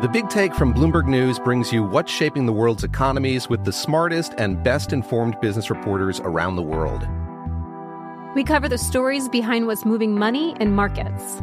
The 0.00 0.08
Big 0.08 0.28
Take 0.28 0.54
from 0.54 0.72
Bloomberg 0.72 1.08
News 1.08 1.38
brings 1.38 1.72
you 1.72 1.82
what's 1.82 2.12
shaping 2.12 2.46
the 2.46 2.52
world's 2.52 2.84
economies 2.84 3.48
with 3.48 3.64
the 3.64 3.72
smartest 3.72 4.32
and 4.38 4.62
best 4.62 4.92
informed 4.92 5.40
business 5.40 5.70
reporters 5.70 6.20
around 6.20 6.54
the 6.54 6.62
world. 6.62 7.06
We 8.34 8.44
cover 8.44 8.68
the 8.68 8.78
stories 8.78 9.28
behind 9.28 9.66
what's 9.66 9.84
moving 9.84 10.14
money 10.14 10.54
and 10.60 10.76
markets 10.76 11.42